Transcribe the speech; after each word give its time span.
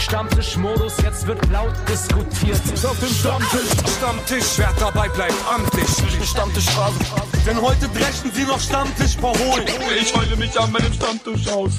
Stammtischmodus, 0.00 0.96
jetzt 1.02 1.26
wird 1.26 1.38
laut 1.50 1.74
diskutiert. 1.86 2.56
Auf 2.84 2.98
dem 3.00 3.08
Stammtisch, 3.08 3.70
Stammtisch, 3.98 4.56
wer 4.56 4.72
dabei 4.80 5.08
bleibt, 5.08 5.34
amtlich. 5.52 5.86
Stammtisch 6.26 6.64
Phase. 6.70 6.98
Denn 7.46 7.60
heute 7.60 7.86
brechen 7.88 8.30
sie 8.32 8.44
noch 8.44 8.58
Stammtisch 8.58 9.16
verholen. 9.16 9.66
Ich 10.00 10.16
heule 10.16 10.36
mich 10.36 10.58
an 10.58 10.72
meinem 10.72 10.92
Stammtisch 10.92 11.48
aus. 11.48 11.72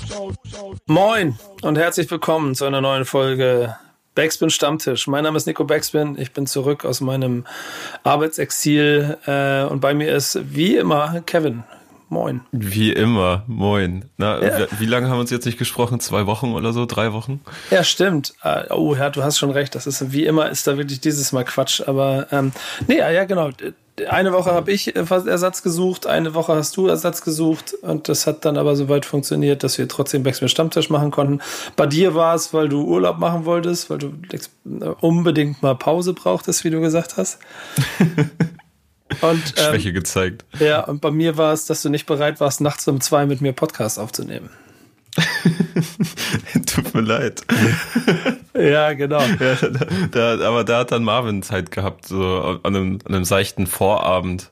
Moin 0.86 1.38
und 1.64 1.78
herzlich 1.78 2.10
willkommen 2.12 2.54
zu 2.54 2.66
einer 2.66 2.80
neuen 2.80 3.06
Folge 3.06 3.76
Backspin 4.14 4.52
Stammtisch. 4.52 5.08
Mein 5.08 5.24
Name 5.24 5.38
ist 5.38 5.48
Nico 5.48 5.64
Backspin. 5.64 6.16
Ich 6.20 6.32
bin 6.32 6.46
zurück 6.46 6.86
aus 6.86 7.02
meinem 7.02 7.46
Arbeitsexil 8.04 9.18
äh, 9.26 9.64
und 9.64 9.80
bei 9.80 9.96
mir 9.96 10.14
ist 10.14 10.40
wie 10.54 10.78
immer 10.78 11.22
Kevin. 11.22 11.64
Moin. 12.12 12.42
Wie 12.52 12.92
immer, 12.92 13.46
moin. 13.48 14.04
Na, 14.18 14.44
ja. 14.44 14.68
wie, 14.70 14.82
wie, 14.82 14.86
lange 14.86 15.08
haben 15.08 15.16
wir 15.16 15.22
uns 15.22 15.30
jetzt 15.32 15.46
nicht 15.46 15.58
gesprochen? 15.58 16.02
Zwei 16.02 16.26
Wochen 16.26 16.52
oder 16.52 16.74
so? 16.74 16.86
Drei 16.86 17.14
Wochen? 17.14 17.40
Ja, 17.70 17.86
stimmt. 17.86 18.34
Uh, 18.44 18.74
oh, 18.74 18.96
ja, 18.96 19.10
du 19.10 19.24
hast 19.24 19.38
schon 19.38 19.50
recht. 19.50 19.76
Das 19.76 19.88
ist 19.88 20.12
wie 20.12 20.26
immer 20.26 20.50
ist 20.50 20.68
da 20.68 20.76
wirklich 20.76 21.00
dieses 21.00 21.32
Mal 21.32 21.46
Quatsch. 21.46 21.82
Aber 21.88 22.28
ähm, 22.34 22.52
nee, 22.86 22.98
ja, 22.98 23.24
genau. 23.24 23.52
Eine 24.10 24.34
Woche 24.34 24.52
habe 24.52 24.74
ich 24.74 24.94
Ersatz 24.94 25.64
gesucht, 25.64 26.06
eine 26.06 26.34
Woche 26.34 26.54
hast 26.54 26.76
du 26.76 26.88
Ersatz 26.88 27.22
gesucht 27.22 27.76
und 27.82 28.10
das 28.10 28.28
hat 28.28 28.44
dann 28.44 28.58
aber 28.58 28.76
soweit 28.76 29.06
funktioniert, 29.06 29.64
dass 29.64 29.78
wir 29.78 29.88
trotzdem 29.88 30.24
Backspin 30.24 30.50
Stammtisch 30.50 30.90
machen 30.90 31.12
konnten. 31.12 31.40
Bei 31.78 31.86
dir 31.86 32.14
war 32.14 32.36
es, 32.36 32.54
weil 32.54 32.68
du 32.68 32.84
Urlaub 32.84 33.20
machen 33.20 33.46
wolltest, 33.46 33.90
weil 33.90 34.00
du 34.00 34.14
unbedingt 35.00 35.62
mal 35.62 35.76
Pause 35.76 36.14
brauchtest, 36.14 36.66
wie 36.66 36.72
du 36.72 36.82
gesagt 36.82 37.16
hast. 37.16 37.40
Und, 39.22 39.44
ähm, 39.58 39.64
Schwäche 39.70 39.94
gezeigt. 39.94 40.46
Ja, 40.60 40.82
und 40.82 41.02
bei 41.02 41.12
mir 41.12 41.38
war 41.38 41.54
es, 41.54 41.66
dass 41.66 41.82
du 41.82 41.90
nicht 41.90 42.06
bereit 42.06 42.40
warst, 42.40 42.62
nachts 42.62 42.88
um 42.88 43.02
zwei 43.02 43.26
mit 43.26 43.42
mir 43.42 43.54
Podcast 43.54 44.00
aufzunehmen. 44.00 44.50
Tut 46.66 46.94
mir 46.94 47.02
leid. 47.02 47.42
ja, 48.54 48.94
genau. 48.94 49.22
Ja, 49.22 49.56
da, 49.56 50.38
da, 50.38 50.48
aber 50.48 50.64
da 50.64 50.80
hat 50.80 50.92
dann 50.92 51.04
Marvin 51.04 51.44
Zeit 51.44 51.72
gehabt, 51.72 52.08
so 52.08 52.60
an 52.64 52.76
einem, 52.76 53.00
an 53.06 53.16
einem 53.16 53.26
seichten 53.26 53.68
Vorabend. 53.68 54.52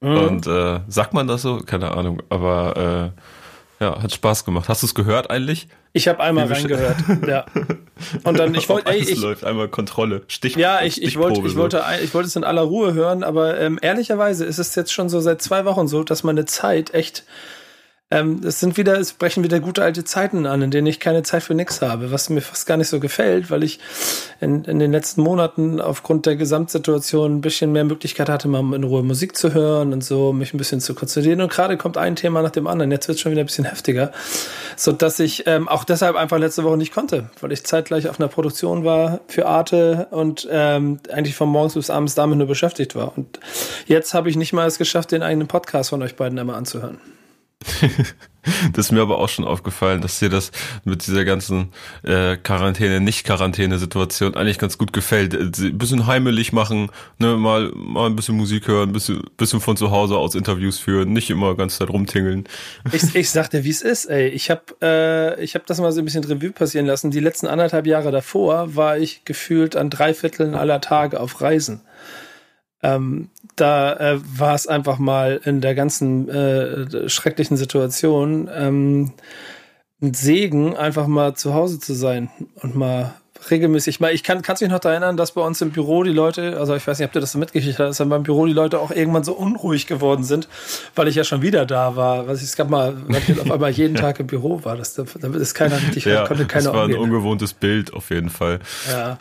Mhm. 0.00 0.16
Und 0.16 0.46
äh, 0.46 0.80
sagt 0.88 1.14
man 1.14 1.26
das 1.26 1.42
so? 1.42 1.58
Keine 1.58 1.92
Ahnung. 1.92 2.22
Aber 2.28 3.12
äh, 3.16 3.20
ja, 3.84 4.02
hat 4.02 4.12
Spaß 4.12 4.44
gemacht. 4.44 4.68
Hast 4.68 4.82
du 4.82 4.86
es 4.86 4.94
gehört 4.94 5.30
eigentlich? 5.30 5.68
Ich 5.92 6.08
habe 6.08 6.20
einmal 6.20 6.46
reingehört, 6.46 6.96
ja. 7.26 7.44
Und 8.24 8.38
dann 8.38 8.54
ich 8.56 8.68
wollte, 8.68 8.92
ich 8.94 9.16
läuft 9.16 9.44
einmal 9.44 9.68
Kontrolle, 9.68 10.22
Stich. 10.26 10.56
Ja, 10.56 10.82
ich, 10.82 11.02
ich 11.02 11.18
wollte, 11.18 11.40
ich 11.46 11.54
wollte, 11.54 11.84
ich 12.02 12.14
wollte 12.14 12.28
es 12.28 12.34
in 12.34 12.44
aller 12.44 12.62
Ruhe 12.62 12.94
hören, 12.94 13.22
aber 13.22 13.60
ähm, 13.60 13.78
ehrlicherweise 13.80 14.44
ist 14.44 14.58
es 14.58 14.74
jetzt 14.74 14.92
schon 14.92 15.08
so 15.08 15.20
seit 15.20 15.42
zwei 15.42 15.64
Wochen 15.66 15.86
so, 15.86 16.02
dass 16.02 16.24
meine 16.24 16.46
Zeit 16.46 16.94
echt 16.94 17.24
ähm, 18.14 18.40
es 18.44 18.60
sind 18.60 18.76
wieder, 18.76 18.98
es 18.98 19.12
brechen 19.12 19.42
wieder 19.42 19.58
gute 19.58 19.82
alte 19.82 20.04
Zeiten 20.04 20.46
an, 20.46 20.62
in 20.62 20.70
denen 20.70 20.86
ich 20.86 21.00
keine 21.00 21.24
Zeit 21.24 21.42
für 21.42 21.54
nichts 21.54 21.82
habe, 21.82 22.12
was 22.12 22.30
mir 22.30 22.40
fast 22.40 22.64
gar 22.64 22.76
nicht 22.76 22.88
so 22.88 23.00
gefällt, 23.00 23.50
weil 23.50 23.64
ich 23.64 23.80
in, 24.40 24.64
in 24.64 24.78
den 24.78 24.92
letzten 24.92 25.22
Monaten 25.22 25.80
aufgrund 25.80 26.24
der 26.26 26.36
Gesamtsituation 26.36 27.36
ein 27.36 27.40
bisschen 27.40 27.72
mehr 27.72 27.82
Möglichkeit 27.84 28.28
hatte, 28.28 28.46
mal 28.46 28.60
in 28.74 28.84
Ruhe 28.84 29.02
Musik 29.02 29.36
zu 29.36 29.52
hören 29.52 29.92
und 29.92 30.04
so, 30.04 30.32
mich 30.32 30.54
ein 30.54 30.58
bisschen 30.58 30.80
zu 30.80 30.94
konzentrieren. 30.94 31.40
Und 31.40 31.50
gerade 31.50 31.76
kommt 31.76 31.98
ein 31.98 32.14
Thema 32.14 32.40
nach 32.42 32.50
dem 32.50 32.68
anderen. 32.68 32.92
Jetzt 32.92 33.08
wird 33.08 33.16
es 33.16 33.20
schon 33.20 33.32
wieder 33.32 33.42
ein 33.42 33.46
bisschen 33.46 33.64
heftiger, 33.64 34.12
so 34.76 34.92
dass 34.92 35.18
ich 35.18 35.48
ähm, 35.48 35.66
auch 35.66 35.82
deshalb 35.82 36.14
einfach 36.14 36.38
letzte 36.38 36.62
Woche 36.62 36.76
nicht 36.76 36.94
konnte, 36.94 37.30
weil 37.40 37.50
ich 37.50 37.64
zeitgleich 37.64 38.08
auf 38.08 38.20
einer 38.20 38.28
Produktion 38.28 38.84
war 38.84 39.20
für 39.26 39.46
Arte 39.46 40.06
und 40.12 40.46
ähm, 40.52 41.00
eigentlich 41.12 41.34
von 41.34 41.48
morgens 41.48 41.74
bis 41.74 41.90
abends 41.90 42.14
damit 42.14 42.38
nur 42.38 42.46
beschäftigt 42.46 42.94
war. 42.94 43.18
Und 43.18 43.40
jetzt 43.86 44.14
habe 44.14 44.30
ich 44.30 44.36
nicht 44.36 44.52
mal 44.52 44.68
es 44.68 44.78
geschafft, 44.78 45.10
den 45.10 45.24
eigenen 45.24 45.48
Podcast 45.48 45.90
von 45.90 46.00
euch 46.00 46.14
beiden 46.14 46.38
einmal 46.38 46.56
anzuhören. 46.56 47.13
das 48.72 48.86
ist 48.86 48.92
mir 48.92 49.02
aber 49.02 49.18
auch 49.18 49.28
schon 49.28 49.44
aufgefallen, 49.44 50.00
dass 50.00 50.18
dir 50.18 50.28
das 50.28 50.52
mit 50.84 51.06
dieser 51.06 51.24
ganzen 51.24 51.70
äh, 52.02 52.36
Quarantäne, 52.36 53.00
Nicht-Quarantäne-Situation 53.00 54.34
eigentlich 54.34 54.58
ganz 54.58 54.78
gut 54.78 54.92
gefällt. 54.92 55.34
Äh, 55.34 55.66
ein 55.66 55.78
bisschen 55.78 56.06
heimelig 56.06 56.52
machen, 56.52 56.90
ne, 57.18 57.36
mal, 57.36 57.72
mal 57.74 58.06
ein 58.06 58.16
bisschen 58.16 58.36
Musik 58.36 58.68
hören, 58.68 58.90
ein 58.90 58.92
bisschen, 58.92 59.22
bisschen 59.36 59.60
von 59.60 59.76
zu 59.76 59.90
Hause 59.90 60.16
aus 60.16 60.34
Interviews 60.34 60.78
führen, 60.78 61.12
nicht 61.12 61.30
immer 61.30 61.54
ganz 61.56 61.78
Zeit 61.78 61.90
rumtingeln. 61.90 62.44
Ich, 62.92 63.14
ich 63.14 63.30
sag 63.30 63.50
dir, 63.50 63.64
wie 63.64 63.70
es 63.70 63.82
ist, 63.82 64.06
ey. 64.06 64.28
Ich 64.28 64.50
habe 64.50 64.62
äh, 64.82 65.42
ich 65.42 65.54
hab 65.54 65.66
das 65.66 65.80
mal 65.80 65.92
so 65.92 66.00
ein 66.00 66.04
bisschen 66.04 66.24
Revue 66.24 66.52
passieren 66.52 66.86
lassen. 66.86 67.10
Die 67.10 67.20
letzten 67.20 67.46
anderthalb 67.46 67.86
Jahre 67.86 68.10
davor 68.10 68.76
war 68.76 68.98
ich 68.98 69.24
gefühlt 69.24 69.76
an 69.76 69.90
drei 69.90 70.14
Vierteln 70.14 70.54
aller 70.54 70.80
Tage 70.80 71.20
auf 71.20 71.40
Reisen. 71.40 71.80
Ähm, 72.84 73.30
da 73.56 73.94
äh, 73.94 74.20
war 74.38 74.54
es 74.54 74.66
einfach 74.66 74.98
mal 74.98 75.40
in 75.42 75.60
der 75.60 75.74
ganzen 75.74 76.28
äh, 76.28 77.08
schrecklichen 77.08 77.56
Situation 77.56 78.50
ähm, 78.54 79.12
ein 80.02 80.12
Segen, 80.12 80.76
einfach 80.76 81.06
mal 81.06 81.34
zu 81.34 81.54
Hause 81.54 81.80
zu 81.80 81.94
sein 81.94 82.28
und 82.60 82.74
mal 82.76 83.14
regelmäßig 83.50 84.00
mal. 84.00 84.12
Ich 84.12 84.22
kann, 84.22 84.42
kannst 84.42 84.60
mich 84.60 84.70
noch 84.70 84.80
daran 84.80 85.02
erinnern, 85.02 85.16
dass 85.16 85.32
bei 85.32 85.40
uns 85.40 85.60
im 85.62 85.70
Büro 85.70 86.02
die 86.02 86.12
Leute, 86.12 86.58
also 86.58 86.74
ich 86.74 86.86
weiß 86.86 86.98
nicht, 86.98 87.06
ob 87.06 87.12
du 87.12 87.20
das 87.20 87.32
so 87.32 87.38
mitgekriegt 87.38 87.78
hast, 87.78 87.88
dass 87.88 87.96
dann 87.96 88.08
beim 88.10 88.22
Büro 88.22 88.44
die 88.44 88.52
Leute 88.52 88.78
auch 88.80 88.90
irgendwann 88.90 89.24
so 89.24 89.32
unruhig 89.32 89.86
geworden 89.86 90.24
sind, 90.24 90.48
weil 90.94 91.08
ich 91.08 91.14
ja 91.14 91.24
schon 91.24 91.40
wieder 91.40 91.64
da 91.64 91.96
war. 91.96 92.26
Was 92.26 92.38
ich, 92.38 92.48
es 92.48 92.56
gab 92.56 92.68
mal, 92.68 92.94
weil 93.08 93.22
ich 93.26 93.40
auf 93.40 93.50
einmal 93.50 93.70
jeden 93.70 93.96
Tag 93.96 94.20
im 94.20 94.26
Büro 94.26 94.62
war. 94.64 94.76
Das, 94.76 94.94
da, 94.94 95.04
da 95.20 95.28
ist 95.28 95.54
keiner 95.54 95.80
richtig, 95.80 96.04
ja, 96.04 96.26
konnte 96.26 96.44
keiner 96.44 96.64
Das 96.64 96.74
war 96.74 96.82
umgehen. 96.84 96.98
ein 96.98 97.02
ungewohntes 97.02 97.54
Bild 97.54 97.94
auf 97.94 98.10
jeden 98.10 98.30
Fall. 98.30 98.60
Ja. 98.90 99.18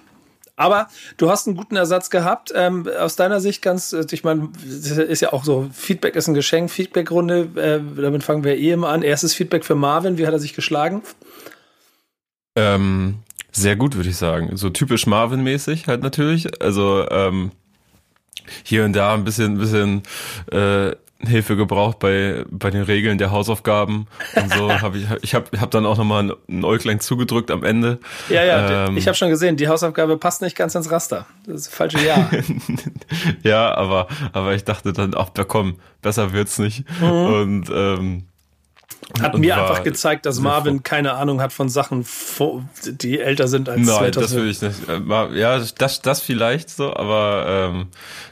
Aber 0.63 0.88
du 1.18 1.29
hast 1.29 1.46
einen 1.46 1.57
guten 1.57 1.75
Ersatz 1.75 2.09
gehabt. 2.09 2.53
Ähm, 2.56 2.88
aus 2.97 3.18
deiner 3.18 3.41
Sicht 3.41 3.62
ganz, 3.62 3.91
äh, 3.91 4.06
ich 4.12 4.24
meine, 4.24 4.50
ist 4.66 5.19
ja 5.19 5.34
auch 5.34 5.44
so, 5.44 5.69
Feedback 5.74 6.16
ist 6.16 6.29
ein 6.29 6.34
Geschenk, 6.34 6.72
Feedbackrunde, 6.72 7.50
äh, 7.56 8.01
damit 8.01 8.24
fangen 8.24 8.46
wir 8.46 8.56
eh 8.57 8.72
immer 8.72 8.88
an. 8.88 9.01
Erstes 9.01 9.34
Feedback 9.34 9.66
für 9.66 9.75
Marvin, 9.75 10.18
wie 10.18 10.25
hat 10.25 10.31
er 10.31 10.40
sich 10.40 10.53
geschlagen? 10.53 11.03
Ähm, 12.56 13.16
sehr 13.51 13.75
gut, 13.75 13.97
würde 13.97 14.07
ich 14.07 14.16
sagen. 14.16 14.56
So 14.56 14.69
typisch 14.69 15.06
Marvin-mäßig 15.06 15.88
halt 15.88 16.01
natürlich. 16.01 16.62
Also 16.62 17.09
ähm, 17.12 17.51
hier 18.63 18.85
und 18.85 18.94
da 18.94 19.13
ein 19.13 19.25
bisschen, 19.25 19.56
ein 19.56 19.57
bisschen 19.57 20.03
äh, 20.50 20.95
Hilfe 21.28 21.56
gebraucht 21.56 22.00
bei, 22.00 22.46
bei 22.50 22.70
den 22.70 22.84
Regeln 22.84 23.18
der 23.18 23.32
Hausaufgaben 23.32 24.08
und 24.36 24.54
so. 24.54 24.72
hab 24.82 24.96
ich 24.96 25.06
ich 25.22 25.36
habe 25.36 25.60
hab 25.60 25.72
dann 25.72 25.86
auch 25.86 25.98
nochmal 25.98 26.36
ein 26.50 26.64
Äuglein 26.64 27.00
zugedrückt 27.00 27.52
am 27.52 27.64
Ende. 27.64 28.00
Ja, 28.30 28.44
ja, 28.44 28.88
ähm, 28.88 28.98
ich 28.98 29.08
habe 29.08 29.16
schon 29.16 29.30
gesehen, 29.30 29.56
die 29.56 29.68
Hausaufgabe 29.68 30.18
passt 30.18 30.42
nicht 30.42 30.56
ganz 30.56 30.76
ins 30.76 30.92
Raster. 30.92 31.26
Das 31.46 31.56
ist 31.56 31.68
das 31.68 31.76
falsche 31.76 32.06
Jahr. 32.06 32.30
ja, 33.44 33.74
aber, 33.76 34.08
aber 34.32 34.54
ich 34.56 34.64
dachte 34.64 34.94
dann, 34.94 35.14
ach, 35.16 35.30
da 35.30 35.44
komm, 35.44 35.78
besser 36.02 36.34
wird's 36.34 36.60
nicht. 36.60 36.86
Mhm. 37.00 37.08
Und 37.08 37.72
ähm, 37.74 38.28
hat 39.22 39.38
mir 39.38 39.58
einfach 39.58 39.84
gezeigt, 39.84 40.25
dass 40.25 40.40
Marvin 40.40 40.84
keine 40.84 41.14
Ahnung 41.14 41.41
hat 41.41 41.53
von 41.53 41.69
Sachen, 41.69 42.06
die 42.86 43.19
älter 43.19 43.47
sind 43.47 43.69
als 43.69 43.80
Nein, 43.80 44.14
2000. 44.14 44.18
das 44.18 44.36
will 44.36 44.50
ich 44.50 44.62
nicht. 44.62 44.90
Äh, 44.90 45.40
ja, 45.40 45.59
das, 45.78 46.02
das 46.02 46.22
vielleicht 46.22 46.69
so, 46.69 46.96
aber 46.96 47.46
ähm, 47.47 47.88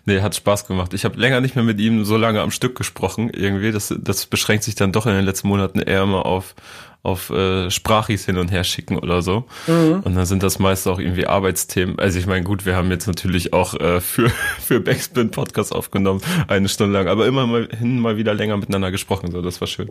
nee, 0.06 0.22
hat 0.22 0.36
Spaß 0.36 0.68
gemacht. 0.68 0.94
Ich 0.94 1.06
habe 1.06 1.20
länger 1.20 1.42
nicht 1.42 1.56
mehr 1.56 1.66
mit 1.66 1.80
ihm 1.80 2.06
so 2.06 2.18
lange 2.18 2.42
am 2.42 2.52
Stück 2.52 2.76
gesprochen. 2.76 3.30
Irgendwie, 3.30 3.72
das, 3.72 3.94
das 3.98 4.26
beschränkt 4.26 4.64
sich 4.64 4.76
dann 4.76 4.92
doch 4.92 5.06
in 5.06 5.14
den 5.14 5.26
letzten 5.26 5.48
Monaten 5.48 5.80
eher 5.80 6.06
mal 6.06 6.22
auf 6.22 6.56
auf 7.04 7.32
äh, 7.32 7.72
Sprachis 7.72 8.26
hin 8.26 8.38
und 8.38 8.52
her 8.52 8.64
schicken 8.64 8.98
oder 8.98 9.22
so. 9.22 9.46
Mhm. 9.68 10.02
Und 10.04 10.16
dann 10.16 10.26
sind 10.26 10.44
das 10.44 10.60
meist 10.60 10.88
auch 10.88 11.00
irgendwie 11.00 11.26
Arbeitsthemen. 11.26 11.98
Also 11.98 12.20
ich 12.20 12.28
meine, 12.28 12.44
gut, 12.44 12.66
wir 12.66 12.76
haben 12.76 12.92
jetzt 12.92 13.08
natürlich 13.08 13.54
auch 13.54 13.74
äh, 13.74 14.02
für, 14.02 14.30
für 14.60 14.80
Backspin 14.80 15.32
Podcast 15.32 15.74
aufgenommen, 15.74 16.22
eine 16.48 16.70
Stunde 16.70 16.98
lang, 16.98 17.08
aber 17.08 17.26
immer 17.26 17.48
mal 17.48 17.68
hin 17.78 18.00
mal 18.00 18.18
wieder 18.18 18.34
länger 18.34 18.58
miteinander 18.58 18.92
gesprochen. 18.92 19.32
So, 19.32 19.42
das 19.42 19.60
war 19.62 19.68
schön. 19.68 19.90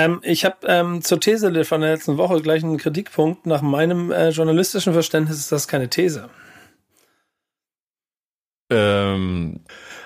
Ähm, 0.00 0.20
ich 0.22 0.44
habe 0.44 0.56
ähm, 0.66 1.02
zur 1.02 1.20
These 1.20 1.64
von 1.64 1.80
der 1.80 1.92
letzten 1.92 2.16
Woche 2.16 2.40
gleich 2.40 2.62
einen 2.64 2.78
Kritikpunkt. 2.78 3.46
Nach 3.46 3.62
meinem 3.62 4.10
äh, 4.10 4.30
journalistischen 4.30 4.92
Verständnis 4.92 5.38
ist 5.38 5.52
das 5.52 5.68
keine 5.68 5.88
These. 5.88 6.28
Ähm, 8.70 9.60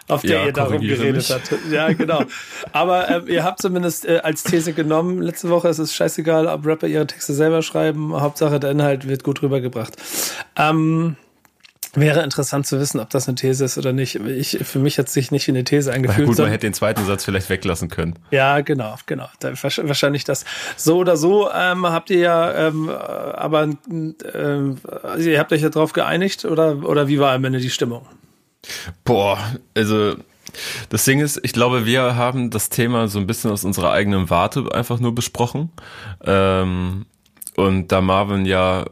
auf 0.09 0.23
der 0.23 0.41
ja, 0.41 0.47
ihr 0.47 0.53
darum 0.53 0.81
geredet 0.81 1.31
habt. 1.31 1.55
Ja, 1.71 1.93
genau. 1.93 2.25
Aber 2.73 3.09
äh, 3.09 3.33
ihr 3.33 3.45
habt 3.45 3.61
zumindest 3.61 4.07
äh, 4.07 4.19
als 4.19 4.43
These 4.43 4.73
genommen, 4.73 5.23
letzte 5.23 5.49
Woche 5.51 5.69
ist 5.69 5.79
es 5.79 5.95
scheißegal, 5.95 6.47
ob 6.47 6.67
Rapper 6.67 6.87
ihre 6.87 7.07
Texte 7.07 7.35
selber 7.35 7.63
schreiben. 7.63 8.19
Hauptsache, 8.21 8.59
der 8.59 8.71
Inhalt 8.71 9.07
wird 9.07 9.23
gut 9.23 9.43
rübergebracht. 9.43 9.95
Ähm, 10.57 11.17
Wäre 11.95 12.23
interessant 12.23 12.67
zu 12.67 12.81
wissen, 12.81 13.01
ob 13.01 13.11
das 13.11 13.29
eine 13.29 13.37
These 13.37 13.65
ist 13.65 13.79
oder 13.79 13.93
nicht. 13.93 14.17
Ich, 14.17 14.59
für 14.63 14.79
mich 14.79 14.99
hat 14.99 15.07
es 15.07 15.13
sich 15.13 15.31
nicht 15.31 15.47
wie 15.47 15.53
eine 15.53 15.65
These 15.65 15.93
angefühlt. 15.93 16.27
gut, 16.27 16.39
man 16.39 16.49
hätte 16.49 16.67
den 16.67 16.75
zweiten 16.75 17.05
Satz 17.05 17.25
vielleicht 17.25 17.49
weglassen 17.51 17.89
können. 17.89 18.19
Ja, 18.31 18.61
genau, 18.61 18.97
genau. 19.07 19.29
Da, 19.41 19.53
wahrscheinlich 19.53 20.25
das. 20.25 20.45
So 20.77 20.99
oder 20.99 21.17
so 21.17 21.51
ähm, 21.53 21.87
habt 21.87 22.11
ihr 22.11 22.19
ja, 22.19 22.69
ähm, 22.69 22.89
aber 22.89 23.69
ähm, 23.91 24.77
also 25.03 25.31
ihr 25.31 25.39
habt 25.39 25.53
euch 25.53 25.63
ja 25.63 25.69
drauf 25.69 25.93
geeinigt 25.93 26.45
oder, 26.45 26.85
oder 26.85 27.09
wie 27.09 27.19
war 27.19 27.33
am 27.33 27.45
Ende 27.45 27.61
die 27.61 27.71
Stimmung? 27.71 28.07
Boah, 29.05 29.39
also 29.77 30.17
das 30.89 31.05
Ding 31.05 31.21
ist, 31.21 31.41
ich 31.43 31.53
glaube, 31.53 31.87
wir 31.87 32.17
haben 32.17 32.51
das 32.51 32.69
Thema 32.69 33.09
so 33.09 33.19
ein 33.19 33.27
bisschen 33.27 33.51
aus 33.51 33.65
unserer 33.65 33.93
eigenen 33.93 34.31
Warte 34.31 34.69
einfach 34.73 35.01
nur 35.01 35.15
besprochen. 35.15 35.71
Ähm, 36.25 37.07
und 37.57 37.93
da 37.93 38.01
Marvin 38.01 38.47
ja 38.47 38.85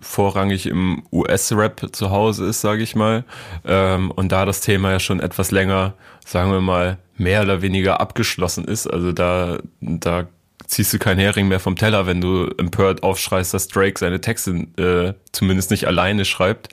vorrangig 0.00 0.66
im 0.66 1.02
US-Rap 1.12 1.88
zu 1.92 2.10
Hause 2.10 2.46
ist, 2.46 2.60
sage 2.60 2.82
ich 2.82 2.94
mal. 2.94 3.24
Ähm, 3.64 4.10
und 4.10 4.32
da 4.32 4.44
das 4.44 4.60
Thema 4.60 4.92
ja 4.92 5.00
schon 5.00 5.20
etwas 5.20 5.50
länger, 5.50 5.94
sagen 6.24 6.52
wir 6.52 6.60
mal, 6.60 6.98
mehr 7.16 7.42
oder 7.42 7.62
weniger 7.62 8.00
abgeschlossen 8.00 8.64
ist. 8.64 8.86
Also 8.86 9.12
da, 9.12 9.58
da 9.80 10.26
ziehst 10.66 10.92
du 10.92 10.98
keinen 10.98 11.18
Hering 11.18 11.48
mehr 11.48 11.60
vom 11.60 11.76
Teller, 11.76 12.06
wenn 12.06 12.20
du 12.20 12.46
empört 12.58 13.02
aufschreist, 13.02 13.54
dass 13.54 13.68
Drake 13.68 13.98
seine 13.98 14.20
Texte 14.20 14.66
äh, 14.76 15.14
zumindest 15.32 15.70
nicht 15.70 15.86
alleine 15.86 16.24
schreibt 16.24 16.68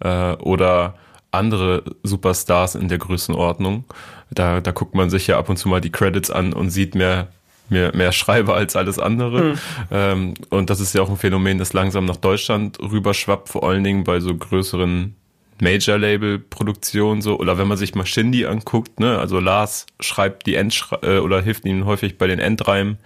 äh, 0.00 0.34
oder 0.34 0.94
andere 1.30 1.84
Superstars 2.02 2.74
in 2.74 2.88
der 2.88 2.98
Größenordnung. 2.98 3.84
Da, 4.30 4.60
da 4.60 4.70
guckt 4.72 4.94
man 4.94 5.10
sich 5.10 5.26
ja 5.26 5.38
ab 5.38 5.48
und 5.48 5.56
zu 5.56 5.68
mal 5.68 5.80
die 5.80 5.92
Credits 5.92 6.30
an 6.30 6.52
und 6.52 6.70
sieht 6.70 6.94
mehr 6.94 7.28
mehr, 7.70 7.94
mehr 7.96 8.12
Schreiber 8.12 8.54
als 8.54 8.76
alles 8.76 8.98
andere. 8.98 9.42
Mhm. 9.42 9.58
Ähm, 9.90 10.34
und 10.50 10.70
das 10.70 10.80
ist 10.80 10.94
ja 10.94 11.02
auch 11.02 11.10
ein 11.10 11.16
Phänomen, 11.16 11.58
das 11.58 11.72
langsam 11.72 12.04
nach 12.04 12.16
Deutschland 12.16 12.78
rüberschwappt, 12.80 13.48
vor 13.48 13.68
allen 13.68 13.84
Dingen 13.84 14.04
bei 14.04 14.20
so 14.20 14.34
größeren 14.34 15.14
Major-Label-Produktion 15.60 17.22
so, 17.22 17.38
oder 17.38 17.58
wenn 17.58 17.68
man 17.68 17.76
sich 17.76 17.94
mal 17.94 18.06
Shindy 18.06 18.46
anguckt, 18.46 18.98
ne, 19.00 19.18
also 19.18 19.40
Lars 19.40 19.86
schreibt 20.00 20.46
die 20.46 20.54
Endschre 20.54 21.00
äh, 21.02 21.18
oder 21.18 21.42
hilft 21.42 21.64
ihnen 21.64 21.84
häufig 21.84 22.18
bei 22.18 22.26
den 22.26 22.38
Endreimen. 22.38 22.98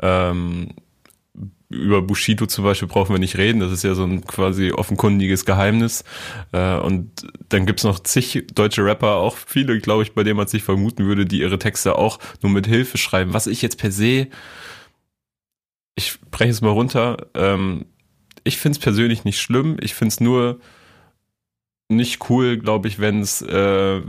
Ähm, 0.00 0.68
über 1.70 2.00
Bushido 2.00 2.46
zum 2.46 2.64
Beispiel 2.64 2.88
brauchen 2.88 3.14
wir 3.14 3.18
nicht 3.18 3.36
reden, 3.36 3.60
das 3.60 3.72
ist 3.72 3.84
ja 3.84 3.94
so 3.94 4.04
ein 4.04 4.24
quasi 4.24 4.72
offenkundiges 4.72 5.44
Geheimnis. 5.44 6.02
Äh, 6.52 6.78
und 6.78 7.26
dann 7.50 7.66
gibt's 7.66 7.84
noch 7.84 8.00
zig 8.00 8.46
deutsche 8.54 8.84
Rapper, 8.84 9.16
auch 9.16 9.36
viele, 9.36 9.78
glaube 9.80 10.02
ich, 10.02 10.14
bei 10.14 10.22
denen 10.24 10.38
man 10.38 10.48
sich 10.48 10.62
vermuten 10.62 11.06
würde, 11.06 11.26
die 11.26 11.40
ihre 11.40 11.58
Texte 11.58 11.96
auch 11.96 12.18
nur 12.42 12.52
mit 12.52 12.66
Hilfe 12.66 12.96
schreiben. 12.96 13.34
Was 13.34 13.46
ich 13.46 13.60
jetzt 13.60 13.78
per 13.78 13.92
se, 13.92 14.28
ich 15.94 16.18
breche 16.30 16.50
es 16.50 16.62
mal 16.62 16.70
runter, 16.70 17.26
ähm, 17.34 17.84
ich 18.44 18.56
find's 18.58 18.78
persönlich 18.78 19.24
nicht 19.24 19.40
schlimm, 19.40 19.76
ich 19.80 19.94
find's 19.94 20.20
nur 20.20 20.60
nicht 21.90 22.30
cool, 22.30 22.56
glaube 22.58 22.88
ich, 22.88 22.98
wenn 22.98 23.20
es, 23.20 23.42
äh, 23.42 24.00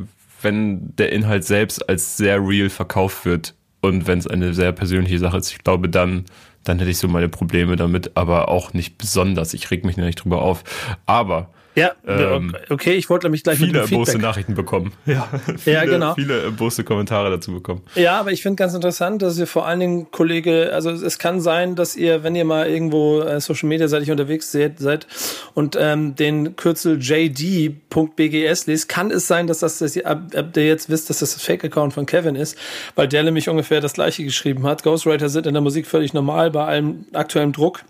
wenn 0.41 0.95
der 0.95 1.11
Inhalt 1.11 1.43
selbst 1.43 1.89
als 1.89 2.15
sehr 2.15 2.39
real 2.39 2.69
verkauft 2.69 3.25
wird 3.25 3.55
und 3.81 4.07
wenn 4.07 4.19
es 4.19 4.27
eine 4.27 4.53
sehr 4.53 4.71
persönliche 4.71 5.19
Sache 5.19 5.37
ist. 5.37 5.51
Ich 5.51 5.59
glaube, 5.59 5.89
dann 5.89 6.25
dann 6.63 6.79
hätte 6.79 6.91
ich 6.91 6.97
so 6.97 7.07
meine 7.07 7.29
Probleme 7.29 7.75
damit, 7.75 8.15
aber 8.15 8.49
auch 8.49 8.73
nicht 8.73 8.97
besonders. 8.97 9.53
Ich 9.53 9.71
reg 9.71 9.85
mich 9.85 9.97
nicht 9.97 10.23
drüber 10.23 10.41
auf. 10.41 10.63
Aber 11.05 11.49
ja, 11.79 11.91
ähm, 12.07 12.55
okay, 12.69 12.93
ich 12.93 13.09
wollte 13.09 13.29
mich 13.29 13.43
gleich 13.43 13.57
viele 13.57 13.87
böse 13.87 14.17
Nachrichten 14.17 14.55
bekommen. 14.55 14.93
Ja, 15.05 15.27
viele, 15.57 15.75
ja 15.75 15.85
genau. 15.85 16.13
Viele 16.15 16.51
böse 16.51 16.83
Kommentare 16.83 17.29
dazu 17.29 17.53
bekommen. 17.53 17.81
Ja, 17.95 18.19
aber 18.19 18.31
ich 18.31 18.41
finde 18.41 18.57
ganz 18.57 18.73
interessant, 18.73 19.21
dass 19.21 19.37
ihr 19.37 19.47
vor 19.47 19.65
allen 19.65 19.79
Dingen, 19.79 20.11
Kollege, 20.11 20.71
also 20.73 20.91
es 20.91 21.19
kann 21.19 21.41
sein, 21.41 21.75
dass 21.75 21.95
ihr, 21.95 22.23
wenn 22.23 22.35
ihr 22.35 22.45
mal 22.45 22.67
irgendwo 22.67 23.21
äh, 23.21 23.39
Social 23.39 23.69
Media 23.69 23.87
seitig 23.87 24.11
unterwegs 24.11 24.51
seid, 24.51 24.79
seid 24.79 25.07
und 25.53 25.77
ähm, 25.79 26.15
den 26.15 26.55
Kürzel 26.55 26.99
jd.bgs 26.99 28.67
lest, 28.67 28.89
kann 28.89 29.11
es 29.11 29.27
sein, 29.27 29.47
dass 29.47 29.59
das, 29.59 29.79
dass 29.79 29.95
ihr, 29.95 30.05
ab, 30.05 30.23
ab 30.35 30.53
der 30.53 30.67
jetzt 30.67 30.89
wisst, 30.89 31.09
dass 31.09 31.19
das 31.19 31.33
das 31.33 31.43
Fake-Account 31.43 31.93
von 31.93 32.05
Kevin 32.05 32.35
ist, 32.35 32.57
weil 32.95 33.07
der 33.07 33.23
nämlich 33.23 33.49
ungefähr 33.49 33.81
das 33.81 33.93
gleiche 33.93 34.23
geschrieben 34.23 34.63
hat. 34.63 34.83
Ghostwriter 34.83 35.29
sind 35.29 35.47
in 35.47 35.53
der 35.53 35.61
Musik 35.61 35.87
völlig 35.87 36.13
normal 36.13 36.51
bei 36.51 36.65
allem 36.65 37.05
aktuellen 37.13 37.51
Druck 37.51 37.83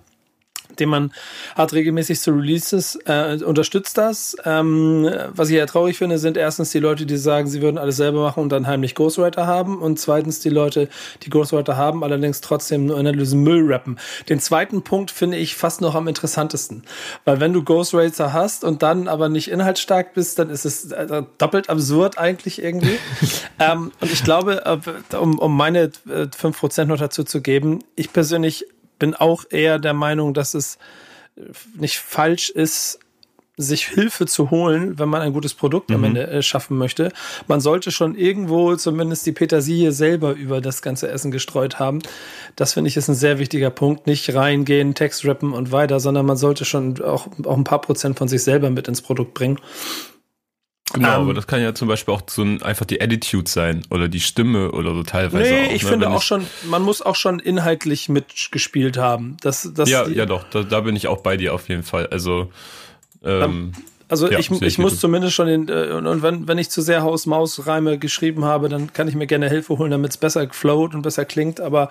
den 0.80 0.90
man 0.90 1.12
hat 1.56 1.74
regelmäßig 1.74 2.20
zu 2.20 2.32
Releases, 2.32 2.98
äh, 3.06 3.40
unterstützt 3.44 3.98
das. 3.98 4.36
Ähm, 4.46 5.10
was 5.34 5.50
ich 5.50 5.58
ja 5.58 5.66
traurig 5.66 5.98
finde, 5.98 6.18
sind 6.18 6.38
erstens 6.38 6.72
die 6.72 6.80
Leute, 6.80 7.06
die 7.06 7.18
sagen, 7.18 7.48
sie 7.48 7.62
würden 7.62 7.78
alles 7.78 7.98
selber 7.98 8.22
machen 8.22 8.44
und 8.44 8.50
dann 8.50 8.68
heimlich 8.68 8.96
Ghostwriter 8.96 9.48
haben 9.48 9.80
und 9.80 10.00
zweitens 10.00 10.40
die 10.40 10.50
Leute, 10.50 10.90
die 11.24 11.30
Ghostwriter 11.30 11.78
haben, 11.78 12.04
allerdings 12.04 12.42
trotzdem 12.42 12.86
nur 12.86 12.98
analysen 12.98 13.42
Müll 13.42 13.72
rappen. 13.72 14.00
Den 14.28 14.40
zweiten 14.40 14.84
Punkt 14.84 15.12
finde 15.12 15.38
ich 15.38 15.56
fast 15.56 15.82
noch 15.82 15.96
am 15.96 16.08
interessantesten, 16.08 16.84
weil 17.26 17.40
wenn 17.40 17.54
du 17.54 17.64
Ghostwriter 17.64 18.34
hast 18.34 18.64
und 18.64 18.84
dann 18.84 19.08
aber 19.08 19.30
nicht 19.30 19.50
inhaltsstark 19.50 20.14
bist, 20.14 20.40
dann 20.40 20.50
ist 20.50 20.66
es 20.66 20.92
äh, 20.92 21.24
doppelt 21.38 21.70
absurd 21.70 22.18
eigentlich 22.18 22.62
irgendwie. 22.62 23.00
ähm, 23.60 23.92
und 24.00 24.12
ich 24.12 24.24
glaube, 24.24 24.66
äh, 24.66 25.16
um, 25.16 25.40
um 25.40 25.56
meine 25.56 25.92
äh, 26.08 26.28
5% 26.28 26.86
noch 26.86 26.98
dazu 26.98 27.24
zu 27.24 27.42
geben, 27.42 27.80
ich 27.96 28.14
persönlich 28.14 28.66
bin 29.00 29.16
auch 29.16 29.46
eher 29.50 29.80
der 29.80 29.94
Meinung, 29.94 30.34
dass 30.34 30.54
es 30.54 30.78
nicht 31.76 32.00
falsch 32.00 32.50
ist, 32.50 33.00
sich 33.60 33.88
Hilfe 33.88 34.26
zu 34.26 34.52
holen, 34.52 35.00
wenn 35.00 35.10
man 35.10 35.22
ein 35.22 35.34
gutes 35.34 35.54
Produkt 35.54 35.90
mhm. 35.90 35.96
am 35.96 36.04
Ende 36.06 36.28
äh, 36.28 36.42
schaffen 36.42 36.78
möchte. 36.78 37.12
Man 37.48 37.60
sollte 37.60 37.92
schon 37.92 38.16
irgendwo 38.16 38.76
zumindest 38.78 39.26
die 39.26 39.34
Petersilie 39.34 39.92
selber 39.92 40.32
über 40.32 40.62
das 40.62 40.82
ganze 40.82 41.10
Essen 41.10 41.30
gestreut 41.30 41.78
haben. 41.78 42.00
Das 42.56 42.74
finde 42.74 42.88
ich 42.88 42.96
ist 42.96 43.10
ein 43.10 43.16
sehr 43.16 43.38
wichtiger 43.38 43.70
Punkt. 43.70 44.08
Nicht 44.08 44.34
reingehen, 44.34 44.96
Text 44.96 45.26
rappen 45.26 45.52
und 45.52 45.74
weiter, 45.74 46.00
sondern 46.00 46.26
man 46.26 46.38
sollte 46.38 46.64
schon 46.64 47.02
auch, 47.02 47.28
auch 47.46 47.58
ein 47.58 47.66
paar 47.66 47.82
Prozent 47.82 48.18
von 48.18 48.30
sich 48.30 48.44
selber 48.44 48.70
mit 48.70 48.88
ins 48.88 49.02
Produkt 49.02 49.34
bringen. 49.34 49.60
Genau, 50.94 51.08
um, 51.08 51.14
ähm, 51.14 51.22
aber 51.22 51.34
das 51.34 51.48
kann 51.48 51.62
ja 51.62 51.74
zum 51.74 51.88
Beispiel 51.88 52.14
auch 52.14 52.22
so 52.28 52.42
ein, 52.42 52.62
einfach 52.64 52.86
die 52.86 53.02
Attitude 53.02 53.50
sein 53.50 53.84
oder 53.90 54.08
die 54.08 54.20
Stimme 54.20 54.72
oder 54.72 54.94
so 54.94 55.04
teilweise. 55.04 55.52
Nee, 55.52 55.68
auch, 55.68 55.72
ich 55.72 55.84
ne? 55.84 55.90
finde 55.90 56.06
Wenn 56.08 56.14
auch 56.14 56.22
schon, 56.22 56.46
man 56.70 56.82
muss 56.82 57.02
auch 57.02 57.16
schon 57.16 57.40
inhaltlich 57.40 58.10
mitgespielt 58.10 58.98
haben. 58.98 59.38
Das, 59.42 59.70
das 59.74 59.90
ja, 59.90 60.08
ja 60.08 60.26
doch, 60.26 60.44
da, 60.50 60.64
da 60.64 60.82
bin 60.82 60.96
ich 60.96 61.08
auch 61.08 61.22
bei 61.22 61.38
dir 61.38 61.54
auf 61.54 61.70
jeden 61.70 61.84
Fall. 61.84 62.08
Also 62.08 62.52
ähm, 63.24 63.74
also 64.10 64.30
ja, 64.30 64.40
ich, 64.40 64.52
ich 64.52 64.80
muss 64.80 65.00
zumindest 65.00 65.36
schon 65.36 65.48
den, 65.48 65.70
äh, 65.70 65.92
und 65.92 66.24
wenn, 66.24 66.48
wenn 66.48 66.58
ich 66.58 66.72
zu 66.72 66.82
sehr 66.82 67.04
Haus-Maus-Reime 67.04 68.00
geschrieben 68.00 68.44
habe, 68.44 68.68
dann 68.68 68.92
kann 68.92 69.08
ich 69.08 69.14
mir 69.14 69.28
gerne 69.28 69.48
Hilfe 69.50 69.78
holen, 69.78 69.92
damit 69.92 70.12
es 70.12 70.18
besser 70.18 70.48
float 70.50 70.96
und 70.96 71.04
besser 71.04 71.26
klingt. 71.26 71.62
Aber 71.62 71.90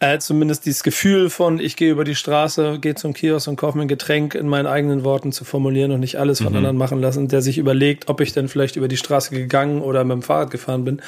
äh, 0.00 0.18
zumindest 0.18 0.66
dieses 0.66 0.82
Gefühl 0.82 1.30
von, 1.30 1.60
ich 1.60 1.76
gehe 1.76 1.92
über 1.92 2.02
die 2.02 2.16
Straße, 2.16 2.80
gehe 2.80 2.96
zum 2.96 3.14
Kiosk 3.14 3.46
und 3.46 3.56
kaufe 3.56 3.78
mir 3.78 3.84
ein 3.84 3.88
Getränk 3.88 4.34
in 4.34 4.48
meinen 4.48 4.66
eigenen 4.66 5.04
Worten 5.04 5.30
zu 5.30 5.44
formulieren 5.44 5.92
und 5.92 6.00
nicht 6.00 6.18
alles 6.18 6.38
von 6.40 6.50
mhm. 6.50 6.56
anderen 6.56 6.76
machen 6.76 7.00
lassen, 7.00 7.28
der 7.28 7.42
sich 7.42 7.58
überlegt, 7.58 8.08
ob 8.08 8.20
ich 8.20 8.32
denn 8.32 8.48
vielleicht 8.48 8.74
über 8.74 8.88
die 8.88 8.96
Straße 8.96 9.30
gegangen 9.30 9.82
oder 9.82 10.02
mit 10.02 10.16
dem 10.16 10.22
Fahrrad 10.22 10.50
gefahren 10.50 10.84
bin 10.84 11.00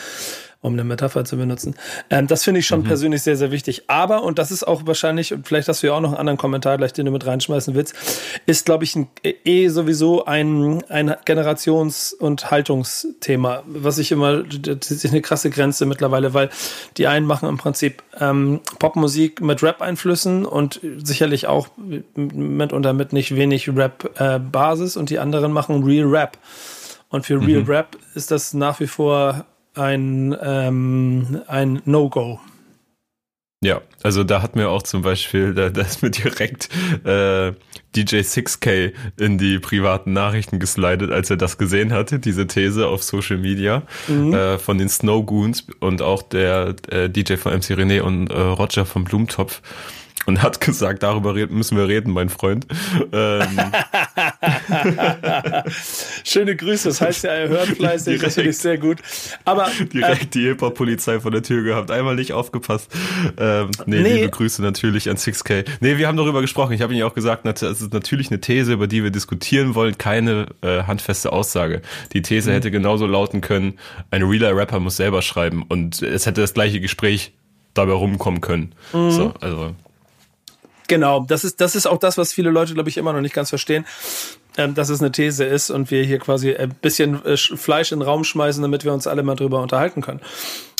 um 0.64 0.72
eine 0.72 0.82
Metapher 0.82 1.24
zu 1.26 1.36
benutzen. 1.36 1.74
Ähm, 2.08 2.26
das 2.26 2.42
finde 2.42 2.60
ich 2.60 2.66
schon 2.66 2.80
mhm. 2.80 2.84
persönlich 2.84 3.22
sehr, 3.22 3.36
sehr 3.36 3.50
wichtig. 3.50 3.84
Aber, 3.86 4.22
und 4.22 4.38
das 4.38 4.50
ist 4.50 4.66
auch 4.66 4.86
wahrscheinlich, 4.86 5.34
und 5.34 5.46
vielleicht 5.46 5.68
hast 5.68 5.82
du 5.82 5.88
ja 5.88 5.92
auch 5.92 6.00
noch 6.00 6.10
einen 6.10 6.18
anderen 6.18 6.38
Kommentar 6.38 6.78
gleich, 6.78 6.94
den 6.94 7.04
du 7.04 7.12
mit 7.12 7.26
reinschmeißen 7.26 7.74
willst, 7.74 7.94
ist, 8.46 8.64
glaube 8.64 8.84
ich, 8.84 8.96
ein, 8.96 9.08
eh 9.22 9.68
sowieso 9.68 10.24
ein, 10.24 10.82
ein 10.88 11.14
Generations- 11.26 12.14
und 12.14 12.50
Haltungsthema, 12.50 13.62
was 13.66 13.98
ich 13.98 14.10
immer, 14.10 14.42
das 14.42 14.90
ist 14.90 15.04
eine 15.04 15.20
krasse 15.20 15.50
Grenze 15.50 15.84
mittlerweile, 15.84 16.32
weil 16.32 16.48
die 16.96 17.06
einen 17.08 17.26
machen 17.26 17.46
im 17.46 17.58
Prinzip 17.58 18.02
ähm, 18.18 18.60
Popmusik 18.78 19.42
mit 19.42 19.62
Rap-Einflüssen 19.62 20.46
und 20.46 20.80
sicherlich 21.02 21.46
auch 21.46 21.68
mitunter 22.14 22.94
mit 22.94 23.12
nicht 23.12 23.36
wenig 23.36 23.68
Rap-Basis 23.68 24.96
äh, 24.96 24.98
und 24.98 25.10
die 25.10 25.18
anderen 25.18 25.52
machen 25.52 25.84
Real 25.84 26.06
Rap. 26.06 26.38
Und 27.10 27.26
für 27.26 27.38
Real 27.38 27.62
mhm. 27.62 27.68
Rap 27.70 27.98
ist 28.14 28.30
das 28.30 28.54
nach 28.54 28.80
wie 28.80 28.86
vor 28.86 29.44
ein, 29.74 30.36
ähm, 30.42 31.42
ein 31.46 31.82
No-Go. 31.84 32.40
Ja, 33.64 33.80
also 34.02 34.24
da 34.24 34.42
hat 34.42 34.56
mir 34.56 34.68
auch 34.68 34.82
zum 34.82 35.00
Beispiel, 35.00 35.54
da, 35.54 35.70
da 35.70 35.80
ist 35.80 36.02
mir 36.02 36.10
direkt 36.10 36.68
äh, 37.04 37.52
DJ 37.96 38.16
6K 38.16 38.92
in 39.18 39.38
die 39.38 39.58
privaten 39.58 40.12
Nachrichten 40.12 40.58
geslidet, 40.58 41.10
als 41.10 41.30
er 41.30 41.38
das 41.38 41.56
gesehen 41.56 41.92
hatte, 41.92 42.18
diese 42.18 42.46
These 42.46 42.86
auf 42.86 43.02
Social 43.02 43.38
Media 43.38 43.82
mhm. 44.06 44.34
äh, 44.34 44.58
von 44.58 44.76
den 44.76 44.90
Snow 44.90 45.24
Goons 45.24 45.66
und 45.80 46.02
auch 46.02 46.22
der 46.22 46.74
äh, 46.90 47.08
DJ 47.08 47.36
von 47.36 47.54
MC 47.54 47.70
René 47.70 48.02
und 48.02 48.30
äh, 48.30 48.38
Roger 48.38 48.84
von 48.84 49.04
Blumentopf 49.04 49.62
und 50.26 50.42
hat 50.42 50.60
gesagt, 50.60 51.02
darüber 51.02 51.34
müssen 51.34 51.76
wir 51.76 51.88
reden, 51.88 52.12
mein 52.12 52.28
Freund. 52.28 52.66
Ähm. 53.12 53.42
Schöne 56.24 56.56
Grüße, 56.56 56.88
das 56.88 57.00
heißt 57.00 57.24
ja, 57.24 57.30
er 57.30 57.48
hört 57.48 57.68
fleißig, 57.68 58.04
direkt, 58.04 58.26
das 58.26 58.34
finde 58.34 58.50
ich 58.50 58.58
sehr 58.58 58.78
gut. 58.78 58.98
Aber 59.44 59.68
direkt 59.92 60.22
äh, 60.22 60.26
die 60.26 60.46
Hip-Hop-Polizei 60.46 61.20
vor 61.20 61.30
der 61.30 61.42
Tür 61.42 61.62
gehabt, 61.62 61.90
einmal 61.90 62.14
nicht 62.14 62.32
aufgepasst. 62.32 62.90
Ähm, 63.38 63.70
nee, 63.86 64.00
nee, 64.00 64.14
liebe 64.14 64.30
Grüße 64.30 64.62
natürlich 64.62 65.10
an 65.10 65.16
6K. 65.16 65.64
Nee, 65.80 65.98
wir 65.98 66.08
haben 66.08 66.16
darüber 66.16 66.40
gesprochen. 66.40 66.72
Ich 66.72 66.80
habe 66.80 66.94
Ihnen 66.94 67.02
auch 67.02 67.14
gesagt, 67.14 67.46
es 67.46 67.62
ist 67.62 67.92
natürlich 67.92 68.30
eine 68.30 68.40
These, 68.40 68.72
über 68.72 68.86
die 68.86 69.02
wir 69.02 69.10
diskutieren 69.10 69.74
wollen, 69.74 69.98
keine 69.98 70.46
äh, 70.62 70.84
handfeste 70.84 71.32
Aussage. 71.32 71.82
Die 72.12 72.22
These 72.22 72.50
mhm. 72.50 72.54
hätte 72.54 72.70
genauso 72.70 73.06
lauten 73.06 73.40
können, 73.40 73.78
ein 74.10 74.22
realer 74.22 74.56
Rapper 74.56 74.80
muss 74.80 74.96
selber 74.96 75.22
schreiben 75.22 75.64
und 75.68 76.02
es 76.02 76.26
hätte 76.26 76.40
das 76.40 76.54
gleiche 76.54 76.80
Gespräch 76.80 77.32
dabei 77.74 77.92
rumkommen 77.92 78.40
können. 78.40 78.74
Mhm. 78.92 79.10
So, 79.10 79.34
also 79.40 79.74
Genau, 80.88 81.24
das 81.26 81.44
ist, 81.44 81.60
das 81.60 81.74
ist 81.74 81.86
auch 81.86 81.98
das, 81.98 82.18
was 82.18 82.32
viele 82.32 82.50
Leute, 82.50 82.74
glaube 82.74 82.88
ich, 82.88 82.96
immer 82.96 83.12
noch 83.12 83.20
nicht 83.20 83.34
ganz 83.34 83.48
verstehen, 83.48 83.86
ähm, 84.56 84.74
dass 84.74 84.88
es 84.88 85.00
eine 85.00 85.12
These 85.12 85.44
ist 85.44 85.70
und 85.70 85.90
wir 85.90 86.02
hier 86.04 86.18
quasi 86.18 86.54
ein 86.54 86.70
bisschen 86.70 87.24
äh, 87.24 87.36
Fleisch 87.36 87.92
in 87.92 88.00
den 88.00 88.06
Raum 88.06 88.24
schmeißen, 88.24 88.62
damit 88.62 88.84
wir 88.84 88.92
uns 88.92 89.06
alle 89.06 89.22
mal 89.22 89.34
drüber 89.34 89.62
unterhalten 89.62 90.02
können. 90.02 90.20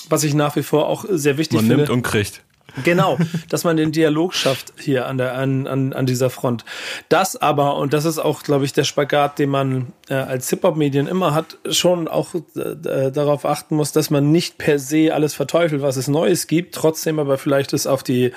Was 0.08 0.24
ich 0.24 0.34
nach 0.34 0.56
wie 0.56 0.62
vor 0.62 0.88
auch 0.88 1.06
sehr 1.08 1.38
wichtig 1.38 1.56
man 1.56 1.64
finde. 1.64 1.76
Man 1.76 1.84
nimmt 1.86 1.90
und 1.90 2.02
kriegt. 2.02 2.42
Genau, 2.82 3.18
dass 3.48 3.62
man 3.64 3.76
den 3.76 3.92
Dialog 3.92 4.34
schafft 4.34 4.72
hier 4.78 5.06
an 5.06 5.18
der 5.18 5.34
an, 5.34 5.66
an, 5.66 5.92
an 5.92 6.06
dieser 6.06 6.28
Front. 6.28 6.64
Das 7.08 7.36
aber 7.36 7.76
und 7.76 7.92
das 7.92 8.04
ist 8.04 8.18
auch, 8.18 8.42
glaube 8.42 8.64
ich, 8.64 8.72
der 8.72 8.84
Spagat, 8.84 9.38
den 9.38 9.50
man 9.50 9.92
äh, 10.08 10.14
als 10.14 10.50
Hip-Hop-Medien 10.50 11.06
immer 11.06 11.34
hat, 11.34 11.58
schon 11.70 12.08
auch 12.08 12.34
äh, 12.34 13.12
darauf 13.12 13.44
achten 13.44 13.76
muss, 13.76 13.92
dass 13.92 14.10
man 14.10 14.32
nicht 14.32 14.58
per 14.58 14.78
se 14.78 15.14
alles 15.14 15.34
verteufelt, 15.34 15.82
was 15.82 15.96
es 15.96 16.08
Neues 16.08 16.46
gibt, 16.46 16.74
trotzdem 16.74 17.18
aber 17.18 17.38
vielleicht 17.38 17.72
es 17.72 17.86
auf 17.86 18.02
die 18.02 18.32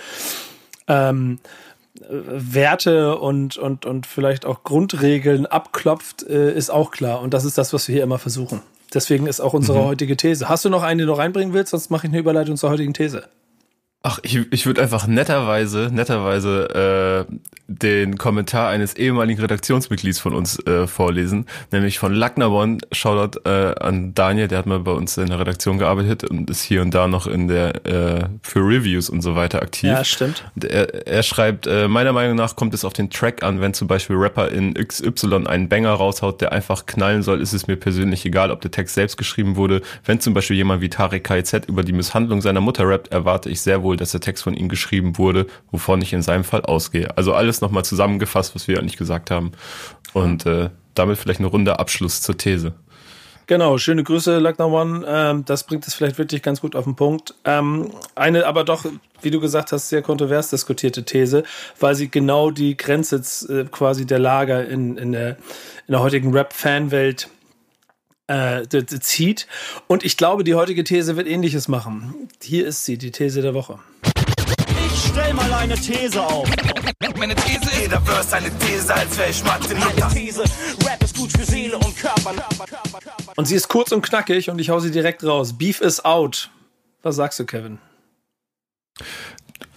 ähm, 0.88 1.39
Werte 2.10 3.17
und, 3.17 3.58
und, 3.58 3.86
und 3.86 4.06
vielleicht 4.06 4.46
auch 4.46 4.63
Grundregeln 4.63 5.46
abklopft, 5.46 6.24
äh, 6.24 6.53
ist 6.53 6.70
auch 6.70 6.91
klar. 6.91 7.22
Und 7.22 7.34
das 7.34 7.46
ist 7.46 7.58
das, 7.58 7.74
was 7.74 7.88
wir 7.88 7.94
hier 7.94 8.03
immer 8.03 8.20
versuchen. 8.20 8.62
Deswegen 8.94 9.27
ist 9.27 9.41
auch 9.41 9.53
unsere 9.53 9.79
mhm. 9.79 9.86
heutige 9.86 10.15
These. 10.15 10.48
Hast 10.48 10.63
du 10.63 10.70
noch 10.70 10.84
eine, 10.84 11.01
die 11.01 11.08
du 11.08 11.13
reinbringen 11.13 11.53
willst? 11.53 11.72
Sonst 11.72 11.89
mache 11.89 12.08
ich 12.08 12.12
eine 12.12 12.20
Überleitung 12.20 12.56
zur 12.56 12.70
heutigen 12.70 12.94
These. 12.94 13.27
Ach, 14.04 14.20
ich, 14.22 14.39
ich 14.51 14.66
würde 14.66 14.82
einfach 14.82 15.08
netterweise, 15.08 15.89
netterweise 15.92 17.27
äh, 17.27 17.34
den 17.68 18.18
Kommentar 18.18 18.70
eines 18.70 18.96
ehemaligen 18.96 19.42
Redaktionsmitglieds 19.42 20.20
von 20.20 20.34
uns 20.34 20.66
äh, 20.66 20.88
vorlesen, 20.88 21.48
nämlich 21.72 22.00
von 22.00 22.13
Lacknabon. 22.13 22.77
Shoutout 22.92 23.42
äh, 23.44 23.74
an 23.80 24.13
Daniel, 24.13 24.48
der 24.48 24.60
hat 24.60 24.66
mal 24.68 24.80
bei 24.80 24.92
uns 24.92 25.18
in 25.18 25.27
der 25.27 25.39
Redaktion 25.39 25.80
gearbeitet 25.80 26.24
und 26.24 26.50
ist 26.50 26.62
hier 26.62 26.84
und 26.84 26.94
da 26.94 27.08
noch 27.08 27.27
in 27.27 27.48
der 27.48 27.86
äh, 27.86 28.30
für 28.44 28.60
Reviews 28.60 29.10
und 29.10 29.22
so 29.22 29.36
weiter 29.36 29.62
aktiv. 29.62 29.89
Ja, 29.89 30.04
stimmt. 30.06 30.46
Er, 30.63 31.08
er 31.08 31.24
schreibt, 31.24 31.66
äh, 31.66 31.88
meiner 31.88 32.13
Meinung 32.13 32.38
nach 32.38 32.56
kommt 32.56 32.75
es 32.75 32.86
auf 32.86 32.94
den 32.94 33.10
Track 33.10 33.44
an, 33.44 33.60
wenn 33.62 33.74
zum 33.74 33.88
Beispiel 33.88 34.16
Rapper 34.16 34.50
in 34.51 34.75
XY 34.75 35.48
einen 35.48 35.68
Banger 35.68 35.92
raushaut, 35.92 36.39
der 36.39 36.54
einfach 36.54 36.86
knallen 36.86 37.24
soll, 37.24 37.42
ist 37.42 37.51
es 37.51 37.68
mir 37.68 37.75
persönlich 37.75 38.25
egal, 38.25 38.51
ob 38.51 38.62
der 38.62 38.72
Text 38.72 38.94
selbst 38.94 39.18
geschrieben 39.18 39.56
wurde. 39.56 39.82
Wenn 40.06 40.22
zum 40.22 40.36
Beispiel 40.36 40.56
jemand 40.56 40.82
wie 40.82 40.89
Tarek 40.89 41.24
KZ 41.24 41.66
über 41.68 41.84
die 41.84 41.94
Misshandlung 41.94 42.42
seiner 42.42 42.62
Mutter 42.62 42.88
rappt, 42.88 43.12
erwarte 43.12 43.50
ich 43.50 43.60
sehr 43.60 43.84
wohl, 43.84 43.87
dass 43.96 44.12
der 44.12 44.22
Text 44.22 44.44
von 44.44 44.53
ihm 44.53 44.70
geschrieben 44.70 45.17
wurde, 45.17 45.48
wovon 45.72 46.01
ich 46.01 46.13
in 46.13 46.22
seinem 46.22 46.44
Fall 46.44 46.62
ausgehe. 46.62 47.15
Also 47.17 47.34
alles 47.34 47.62
nochmal 47.62 47.86
zusammengefasst, 47.86 48.56
was 48.56 48.67
wir 48.67 48.79
eigentlich 48.79 48.98
gesagt 48.98 49.32
haben. 49.32 49.51
Und 50.13 50.46
äh, 50.46 50.70
damit 50.96 51.17
vielleicht 51.17 51.39
eine 51.39 51.50
runde 51.50 51.79
Abschluss 51.79 52.22
zur 52.22 52.38
These. 52.38 52.74
Genau, 53.48 53.77
schöne 53.77 54.03
Grüße, 54.03 54.39
Lackner 54.39 54.67
One. 54.67 55.06
Ähm, 55.08 55.46
das 55.46 55.63
bringt 55.63 55.88
es 55.88 55.94
vielleicht 55.94 56.17
wirklich 56.17 56.41
ganz 56.41 56.60
gut 56.60 56.75
auf 56.75 56.84
den 56.84 56.98
Punkt. 56.98 57.34
Ähm, 57.46 57.91
eine 58.13 58.46
aber 58.46 58.65
doch, 58.65 58.86
wie 59.22 59.32
du 59.32 59.39
gesagt 59.39 59.72
hast, 59.72 59.88
sehr 59.88 60.01
kontrovers 60.01 60.50
diskutierte 60.50 61.06
These, 61.06 61.44
weil 61.79 61.96
sie 61.96 62.10
genau 62.10 62.51
die 62.51 62.75
Grenze 62.75 63.22
äh, 63.50 63.63
quasi 63.72 64.06
der 64.06 64.20
Lager 64.20 64.67
in, 64.67 64.98
in, 64.98 65.13
der, 65.13 65.38
in 65.88 65.91
der 65.91 66.01
heutigen 66.01 66.34
Rap-Fanwelt 66.34 67.29
äh, 68.27 68.67
zieht. 69.00 69.48
Und 69.88 70.03
ich 70.03 70.17
glaube, 70.17 70.43
die 70.43 70.55
heutige 70.55 70.84
These 70.84 71.15
wird 71.17 71.27
ähnliches 71.27 71.67
machen. 71.67 72.29
Hier 72.41 72.67
ist 72.67 72.86
sie, 72.86 72.98
die 72.98 73.12
These 73.12 73.41
der 73.41 73.53
Woche. 73.53 73.79
Ich 74.93 75.10
stell 75.12 75.34
mal 75.34 75.51
eine 75.53 75.75
These 75.75 76.22
auf. 76.22 76.48
Meine 77.17 77.36
These 77.36 77.63
ist, 77.63 77.81
jeder 77.81 78.01
Verse 78.01 78.36
eine 78.36 78.50
These, 78.60 78.93
als 78.93 79.17
wäre 79.17 79.29
ich 79.29 79.43
Martin 79.43 79.77
Luther. 79.79 80.10
These, 80.13 80.43
Rap 80.86 81.03
ist 81.03 81.17
gut 81.17 81.31
für 81.31 81.46
Seele 81.46 81.77
und 81.77 81.98
Körper. 81.98 82.34
Und 83.36 83.46
sie 83.46 83.55
ist 83.55 83.67
kurz 83.67 83.91
und 83.91 84.01
knackig 84.01 84.50
und 84.50 84.60
ich 84.60 84.69
hau 84.69 84.79
sie 84.79 84.91
direkt 84.91 85.24
raus. 85.24 85.57
Beef 85.57 85.81
is 85.81 86.03
out. 86.03 86.50
Was 87.01 87.15
sagst 87.15 87.39
du, 87.39 87.46
Kevin? 87.46 87.79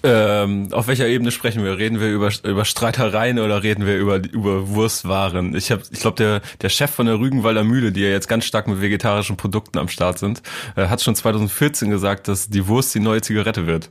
Ähm, 0.03 0.69
auf 0.73 0.89
welcher 0.89 1.07
Ebene 1.07 1.31
sprechen 1.31 1.63
wir? 1.63 1.77
Reden 1.77 2.01
wir 2.01 2.09
über, 2.09 2.31
über 2.43 2.65
Streitereien 2.65 3.39
oder 3.39 3.63
reden 3.63 3.85
wir 3.85 3.99
über, 3.99 4.17
über 4.17 4.69
Wurstwaren? 4.69 5.55
Ich 5.55 5.71
hab, 5.71 5.83
ich 5.91 6.01
glaube, 6.01 6.17
der, 6.17 6.41
der 6.63 6.69
Chef 6.71 6.91
von 6.91 7.07
der 7.07 7.19
Rügenwalder 7.19 7.65
Mühle, 7.65 7.93
die 7.93 8.01
ja 8.01 8.09
jetzt 8.09 8.29
ganz 8.29 8.47
stark 8.47 8.67
mit 8.67 8.81
vegetarischen 8.81 9.37
Produkten 9.37 9.79
am 9.79 9.89
Start 9.89 10.19
sind, 10.19 10.43
äh, 10.77 10.87
hat 10.87 11.03
schon 11.03 11.15
2014 11.15 11.91
gesagt, 11.91 12.29
dass 12.29 12.49
die 12.49 12.67
Wurst 12.67 12.95
die 12.95 13.01
neue 13.01 13.21
Zigarette 13.21 13.67
wird. 13.67 13.91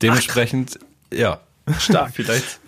Dementsprechend, 0.00 0.78
Ach, 1.12 1.16
ja. 1.16 1.40
Stark. 1.78 2.10
Vielleicht. 2.14 2.60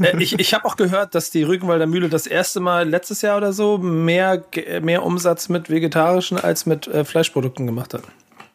Äh, 0.00 0.22
ich 0.22 0.38
ich 0.38 0.54
habe 0.54 0.64
auch 0.64 0.76
gehört, 0.76 1.14
dass 1.14 1.30
die 1.30 1.42
Rügenwalder 1.42 1.86
Mühle 1.86 2.08
das 2.08 2.26
erste 2.26 2.60
Mal 2.60 2.88
letztes 2.88 3.20
Jahr 3.20 3.36
oder 3.36 3.52
so 3.52 3.76
mehr, 3.76 4.42
mehr 4.80 5.02
Umsatz 5.02 5.50
mit 5.50 5.68
vegetarischen 5.68 6.38
als 6.38 6.64
mit 6.64 6.86
äh, 6.86 7.04
Fleischprodukten 7.04 7.66
gemacht 7.66 7.92
hat. 7.92 8.02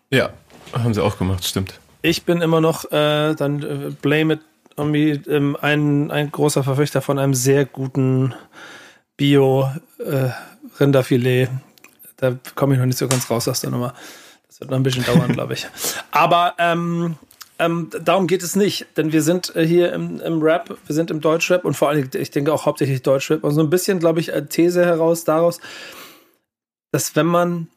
Ja, 0.10 0.32
haben 0.74 0.96
sie 0.96 1.04
auch 1.04 1.20
gemacht, 1.20 1.46
stimmt. 1.46 1.80
Ich 2.02 2.24
bin 2.24 2.42
immer 2.42 2.62
noch, 2.62 2.90
äh, 2.92 3.36
dann 3.36 3.62
äh, 3.62 3.92
blame 4.02 4.36
it 4.36 4.40
me, 4.78 5.22
ähm, 5.28 5.58
ein, 5.60 6.10
ein 6.12 6.32
großer 6.32 6.64
Verfechter 6.64 7.02
von 7.02 7.20
einem 7.20 7.34
sehr 7.34 7.66
guten 7.66 8.34
Bio-Rinderfilet. 9.18 11.44
Äh, 11.44 11.50
da 12.18 12.38
komme 12.56 12.76
ich 12.76 12.80
noch 12.80 12.86
nicht 12.86 12.98
so 12.98 13.10
ganz 13.10 13.30
raus 13.30 13.48
aus 13.48 13.62
der 13.62 13.70
Nummer. 13.72 13.94
Das 14.48 14.60
wird 14.60 14.72
noch 14.72 14.78
ein 14.78 14.84
bisschen 14.84 15.06
dauern, 15.06 15.32
glaube 15.34 15.54
ich. 15.54 15.68
Aber 16.12 16.56
ähm, 16.58 17.18
ähm, 17.60 17.90
darum 18.02 18.28
geht 18.28 18.44
es 18.44 18.56
nicht, 18.56 18.88
denn 18.96 19.12
wir 19.12 19.22
sind 19.22 19.54
äh, 19.56 19.68
hier 19.68 19.92
im, 19.92 20.22
im, 20.22 20.42
Rap, 20.42 20.78
wir 20.86 20.96
sind 20.96 21.12
im 21.12 21.20
Deutschrap 21.20 21.66
und 21.66 21.76
vor 21.76 21.90
allem, 21.90 22.10
ich 22.14 22.32
denke 22.32 22.54
auch 22.54 22.66
hauptsächlich 22.66 23.02
Deutschrap 23.02 23.44
und 23.44 23.52
so 23.52 23.60
ein 23.62 23.70
bisschen, 23.70 24.00
glaube 24.00 24.22
ich, 24.22 24.32
These 24.50 24.86
heraus 24.86 25.26
daraus, 25.26 25.60
dass 26.92 27.18
wenn 27.18 27.28
man 27.28 27.68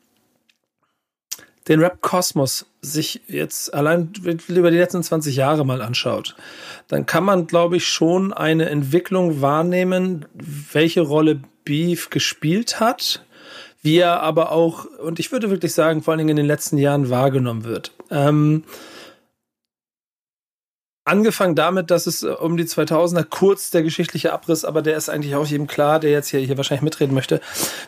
den 1.69 1.81
Rap-Kosmos 1.81 2.67
sich 2.81 3.23
jetzt 3.29 3.73
allein 3.73 4.13
über 4.49 4.71
die 4.71 4.77
letzten 4.77 5.03
20 5.03 5.37
Jahre 5.37 5.65
mal 5.65 5.83
anschaut, 5.83 6.35
dann 6.89 7.07
kann 7.07 7.25
man, 7.25 7.47
glaube 7.47 7.77
ich, 7.77 7.87
schon 7.87 8.33
eine 8.33 8.69
Entwicklung 8.69 9.41
wahrnehmen, 9.41 10.27
welche 10.35 11.03
Rolle 11.03 11.41
Beef 11.65 12.11
gespielt 12.11 12.81
hat, 12.81 13.25
wie 13.83 13.99
er 13.99 14.21
aber 14.21 14.53
auch, 14.53 14.85
und 14.85 15.21
ich 15.21 15.31
würde 15.33 15.51
wirklich 15.51 15.75
sagen, 15.75 16.03
vor 16.03 16.13
allen 16.13 16.19
Dingen 16.19 16.31
in 16.31 16.37
den 16.37 16.47
letzten 16.47 16.79
Jahren 16.79 17.11
wahrgenommen 17.11 17.65
wird. 17.65 17.93
Ähm, 18.11 18.65
Angefangen 21.05 21.57
damit, 21.57 21.91
dass 21.91 22.07
es 22.07 22.23
äh, 22.23 22.29
um 22.29 22.57
die 22.57 22.63
2000er 22.63 23.25
kurz 23.25 23.71
der 23.71 23.83
geschichtliche 23.83 24.33
Abriss, 24.33 24.65
aber 24.65 24.83
der 24.83 24.97
ist 24.97 25.09
eigentlich 25.09 25.35
auch 25.35 25.45
jedem 25.45 25.67
klar, 25.67 25.99
der 25.99 26.13
jetzt 26.13 26.29
hier, 26.29 26.39
hier 26.39 26.57
wahrscheinlich 26.57 26.83
mitreden 26.83 27.13
möchte. 27.13 27.41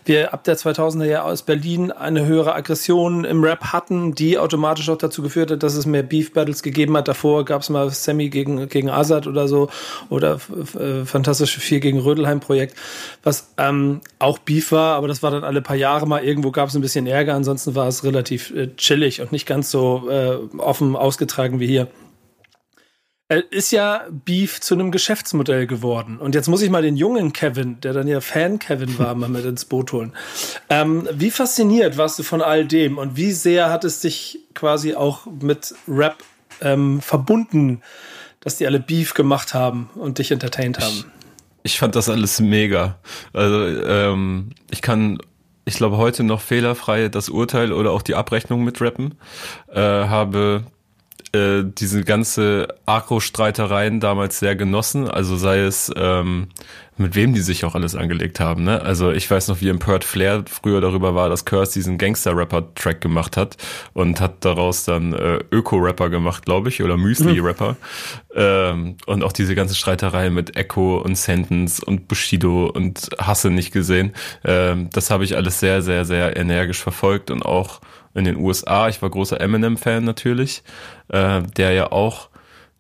Wir 0.05 0.35
ab 0.35 0.43
der 0.43 0.57
2000er 0.57 1.05
Jahre 1.05 1.31
aus 1.31 1.43
Berlin 1.43 1.93
eine 1.93 2.27
höhere 2.27 2.57
Aggression 2.57 3.25
im 3.25 3.45
Rap 3.45 3.67
hatten, 3.67 4.17
die 4.17 4.37
automatisch 4.37 4.89
auch 4.89 4.99
dazu 4.99 5.23
geführt 5.23 5.53
hat, 5.53 5.63
dass 5.63 5.75
es 5.75 5.87
mehr 5.87 6.03
Beef 6.03 6.33
Battles 6.33 6.65
gegeben 6.65 6.97
hat. 6.97 7.07
Davor 7.07 7.45
gab 7.45 7.63
es 7.63 7.71
mal 7.71 7.89
Sammy 7.91 8.31
gegen, 8.31 8.69
gegen 8.69 8.91
Azad 8.91 9.29
oder 9.29 9.47
so 9.47 9.71
oder 10.09 10.41
äh, 10.77 11.05
Fantastische 11.05 11.61
Vier 11.61 11.79
gegen 11.79 12.01
Rödelheim 12.01 12.41
Projekt, 12.41 12.77
was 13.23 13.49
ähm, 13.59 14.01
auch 14.19 14.41
Beef 14.41 14.73
war, 14.73 14.97
aber 14.97 15.07
das 15.07 15.23
war 15.23 15.31
dann 15.31 15.45
alle 15.45 15.63
paar 15.63 15.77
Jahre 15.77 16.09
mal. 16.09 16.25
Irgendwo 16.25 16.51
gab 16.51 16.69
es 16.69 16.75
ein 16.75 16.83
bisschen 16.83 17.07
Ärger, 17.07 17.35
ansonsten 17.35 17.77
war 17.77 17.87
es 17.87 18.03
relativ 18.03 18.51
äh, 18.57 18.75
chillig 18.77 19.21
und 19.21 19.31
nicht 19.31 19.47
ganz 19.47 19.71
so 19.71 20.11
äh, 20.11 20.37
offen 20.59 20.97
ausgetragen 20.97 21.61
wie 21.61 21.69
hier 21.69 21.87
ist 23.29 23.73
ja 23.73 24.03
Beef 24.11 24.61
zu 24.61 24.75
einem 24.75 24.91
Geschäftsmodell 24.91 25.67
geworden. 25.67 26.19
Und 26.19 26.35
jetzt 26.35 26.49
muss 26.49 26.61
ich 26.61 26.71
mal 26.71 26.83
den 26.83 26.97
jungen 26.97 27.33
Kevin, 27.33 27.81
der 27.81 27.95
dann 27.95 28.07
ja 28.07 28.21
Fan-Kevin 28.21 28.99
war, 28.99 29.15
mal 29.15 29.31
mit 29.31 29.45
ins 29.45 29.65
Boot 29.65 29.93
holen. 29.93 30.13
Ähm, 30.69 31.09
wie 31.13 31.31
fasziniert 31.31 31.97
warst 31.97 32.19
du 32.19 32.23
von 32.23 32.43
all 32.43 32.67
dem 32.67 32.99
und 32.99 33.17
wie 33.17 33.33
sehr 33.33 33.71
hat 33.71 33.85
es 33.85 34.01
dich 34.01 34.41
quasi 34.55 34.95
auch 34.95 35.27
mit 35.41 35.75
Rap 35.89 36.23
ähm, 36.61 37.01
verbunden, 37.01 37.81
dass 38.41 38.57
die 38.57 38.67
alle 38.67 38.81
Beef 38.81 39.15
gemacht 39.15 39.55
haben 39.55 39.89
und 39.95 40.19
dich 40.19 40.31
entertained 40.31 40.79
haben? 40.81 41.07
Ich, 41.63 41.73
ich 41.73 41.79
fand 41.79 41.97
das 41.97 42.11
alles 42.11 42.41
mega. 42.41 42.99
Also 43.33 43.67
ähm, 43.67 44.51
ich 44.71 44.83
kann 44.83 45.19
ich 45.67 45.77
glaube, 45.77 45.97
heute 45.97 46.25
noch 46.25 46.43
fehlerfrei 46.43 47.09
das 47.09 47.31
Urteil 47.31 47.73
oder 47.73 47.93
auch 47.93 48.03
die 48.03 48.15
Abrechnung 48.15 48.65
mit 48.65 48.83
Rappen. 48.83 49.15
Äh, 49.69 49.81
habe 49.81 50.65
äh, 51.35 51.65
diese 51.67 52.05
ganze 52.05 52.69
Agro-Streitereien 52.87 54.01
damals 54.01 54.39
sehr 54.39 54.57
genossen. 54.57 55.11
Also 55.11 55.37
sei 55.37 55.61
es, 55.61 55.93
ähm, 55.97 56.49
mit 56.97 57.17
wem 57.17 57.35
die 57.35 57.41
sich 57.41 57.65
auch 57.65 57.75
alles 57.75 57.97
angelegt 57.97 58.39
haben. 58.39 58.65
Ne? 58.65 58.81
Also 58.81 59.11
ich 59.11 59.29
weiß 59.29 59.49
noch, 59.49 59.61
wie 59.61 59.69
Empört 59.69 60.05
Flair 60.05 60.45
früher 60.47 60.81
darüber 60.81 61.15
war, 61.15 61.29
dass 61.29 61.45
Curse 61.45 61.73
diesen 61.73 61.99
Gangster-Rapper-Track 61.99 63.01
gemacht 63.01 63.37
hat 63.37 63.57
und 63.95 64.21
hat 64.21 64.45
daraus 64.45 64.85
dann 64.85 65.13
äh, 65.13 65.41
Öko-Rapper 65.51 66.09
gemacht, 66.09 66.45
glaube 66.45 66.69
ich, 66.69 66.83
oder 66.83 66.97
Müsli-Rapper. 66.97 67.73
Mhm. 67.73 67.77
Ähm, 68.37 68.97
und 69.07 69.25
auch 69.25 69.33
diese 69.33 69.55
ganze 69.55 69.75
Streiterei 69.75 70.31
mit 70.31 70.57
Echo 70.57 70.99
und 70.99 71.17
Sentence 71.17 71.81
und 71.81 72.07
Bushido 72.07 72.67
und 72.67 73.11
Hasse 73.19 73.51
nicht 73.51 73.73
gesehen. 73.73 74.13
Ähm, 74.45 74.89
das 74.93 75.11
habe 75.11 75.25
ich 75.25 75.37
alles 75.37 75.59
sehr, 75.59 75.83
sehr, 75.83 76.05
sehr 76.05 76.37
energisch 76.37 76.81
verfolgt 76.81 77.31
und 77.31 77.45
auch 77.45 77.81
in 78.15 78.25
den 78.25 78.37
USA. 78.37 78.89
Ich 78.89 79.03
war 79.03 79.11
großer 79.11 79.41
Eminem-Fan 79.41 80.05
natürlich, 80.05 80.63
äh, 81.09 81.43
der 81.57 81.73
ja 81.73 81.93
auch 81.93 82.29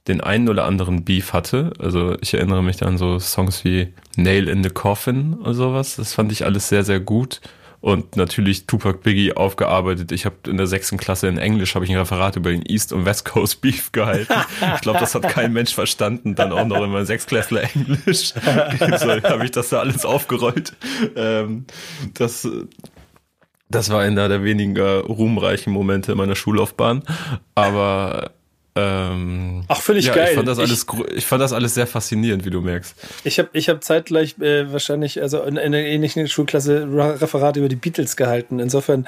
den 0.08 0.20
einen 0.20 0.48
oder 0.48 0.64
anderen 0.64 1.04
Beef 1.04 1.32
hatte. 1.32 1.72
Also 1.78 2.16
ich 2.20 2.34
erinnere 2.34 2.62
mich 2.62 2.82
an 2.82 2.98
so 2.98 3.18
Songs 3.18 3.64
wie 3.64 3.92
Nail 4.16 4.48
in 4.48 4.62
the 4.62 4.70
Coffin 4.70 5.34
oder 5.34 5.54
sowas. 5.54 5.96
Das 5.96 6.14
fand 6.14 6.30
ich 6.30 6.44
alles 6.44 6.68
sehr, 6.68 6.84
sehr 6.84 7.00
gut. 7.00 7.40
Und 7.80 8.16
natürlich 8.16 8.66
Tupac 8.66 9.02
Biggie 9.02 9.34
aufgearbeitet. 9.34 10.10
Ich 10.10 10.24
habe 10.24 10.36
in 10.46 10.56
der 10.56 10.66
sechsten 10.66 10.96
Klasse 10.96 11.28
in 11.28 11.36
Englisch 11.36 11.74
habe 11.74 11.84
ich 11.84 11.90
ein 11.90 11.98
Referat 11.98 12.34
über 12.36 12.50
den 12.50 12.64
East 12.64 12.94
und 12.94 13.04
West 13.04 13.26
Coast 13.26 13.60
Beef 13.60 13.92
gehalten. 13.92 14.32
Ich 14.74 14.80
glaube, 14.80 15.00
das 15.00 15.14
hat 15.14 15.28
kein 15.28 15.52
Mensch 15.52 15.74
verstanden. 15.74 16.34
Dann 16.34 16.52
auch 16.52 16.66
noch 16.66 16.82
in 16.82 16.90
meinem 16.90 17.04
Sechsklässler 17.04 17.64
Englisch. 17.74 18.32
so 18.98 19.10
habe 19.10 19.44
ich 19.44 19.50
das 19.50 19.68
da 19.68 19.80
alles 19.80 20.06
aufgerollt. 20.06 20.72
Ähm, 21.14 21.66
das 22.14 22.48
das 23.68 23.90
war 23.90 24.00
einer 24.00 24.28
der 24.28 24.44
weniger 24.44 25.00
ruhmreichen 25.00 25.72
Momente 25.72 26.14
meiner 26.14 26.36
Schullaufbahn. 26.36 27.02
Aber 27.54 28.32
ähm, 28.76 29.62
Ach, 29.68 29.80
finde 29.80 30.00
ich 30.00 30.06
ja, 30.06 30.14
geil. 30.14 30.30
Ich 30.30 30.34
fand, 30.34 30.48
das 30.48 30.58
alles, 30.58 30.86
ich, 30.92 31.16
ich, 31.16 31.26
fand 31.26 31.40
das 31.40 31.52
alles 31.52 31.74
sehr 31.74 31.86
faszinierend, 31.86 32.44
wie 32.44 32.50
du 32.50 32.60
merkst. 32.60 32.96
Ich 33.22 33.38
habe 33.38 33.48
ich 33.52 33.68
hab 33.68 33.84
zeitgleich 33.84 34.36
äh, 34.40 34.72
wahrscheinlich, 34.72 35.22
also 35.22 35.42
in, 35.42 35.56
in 35.56 35.58
einer 35.58 35.78
ähnlichen 35.78 36.26
Schulklasse, 36.26 36.88
Referat 36.90 37.56
über 37.56 37.68
die 37.68 37.76
Beatles 37.76 38.16
gehalten. 38.16 38.58
Insofern, 38.58 39.06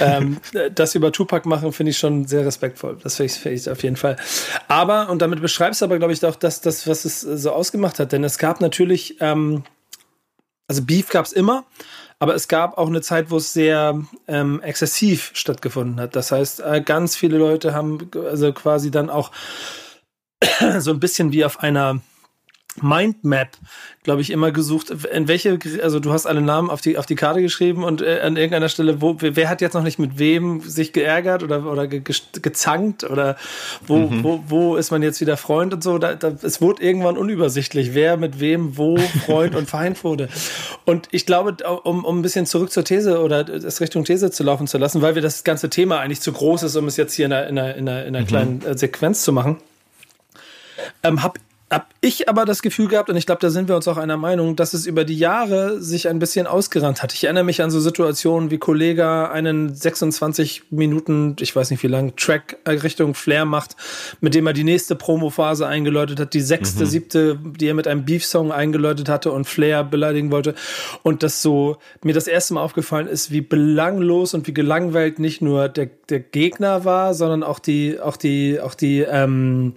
ähm, 0.00 0.38
das 0.74 0.94
über 0.94 1.10
Tupac 1.10 1.48
machen, 1.48 1.72
finde 1.72 1.90
ich 1.90 1.98
schon 1.98 2.26
sehr 2.26 2.44
respektvoll. 2.44 2.98
Das 3.02 3.16
finde 3.16 3.32
ich, 3.32 3.38
find 3.38 3.58
ich 3.58 3.70
auf 3.70 3.82
jeden 3.82 3.96
Fall. 3.96 4.16
Aber, 4.68 5.08
und 5.08 5.22
damit 5.22 5.40
beschreibst 5.40 5.80
du 5.80 5.86
aber, 5.86 5.96
glaube 5.98 6.12
ich, 6.12 6.24
auch 6.26 6.36
das, 6.36 6.60
das, 6.60 6.86
was 6.86 7.06
es 7.06 7.22
so 7.22 7.52
ausgemacht 7.52 7.98
hat. 7.98 8.12
Denn 8.12 8.24
es 8.24 8.36
gab 8.36 8.60
natürlich 8.60 9.16
ähm, 9.20 9.64
also 10.68 10.84
Beef 10.84 11.08
gab 11.08 11.24
es 11.24 11.32
immer, 11.32 11.64
aber 12.18 12.34
es 12.34 12.48
gab 12.48 12.78
auch 12.78 12.88
eine 12.88 13.00
Zeit, 13.00 13.30
wo 13.30 13.36
es 13.36 13.52
sehr 13.52 14.02
ähm, 14.26 14.60
exzessiv 14.62 15.30
stattgefunden 15.34 16.00
hat. 16.00 16.16
Das 16.16 16.32
heißt, 16.32 16.60
äh, 16.60 16.82
ganz 16.84 17.16
viele 17.16 17.38
Leute 17.38 17.74
haben 17.74 18.10
also 18.14 18.52
quasi 18.52 18.90
dann 18.90 19.08
auch 19.08 19.30
so 20.78 20.90
ein 20.90 21.00
bisschen 21.00 21.32
wie 21.32 21.44
auf 21.44 21.60
einer 21.60 22.00
Mindmap, 22.82 23.50
glaube 24.02 24.20
ich, 24.20 24.30
immer 24.30 24.52
gesucht, 24.52 24.90
in 24.90 25.28
welche, 25.28 25.58
also 25.82 26.00
du 26.00 26.12
hast 26.12 26.26
alle 26.26 26.40
Namen 26.40 26.70
auf 26.70 26.80
die, 26.80 26.98
auf 26.98 27.06
die 27.06 27.14
Karte 27.14 27.42
geschrieben 27.42 27.84
und 27.84 28.02
äh, 28.02 28.20
an 28.20 28.36
irgendeiner 28.36 28.68
Stelle, 28.68 29.00
wo, 29.00 29.16
wer 29.20 29.48
hat 29.48 29.60
jetzt 29.60 29.74
noch 29.74 29.82
nicht 29.82 29.98
mit 29.98 30.18
wem 30.18 30.60
sich 30.60 30.92
geärgert 30.92 31.42
oder, 31.42 31.64
oder 31.66 31.86
ge, 31.86 32.02
gezankt 32.42 33.04
oder 33.04 33.36
wo, 33.86 33.98
mhm. 33.98 34.24
wo, 34.24 34.44
wo 34.48 34.76
ist 34.76 34.90
man 34.90 35.02
jetzt 35.02 35.20
wieder 35.20 35.36
Freund 35.36 35.74
und 35.74 35.82
so. 35.82 35.98
Da, 35.98 36.14
da, 36.14 36.32
es 36.42 36.60
wurde 36.60 36.82
irgendwann 36.82 37.16
unübersichtlich, 37.16 37.94
wer 37.94 38.16
mit 38.16 38.40
wem, 38.40 38.76
wo 38.76 38.96
Freund 39.26 39.54
und 39.54 39.68
Feind 39.68 40.02
wurde. 40.04 40.28
Und 40.84 41.08
ich 41.10 41.26
glaube, 41.26 41.56
um, 41.84 42.04
um 42.04 42.18
ein 42.18 42.22
bisschen 42.22 42.46
zurück 42.46 42.72
zur 42.72 42.84
These 42.84 43.20
oder 43.20 43.48
es 43.48 43.80
Richtung 43.80 44.04
These 44.04 44.30
zu 44.30 44.42
laufen 44.42 44.66
zu 44.66 44.78
lassen, 44.78 45.02
weil 45.02 45.14
wir 45.14 45.22
das 45.22 45.44
ganze 45.44 45.70
Thema 45.70 46.00
eigentlich 46.00 46.20
zu 46.20 46.32
groß 46.32 46.62
ist, 46.62 46.76
um 46.76 46.86
es 46.86 46.96
jetzt 46.96 47.14
hier 47.14 47.26
in 47.26 47.32
einer, 47.32 47.46
in 47.46 47.58
einer, 47.58 47.74
in 47.76 47.88
einer, 47.88 48.06
in 48.06 48.16
einer 48.16 48.20
mhm. 48.24 48.28
kleinen 48.28 48.62
äh, 48.64 48.76
Sequenz 48.76 49.22
zu 49.22 49.32
machen, 49.32 49.58
ähm, 51.02 51.22
habe 51.22 51.40
hab 51.70 51.90
ich 52.00 52.30
aber 52.30 52.46
das 52.46 52.62
Gefühl 52.62 52.88
gehabt, 52.88 53.10
und 53.10 53.16
ich 53.16 53.26
glaube, 53.26 53.42
da 53.42 53.50
sind 53.50 53.68
wir 53.68 53.76
uns 53.76 53.86
auch 53.88 53.98
einer 53.98 54.16
Meinung, 54.16 54.56
dass 54.56 54.72
es 54.72 54.86
über 54.86 55.04
die 55.04 55.18
Jahre 55.18 55.82
sich 55.82 56.08
ein 56.08 56.18
bisschen 56.18 56.46
ausgerannt 56.46 57.02
hat. 57.02 57.12
Ich 57.12 57.24
erinnere 57.24 57.44
mich 57.44 57.60
an 57.60 57.70
so 57.70 57.78
Situationen 57.78 58.50
wie 58.50 58.56
Kollega 58.56 59.30
einen 59.30 59.74
26 59.74 60.70
Minuten, 60.70 61.36
ich 61.40 61.54
weiß 61.54 61.70
nicht 61.70 61.82
wie 61.82 61.88
lang, 61.88 62.16
Track 62.16 62.56
Richtung 62.66 63.14
Flair 63.14 63.44
macht, 63.44 63.76
mit 64.22 64.34
dem 64.34 64.46
er 64.46 64.54
die 64.54 64.64
nächste 64.64 64.96
Promophase 64.96 65.66
eingeläutet 65.66 66.18
hat, 66.18 66.32
die 66.32 66.40
sechste, 66.40 66.84
mhm. 66.84 66.88
siebte, 66.88 67.38
die 67.58 67.66
er 67.66 67.74
mit 67.74 67.86
einem 67.86 68.06
Beef-Song 68.06 68.50
eingeläutet 68.50 69.10
hatte 69.10 69.30
und 69.30 69.44
Flair 69.44 69.84
beleidigen 69.84 70.30
wollte. 70.30 70.54
Und 71.02 71.22
das 71.22 71.42
so, 71.42 71.76
mir 72.02 72.14
das 72.14 72.28
erste 72.28 72.54
Mal 72.54 72.62
aufgefallen 72.62 73.08
ist, 73.08 73.30
wie 73.30 73.42
belanglos 73.42 74.32
und 74.32 74.46
wie 74.46 74.54
gelangweilt 74.54 75.18
nicht 75.18 75.42
nur 75.42 75.68
der, 75.68 75.90
der 76.08 76.20
Gegner 76.20 76.86
war, 76.86 77.12
sondern 77.12 77.42
auch 77.42 77.58
die, 77.58 78.00
auch 78.00 78.16
die, 78.16 78.58
auch 78.58 78.74
die, 78.74 79.00
ähm, 79.00 79.74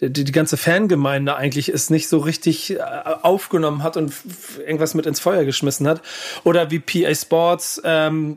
die, 0.00 0.24
die 0.24 0.32
ganze 0.32 0.56
Fangemeinde 0.58 1.36
eigentlich 1.36 1.70
es 1.70 1.88
nicht 1.88 2.08
so 2.08 2.18
richtig 2.18 2.72
äh, 2.72 2.80
aufgenommen 3.22 3.82
hat 3.82 3.96
und 3.96 4.12
irgendwas 4.58 4.94
mit 4.94 5.06
ins 5.06 5.20
Feuer 5.20 5.44
geschmissen 5.44 5.88
hat. 5.88 6.02
Oder 6.44 6.70
wie 6.70 6.80
PA 6.80 7.14
Sports 7.14 7.80
ähm, 7.84 8.36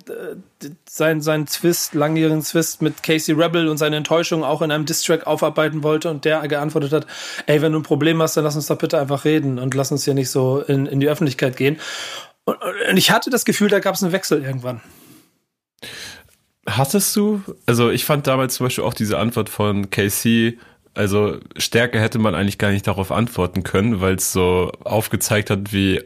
sein, 0.88 1.22
sein 1.22 1.48
Zwist, 1.48 1.96
langjährigen 1.96 2.42
Zwist 2.42 2.82
mit 2.82 3.04
Casey 3.04 3.36
Rebel 3.36 3.68
und 3.68 3.78
seine 3.78 3.98
Enttäuschung 3.98 4.44
auch 4.44 4.62
in 4.62 4.72
einem 4.72 4.86
Distrack 4.86 5.28
aufarbeiten 5.28 5.84
wollte 5.84 6.10
und 6.10 6.24
der 6.24 6.48
geantwortet 6.48 6.94
hat, 6.94 7.08
ey, 7.46 7.62
wenn 7.62 7.74
du 7.74 7.80
ein 7.80 7.84
Problem 7.84 8.22
hast, 8.22 8.38
dann 8.38 8.46
lass 8.46 8.56
uns 8.56 8.68
doch 8.68 8.78
bitte 8.78 8.98
einfach 8.98 9.25
reden 9.25 9.60
und 9.60 9.74
lass 9.74 9.92
uns 9.92 10.06
hier 10.06 10.13
nicht 10.13 10.30
so 10.30 10.62
in, 10.62 10.86
in 10.86 11.01
die 11.01 11.10
Öffentlichkeit 11.10 11.58
gehen. 11.58 11.78
Und, 12.46 12.58
und 12.89 12.98
ich 12.98 13.12
hatte 13.12 13.30
das 13.30 13.44
Gefühl, 13.44 13.68
da 13.68 13.80
gab 13.80 13.96
es 13.96 14.04
einen 14.04 14.13
Wechsel 14.13 14.44
irgendwann. 14.44 14.82
Hattest 16.66 17.16
du? 17.16 17.42
Also 17.66 17.89
ich 17.89 18.06
fand 18.06 18.28
damals 18.28 18.56
zum 18.56 18.66
Beispiel 18.66 18.84
auch 18.84 18.94
diese 18.94 19.18
Antwort 19.18 19.50
von 19.50 19.89
Casey 19.89 20.58
also 20.93 21.38
stärker 21.58 22.00
hätte 22.00 22.19
man 22.19 22.36
eigentlich 22.36 22.58
gar 22.58 22.72
nicht 22.72 22.88
darauf 22.88 23.12
antworten 23.12 23.63
können, 23.63 24.01
weil 24.01 24.15
es 24.15 24.31
so 24.31 24.72
aufgezeigt 24.84 25.50
hat, 25.50 25.72
wie 25.72 26.01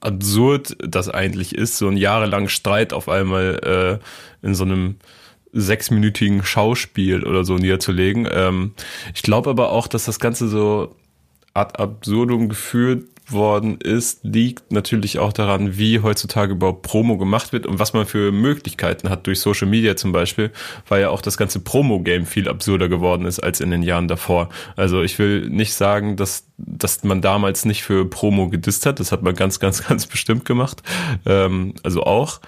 absurd 0.00 0.76
das 0.80 1.08
eigentlich 1.08 1.54
ist, 1.54 1.78
so 1.78 1.88
ein 1.88 1.96
jahrelangen 1.96 2.48
Streit 2.48 2.92
auf 2.92 3.08
einmal 3.08 4.00
äh, 4.42 4.46
in 4.46 4.54
so 4.54 4.64
einem 4.64 4.96
sechsminütigen 5.52 6.42
Schauspiel 6.44 7.24
oder 7.24 7.44
so 7.44 7.56
niederzulegen. 7.56 8.28
Ähm, 8.30 8.74
ich 9.14 9.22
glaube 9.22 9.50
aber 9.50 9.70
auch, 9.70 9.86
dass 9.86 10.06
das 10.06 10.18
Ganze 10.18 10.48
so 10.48 10.96
ad 11.54 11.78
absurdum 11.78 12.48
geführt 12.48 13.04
worden 13.28 13.78
ist, 13.78 14.24
liegt 14.24 14.72
natürlich 14.72 15.18
auch 15.18 15.32
daran, 15.32 15.78
wie 15.78 16.00
heutzutage 16.00 16.52
überhaupt 16.52 16.82
Promo 16.82 17.16
gemacht 17.18 17.52
wird 17.52 17.66
und 17.66 17.78
was 17.78 17.92
man 17.92 18.06
für 18.06 18.32
Möglichkeiten 18.32 19.08
hat 19.08 19.26
durch 19.26 19.40
Social 19.40 19.68
Media 19.68 19.96
zum 19.96 20.12
Beispiel, 20.12 20.50
weil 20.88 21.02
ja 21.02 21.10
auch 21.10 21.22
das 21.22 21.36
ganze 21.36 21.60
Promo-Game 21.60 22.26
viel 22.26 22.48
absurder 22.48 22.88
geworden 22.88 23.24
ist 23.26 23.38
als 23.38 23.60
in 23.60 23.70
den 23.70 23.82
Jahren 23.82 24.08
davor. 24.08 24.48
Also 24.76 25.02
ich 25.02 25.18
will 25.18 25.48
nicht 25.48 25.74
sagen, 25.74 26.16
dass, 26.16 26.46
dass 26.58 27.04
man 27.04 27.22
damals 27.22 27.64
nicht 27.64 27.82
für 27.82 28.04
Promo 28.08 28.48
gedisst 28.48 28.86
hat, 28.86 28.98
das 28.98 29.12
hat 29.12 29.22
man 29.22 29.34
ganz, 29.34 29.60
ganz, 29.60 29.84
ganz 29.88 30.06
bestimmt 30.06 30.44
gemacht, 30.44 30.82
ähm, 31.26 31.74
also 31.82 32.02
auch. 32.02 32.40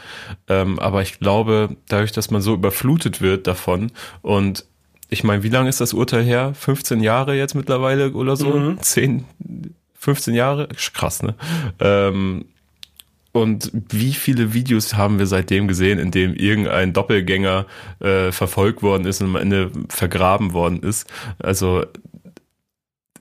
Ähm, 0.48 0.78
aber 0.78 1.02
ich 1.02 1.18
glaube, 1.20 1.76
dadurch, 1.88 2.12
dass 2.12 2.30
man 2.30 2.42
so 2.42 2.54
überflutet 2.54 3.20
wird 3.20 3.46
davon 3.46 3.92
und 4.22 4.66
ich 5.10 5.22
meine, 5.22 5.42
wie 5.42 5.48
lange 5.48 5.68
ist 5.68 5.80
das 5.80 5.92
Urteil 5.92 6.24
her? 6.24 6.52
15 6.54 7.00
Jahre 7.00 7.36
jetzt 7.36 7.54
mittlerweile 7.54 8.12
oder 8.12 8.36
so? 8.36 8.48
Mhm. 8.48 8.80
10, 8.80 9.24
15 10.04 10.34
Jahre, 10.34 10.68
krass, 10.68 11.22
ne? 11.22 11.34
Ähm, 11.80 12.44
und 13.32 13.72
wie 13.72 14.12
viele 14.12 14.54
Videos 14.54 14.94
haben 14.94 15.18
wir 15.18 15.26
seitdem 15.26 15.66
gesehen, 15.66 15.98
in 15.98 16.12
dem 16.12 16.36
irgendein 16.36 16.92
Doppelgänger 16.92 17.66
äh, 17.98 18.30
verfolgt 18.30 18.82
worden 18.82 19.06
ist 19.06 19.20
und 19.20 19.30
am 19.30 19.36
Ende 19.36 19.72
vergraben 19.88 20.52
worden 20.52 20.80
ist? 20.84 21.10
Also 21.40 21.84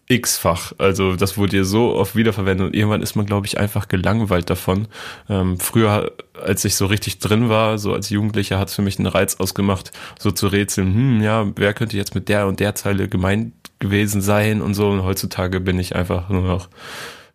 x-fach. 0.07 0.73
Also 0.77 1.15
das 1.15 1.37
wurde 1.37 1.57
ja 1.57 1.63
so 1.63 1.95
oft 1.95 2.15
wiederverwendet 2.15 2.67
und 2.67 2.75
irgendwann 2.75 3.01
ist 3.01 3.15
man, 3.15 3.25
glaube 3.25 3.47
ich, 3.47 3.57
einfach 3.57 3.87
gelangweilt 3.87 4.49
davon. 4.49 4.87
Ähm, 5.29 5.59
früher, 5.59 6.11
als 6.39 6.63
ich 6.65 6.75
so 6.75 6.85
richtig 6.85 7.19
drin 7.19 7.49
war, 7.49 7.79
so 7.79 7.93
als 7.93 8.09
Jugendlicher, 8.09 8.59
hat 8.59 8.67
es 8.67 8.75
für 8.75 8.81
mich 8.81 8.99
einen 8.99 9.07
Reiz 9.07 9.37
ausgemacht, 9.39 9.91
so 10.19 10.31
zu 10.31 10.47
rätseln, 10.47 10.93
hm, 10.93 11.21
ja, 11.21 11.47
wer 11.55 11.73
könnte 11.73 11.97
jetzt 11.97 12.13
mit 12.13 12.29
der 12.29 12.47
und 12.47 12.59
der 12.59 12.75
Zeile 12.75 13.07
gemeint 13.07 13.53
gewesen 13.83 14.21
sein 14.21 14.61
und 14.61 14.73
so. 14.73 14.89
Und 14.89 15.03
heutzutage 15.03 15.59
bin 15.59 15.77
ich 15.77 15.95
einfach 15.95 16.29
nur 16.29 16.41
noch 16.41 16.69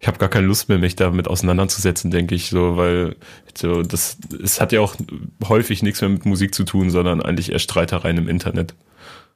ich 0.01 0.07
habe 0.07 0.19
gar 0.19 0.29
keine 0.29 0.47
Lust 0.47 0.69
mehr, 0.69 0.79
mich 0.79 0.95
damit 0.95 1.27
auseinanderzusetzen, 1.27 2.11
denke 2.11 2.35
ich, 2.35 2.51
so, 2.51 2.77
weil 2.77 3.17
so 3.57 3.83
das 3.83 4.19
es 4.43 4.61
hat 4.61 4.73
ja 4.73 4.81
auch 4.81 4.95
häufig 5.49 5.83
nichts 5.83 6.01
mehr 6.01 6.11
mit 6.11 6.25
Musik 6.25 6.55
zu 6.55 6.65
tun, 6.65 6.91
sondern 6.91 7.21
eigentlich 7.21 7.51
eher 7.51 7.59
Streitereien 7.59 8.17
im 8.17 8.29
Internet. 8.29 8.75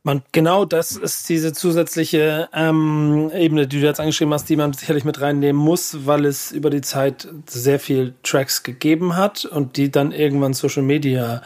Man, 0.04 0.22
genau 0.32 0.64
das 0.64 0.96
ist 0.96 1.28
diese 1.28 1.52
zusätzliche 1.52 2.48
ähm, 2.52 3.30
Ebene, 3.34 3.68
die 3.68 3.80
du 3.80 3.86
jetzt 3.86 4.00
angeschrieben 4.00 4.34
hast, 4.34 4.48
die 4.48 4.56
man 4.56 4.72
sicherlich 4.72 5.04
mit 5.04 5.20
reinnehmen 5.20 5.60
muss, 5.60 6.06
weil 6.06 6.24
es 6.24 6.50
über 6.50 6.70
die 6.70 6.80
Zeit 6.80 7.28
sehr 7.46 7.78
viel 7.78 8.14
Tracks 8.24 8.64
gegeben 8.64 9.16
hat 9.16 9.44
und 9.44 9.76
die 9.76 9.92
dann 9.92 10.10
irgendwann 10.10 10.54
Social 10.54 10.82
Media 10.82 11.42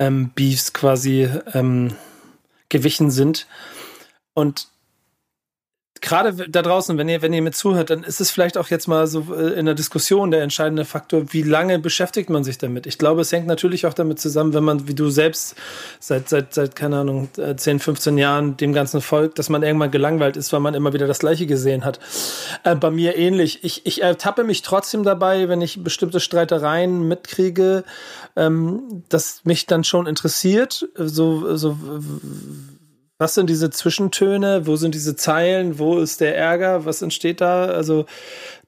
ähm, 0.00 0.30
Beefs 0.34 0.72
quasi 0.72 1.28
ähm, 1.52 1.92
gewichen 2.68 3.12
sind. 3.12 3.46
Und 4.34 4.68
gerade 6.00 6.48
da 6.48 6.62
draußen, 6.62 6.96
wenn 6.98 7.08
ihr, 7.08 7.22
wenn 7.22 7.32
ihr 7.32 7.42
mir 7.42 7.52
zuhört, 7.52 7.90
dann 7.90 8.02
ist 8.02 8.20
es 8.20 8.30
vielleicht 8.30 8.58
auch 8.58 8.68
jetzt 8.68 8.86
mal 8.86 9.06
so 9.06 9.34
äh, 9.34 9.58
in 9.58 9.66
der 9.66 9.74
Diskussion 9.74 10.30
der 10.30 10.42
entscheidende 10.42 10.84
Faktor, 10.84 11.32
wie 11.32 11.42
lange 11.42 11.78
beschäftigt 11.78 12.30
man 12.30 12.44
sich 12.44 12.58
damit? 12.58 12.86
Ich 12.86 12.98
glaube, 12.98 13.22
es 13.22 13.32
hängt 13.32 13.46
natürlich 13.46 13.86
auch 13.86 13.94
damit 13.94 14.20
zusammen, 14.20 14.54
wenn 14.54 14.64
man, 14.64 14.88
wie 14.88 14.94
du 14.94 15.10
selbst 15.10 15.54
seit, 16.00 16.28
seit, 16.28 16.54
seit, 16.54 16.76
keine 16.76 16.98
Ahnung, 16.98 17.28
10, 17.34 17.76
äh, 17.76 17.80
15 17.80 18.18
Jahren 18.18 18.56
dem 18.56 18.72
Ganzen 18.72 19.00
folgt, 19.00 19.38
dass 19.38 19.48
man 19.48 19.62
irgendwann 19.62 19.90
gelangweilt 19.90 20.36
ist, 20.36 20.52
weil 20.52 20.60
man 20.60 20.74
immer 20.74 20.92
wieder 20.92 21.06
das 21.06 21.18
Gleiche 21.18 21.46
gesehen 21.46 21.84
hat. 21.84 22.00
Äh, 22.64 22.74
bei 22.74 22.90
mir 22.90 23.16
ähnlich. 23.16 23.64
Ich, 23.64 23.86
ich 23.86 24.02
ertappe 24.02 24.44
mich 24.44 24.62
trotzdem 24.62 25.02
dabei, 25.02 25.48
wenn 25.48 25.62
ich 25.62 25.82
bestimmte 25.82 26.20
Streitereien 26.20 27.06
mitkriege, 27.08 27.84
ähm, 28.36 29.02
dass 29.08 29.44
mich 29.44 29.66
dann 29.66 29.84
schon 29.84 30.06
interessiert, 30.06 30.88
so, 30.96 31.56
so, 31.56 31.76
was 33.18 33.34
sind 33.34 33.48
diese 33.48 33.70
Zwischentöne? 33.70 34.66
Wo 34.66 34.76
sind 34.76 34.94
diese 34.94 35.16
Zeilen? 35.16 35.78
Wo 35.78 35.98
ist 35.98 36.20
der 36.20 36.36
Ärger? 36.36 36.84
Was 36.84 37.00
entsteht 37.00 37.40
da? 37.40 37.66
Also 37.66 38.04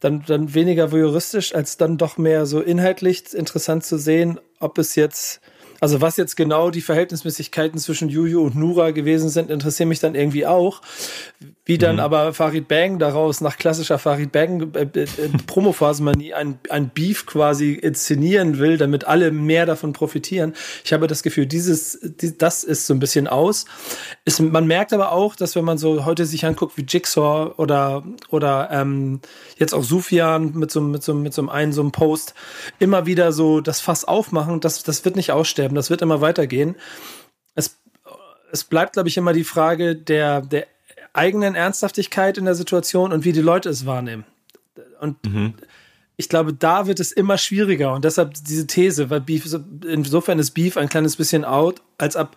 dann, 0.00 0.24
dann 0.26 0.54
weniger 0.54 0.90
voyeuristisch, 0.90 1.54
als 1.54 1.76
dann 1.76 1.98
doch 1.98 2.16
mehr 2.16 2.46
so 2.46 2.60
inhaltlich 2.60 3.34
interessant 3.34 3.84
zu 3.84 3.98
sehen, 3.98 4.40
ob 4.58 4.78
es 4.78 4.94
jetzt 4.94 5.40
also 5.80 6.00
was 6.00 6.16
jetzt 6.16 6.36
genau 6.36 6.70
die 6.70 6.80
Verhältnismäßigkeiten 6.80 7.78
zwischen 7.78 8.08
Juju 8.08 8.42
und 8.42 8.56
Nura 8.56 8.90
gewesen 8.90 9.28
sind, 9.28 9.50
interessieren 9.50 9.88
mich 9.88 10.00
dann 10.00 10.14
irgendwie 10.14 10.46
auch. 10.46 10.82
Wie 11.68 11.76
dann 11.76 11.96
mhm. 11.96 12.00
aber 12.00 12.32
Farid 12.32 12.66
Bang 12.66 12.98
daraus 12.98 13.42
nach 13.42 13.58
klassischer 13.58 13.98
Farid 13.98 14.32
Bang 14.32 14.72
äh, 14.74 14.84
äh, 14.84 15.06
Promophasenmanie 15.46 16.32
ein, 16.32 16.58
ein 16.70 16.88
Beef 16.88 17.26
quasi 17.26 17.74
inszenieren 17.74 18.58
will, 18.58 18.78
damit 18.78 19.06
alle 19.06 19.30
mehr 19.32 19.66
davon 19.66 19.92
profitieren. 19.92 20.54
Ich 20.82 20.94
habe 20.94 21.06
das 21.06 21.22
Gefühl, 21.22 21.44
dieses, 21.44 21.98
die, 22.02 22.38
das 22.38 22.64
ist 22.64 22.86
so 22.86 22.94
ein 22.94 23.00
bisschen 23.00 23.26
aus. 23.26 23.66
Ist, 24.24 24.40
man 24.40 24.66
merkt 24.66 24.94
aber 24.94 25.12
auch, 25.12 25.36
dass 25.36 25.56
wenn 25.56 25.64
man 25.66 25.76
so 25.76 26.06
heute 26.06 26.24
sich 26.24 26.46
anguckt 26.46 26.78
wie 26.78 26.86
Jigsaw 26.88 27.52
oder, 27.58 28.02
oder 28.30 28.70
ähm, 28.72 29.20
jetzt 29.58 29.74
auch 29.74 29.84
Sufjan 29.84 30.52
mit 30.54 30.70
so, 30.70 30.80
mit 30.80 31.02
so, 31.02 31.12
mit 31.12 31.34
so 31.34 31.46
einem 31.50 31.72
so 31.72 31.82
einem 31.82 31.92
Post 31.92 32.32
immer 32.78 33.04
wieder 33.04 33.30
so 33.30 33.60
das 33.60 33.80
Fass 33.80 34.06
aufmachen, 34.06 34.60
das, 34.60 34.84
das 34.84 35.04
wird 35.04 35.16
nicht 35.16 35.32
aussterben, 35.32 35.67
das 35.74 35.90
wird 35.90 36.02
immer 36.02 36.20
weitergehen. 36.20 36.76
Es, 37.54 37.78
es 38.52 38.64
bleibt, 38.64 38.94
glaube 38.94 39.08
ich, 39.08 39.16
immer 39.16 39.32
die 39.32 39.44
Frage 39.44 39.96
der, 39.96 40.42
der 40.42 40.66
eigenen 41.12 41.54
Ernsthaftigkeit 41.54 42.38
in 42.38 42.44
der 42.44 42.54
Situation 42.54 43.12
und 43.12 43.24
wie 43.24 43.32
die 43.32 43.40
Leute 43.40 43.68
es 43.68 43.86
wahrnehmen. 43.86 44.24
Und 45.00 45.24
mhm. 45.24 45.54
ich 46.16 46.28
glaube, 46.28 46.52
da 46.52 46.86
wird 46.86 47.00
es 47.00 47.12
immer 47.12 47.38
schwieriger 47.38 47.92
und 47.92 48.04
deshalb 48.04 48.34
diese 48.34 48.66
These, 48.66 49.10
weil 49.10 49.20
Beef, 49.20 49.44
insofern 49.86 50.38
ist 50.38 50.52
Beef 50.52 50.76
ein 50.76 50.88
kleines 50.88 51.16
bisschen 51.16 51.44
out, 51.44 51.82
als 51.98 52.16
ob 52.16 52.36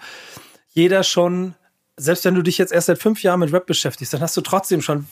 jeder 0.73 1.03
schon 1.03 1.55
selbst 1.97 2.25
wenn 2.25 2.35
du 2.35 2.41
dich 2.41 2.57
jetzt 2.57 2.73
erst 2.73 2.87
seit 2.87 2.97
fünf 2.97 3.21
Jahren 3.21 3.39
mit 3.39 3.53
Rap 3.53 3.67
beschäftigst, 3.67 4.13
dann 4.13 4.21
hast 4.21 4.35
du 4.35 4.41
trotzdem 4.41 4.81
schon 4.81 5.05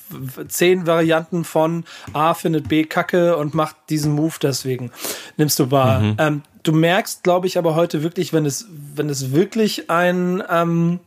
zehn 0.48 0.88
Varianten 0.88 1.44
von 1.44 1.84
A 2.14 2.34
findet 2.34 2.68
B 2.68 2.84
Kacke 2.84 3.38
und 3.38 3.54
macht 3.54 3.76
diesen 3.90 4.14
Move 4.14 4.34
deswegen. 4.42 4.92
Nimmst 5.38 5.60
du 5.60 5.70
wahr. 5.70 6.00
Mhm. 6.00 6.16
Ähm, 6.18 6.42
du 6.64 6.72
merkst, 6.72 7.24
glaube 7.24 7.48
ich, 7.48 7.58
aber 7.58 7.76
heute 7.76 8.04
wirklich, 8.04 8.34
wenn 8.34 8.46
es, 8.46 8.68
wenn 8.70 9.10
es 9.10 9.32
wirklich 9.32 9.90
ein, 9.90 10.44
ähm, 10.50 11.00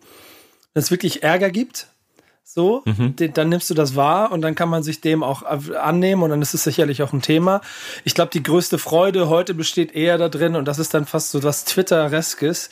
wenn 0.75 0.83
es 0.83 0.91
wirklich 0.91 1.23
Ärger 1.23 1.51
gibt, 1.51 1.89
so, 2.45 2.83
mhm. 2.85 3.17
den, 3.17 3.33
dann 3.33 3.49
nimmst 3.49 3.71
du 3.71 3.75
das 3.75 3.97
wahr 3.97 4.31
und 4.31 4.43
dann 4.43 4.55
kann 4.55 4.69
man 4.69 4.83
sich 4.83 5.01
dem 5.01 5.23
auch 5.23 5.43
annehmen 5.43 6.23
und 6.23 6.31
dann 6.31 6.43
ist 6.43 6.53
es 6.53 6.65
sicherlich 6.65 7.03
auch 7.03 7.13
ein 7.13 7.23
Thema. 7.23 7.63
Ich 8.05 8.15
glaube, 8.15 8.31
die 8.31 8.43
größte 8.43 8.79
Freude 8.79 9.29
heute 9.31 9.55
besteht 9.55 9.95
eher 9.95 10.19
da 10.19 10.29
drin 10.29 10.55
und 10.55 10.67
das 10.67 10.79
ist 10.79 10.93
dann 10.93 11.07
fast 11.07 11.31
so 11.31 11.43
was 11.43 11.65
Twitter-reskes, 11.65 12.69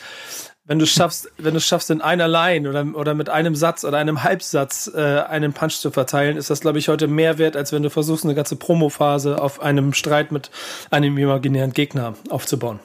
wenn 0.70 0.78
du 0.78 0.86
schaffst, 0.86 1.28
wenn 1.36 1.52
du 1.52 1.60
schaffst, 1.60 1.90
in 1.90 2.00
einer 2.00 2.28
Line 2.28 2.70
oder, 2.70 2.86
oder 2.94 3.14
mit 3.14 3.28
einem 3.28 3.56
Satz 3.56 3.82
oder 3.82 3.98
einem 3.98 4.22
Halbsatz 4.22 4.88
äh, 4.94 5.00
einen 5.00 5.52
Punch 5.52 5.80
zu 5.80 5.90
verteilen, 5.90 6.36
ist 6.36 6.48
das, 6.48 6.60
glaube 6.60 6.78
ich, 6.78 6.86
heute 6.86 7.08
mehr 7.08 7.38
wert, 7.38 7.56
als 7.56 7.72
wenn 7.72 7.82
du 7.82 7.90
versuchst, 7.90 8.24
eine 8.24 8.36
ganze 8.36 8.54
Promophase 8.54 9.42
auf 9.42 9.60
einem 9.60 9.92
Streit 9.94 10.30
mit 10.30 10.52
einem 10.92 11.18
imaginären 11.18 11.72
Gegner 11.72 12.14
aufzubauen. 12.28 12.78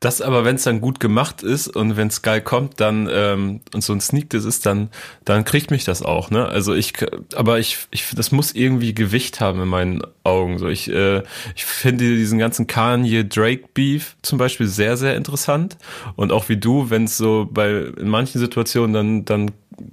Das 0.00 0.22
aber, 0.22 0.46
wenn 0.46 0.56
es 0.56 0.62
dann 0.62 0.80
gut 0.80 0.98
gemacht 0.98 1.42
ist 1.42 1.68
und 1.68 1.98
wenn 1.98 2.08
es 2.08 2.22
geil 2.22 2.40
kommt, 2.40 2.80
dann 2.80 3.06
ähm, 3.12 3.60
und 3.74 3.84
so 3.84 3.92
ein 3.92 4.00
Sneak 4.00 4.30
das 4.30 4.46
ist, 4.46 4.64
dann 4.64 4.88
dann 5.26 5.44
kriegt 5.44 5.70
mich 5.70 5.84
das 5.84 6.02
auch. 6.02 6.30
Ne? 6.30 6.46
Also 6.46 6.74
ich, 6.74 6.94
aber 7.34 7.58
ich, 7.58 7.86
ich, 7.90 8.10
das 8.16 8.32
muss 8.32 8.52
irgendwie 8.52 8.94
Gewicht 8.94 9.40
haben 9.40 9.60
in 9.60 9.68
meinen 9.68 10.02
Augen. 10.24 10.58
So 10.58 10.68
ich, 10.68 10.90
äh, 10.90 11.22
ich 11.54 11.66
finde 11.66 12.04
diesen 12.16 12.38
ganzen 12.38 12.66
Kanye 12.66 13.26
Drake 13.26 13.64
Beef 13.74 14.16
zum 14.22 14.38
Beispiel 14.38 14.68
sehr 14.68 14.96
sehr 14.96 15.16
interessant 15.16 15.76
und 16.16 16.32
auch 16.32 16.48
wie 16.48 16.56
du, 16.56 16.88
wenn 16.88 17.04
es 17.04 17.18
so 17.18 17.46
bei 17.50 17.68
in 17.98 18.08
manchen 18.08 18.38
Situationen 18.38 18.94
dann 18.94 19.24
dann 19.26 19.50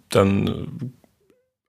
dann 0.07 0.93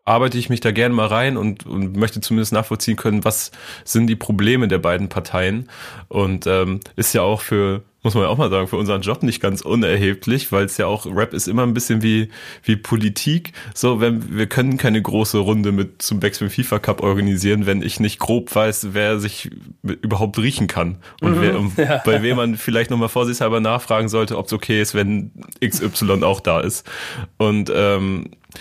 arbeite 0.09 0.39
ich 0.39 0.49
mich 0.49 0.61
da 0.61 0.73
gerne 0.73 0.95
mal 0.95 1.07
rein 1.07 1.37
und, 1.37 1.67
und 1.67 1.97
möchte 1.97 2.21
zumindest 2.21 2.53
nachvollziehen 2.53 2.97
können, 2.97 3.25
was 3.25 3.51
sind 3.85 4.07
die 4.07 4.17
Probleme 4.17 4.67
der 4.67 4.79
beiden 4.79 5.09
Parteien. 5.09 5.69
Und 6.09 6.47
ähm, 6.47 6.81
ist 6.97 7.13
ja 7.13 7.23
auch 7.23 7.43
für, 7.43 7.83
muss 8.03 8.15
man 8.15 8.23
ja 8.23 8.31
auch 8.31 8.39
mal 8.39 8.49
sagen, 8.49 8.69
für 8.69 8.79
unseren 8.79 9.03
Job 9.03 9.23
nicht 9.23 9.41
ganz 9.41 9.61
unerheblich, 9.61 10.51
weil 10.51 10.65
es 10.65 10.79
ja 10.79 10.87
auch, 10.87 11.05
Rap 11.05 11.35
ist 11.35 11.47
immer 11.47 11.63
ein 11.63 11.75
bisschen 11.75 12.01
wie, 12.03 12.31
wie 12.63 12.77
Politik. 12.77 13.53
So, 13.75 14.01
wenn 14.01 14.35
wir 14.35 14.47
können 14.47 14.79
keine 14.79 15.03
große 15.03 15.37
Runde 15.37 15.73
mit 15.73 16.01
zum 16.01 16.21
Backspin 16.21 16.49
FIFA 16.49 16.79
Cup 16.79 17.03
organisieren, 17.03 17.67
wenn 17.67 17.83
ich 17.83 18.01
nicht 18.01 18.19
grob 18.19 18.55
weiß, 18.55 18.89
wer 18.93 19.21
sich 19.21 19.51
überhaupt 19.83 20.39
riechen 20.39 20.69
kann. 20.69 20.97
Und 21.21 21.37
mhm, 21.37 21.73
wer, 21.77 21.85
ja. 21.87 22.03
bei 22.05 22.23
wem 22.23 22.39
man 22.39 22.57
vielleicht 22.57 22.91
nochmal 22.91 23.11
vorsichtshalber 23.11 23.61
nachfragen 23.61 24.09
sollte, 24.09 24.39
ob 24.39 24.47
es 24.47 24.55
okay 24.55 24.81
ist, 24.81 24.95
wenn 24.95 25.33
XY 25.63 26.23
auch 26.23 26.41
da 26.41 26.61
ist. 26.61 26.89
Und 27.37 27.71
ähm, 27.75 28.31
äh, 28.55 28.59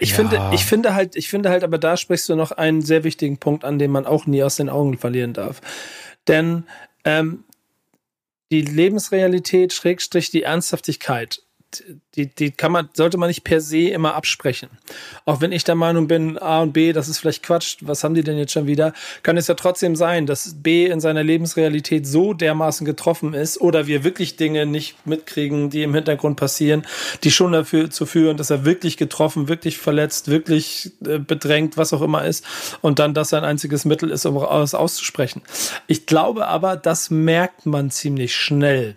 ich 0.00 0.10
ja. 0.10 0.16
finde, 0.16 0.50
ich 0.52 0.64
finde 0.64 0.94
halt, 0.94 1.16
ich 1.16 1.28
finde 1.28 1.50
halt, 1.50 1.64
aber 1.64 1.78
da 1.78 1.96
sprichst 1.96 2.28
du 2.28 2.36
noch 2.36 2.52
einen 2.52 2.82
sehr 2.82 3.04
wichtigen 3.04 3.38
Punkt 3.38 3.64
an, 3.64 3.78
den 3.78 3.90
man 3.90 4.06
auch 4.06 4.26
nie 4.26 4.42
aus 4.42 4.56
den 4.56 4.68
Augen 4.68 4.98
verlieren 4.98 5.32
darf. 5.32 5.60
Denn 6.28 6.64
ähm, 7.04 7.44
die 8.50 8.62
Lebensrealität, 8.62 9.72
Schrägstrich, 9.72 10.30
die 10.30 10.42
Ernsthaftigkeit 10.42 11.43
die, 12.14 12.26
die 12.26 12.50
kann 12.50 12.72
man, 12.72 12.88
sollte 12.94 13.16
man 13.16 13.28
nicht 13.28 13.44
per 13.44 13.60
se 13.60 13.88
immer 13.88 14.14
absprechen. 14.14 14.68
Auch 15.24 15.40
wenn 15.40 15.52
ich 15.52 15.64
der 15.64 15.74
Meinung 15.74 16.06
bin, 16.06 16.38
A 16.38 16.62
und 16.62 16.72
B, 16.72 16.92
das 16.92 17.08
ist 17.08 17.18
vielleicht 17.18 17.42
Quatsch, 17.42 17.76
was 17.80 18.04
haben 18.04 18.14
die 18.14 18.22
denn 18.22 18.38
jetzt 18.38 18.52
schon 18.52 18.66
wieder, 18.66 18.92
kann 19.22 19.36
es 19.36 19.46
ja 19.46 19.54
trotzdem 19.54 19.96
sein, 19.96 20.26
dass 20.26 20.62
B 20.62 20.86
in 20.86 21.00
seiner 21.00 21.22
Lebensrealität 21.22 22.06
so 22.06 22.34
dermaßen 22.34 22.84
getroffen 22.84 23.34
ist 23.34 23.60
oder 23.60 23.86
wir 23.86 24.04
wirklich 24.04 24.36
Dinge 24.36 24.66
nicht 24.66 25.06
mitkriegen, 25.06 25.70
die 25.70 25.82
im 25.82 25.94
Hintergrund 25.94 26.36
passieren, 26.36 26.86
die 27.24 27.30
schon 27.30 27.52
dafür 27.52 27.90
zu 27.90 28.06
führen, 28.06 28.36
dass 28.36 28.50
er 28.50 28.64
wirklich 28.64 28.96
getroffen, 28.96 29.48
wirklich 29.48 29.78
verletzt, 29.78 30.28
wirklich 30.28 30.92
äh, 31.06 31.18
bedrängt, 31.18 31.76
was 31.76 31.92
auch 31.92 32.02
immer 32.02 32.24
ist 32.24 32.44
und 32.80 32.98
dann 32.98 33.14
das 33.14 33.30
sein 33.30 33.44
einziges 33.44 33.84
Mittel 33.84 34.10
ist, 34.10 34.26
um 34.26 34.36
es 34.36 34.74
auszusprechen. 34.74 35.42
Ich 35.86 36.06
glaube 36.06 36.46
aber, 36.46 36.76
das 36.76 37.10
merkt 37.10 37.66
man 37.66 37.90
ziemlich 37.90 38.34
schnell. 38.34 38.96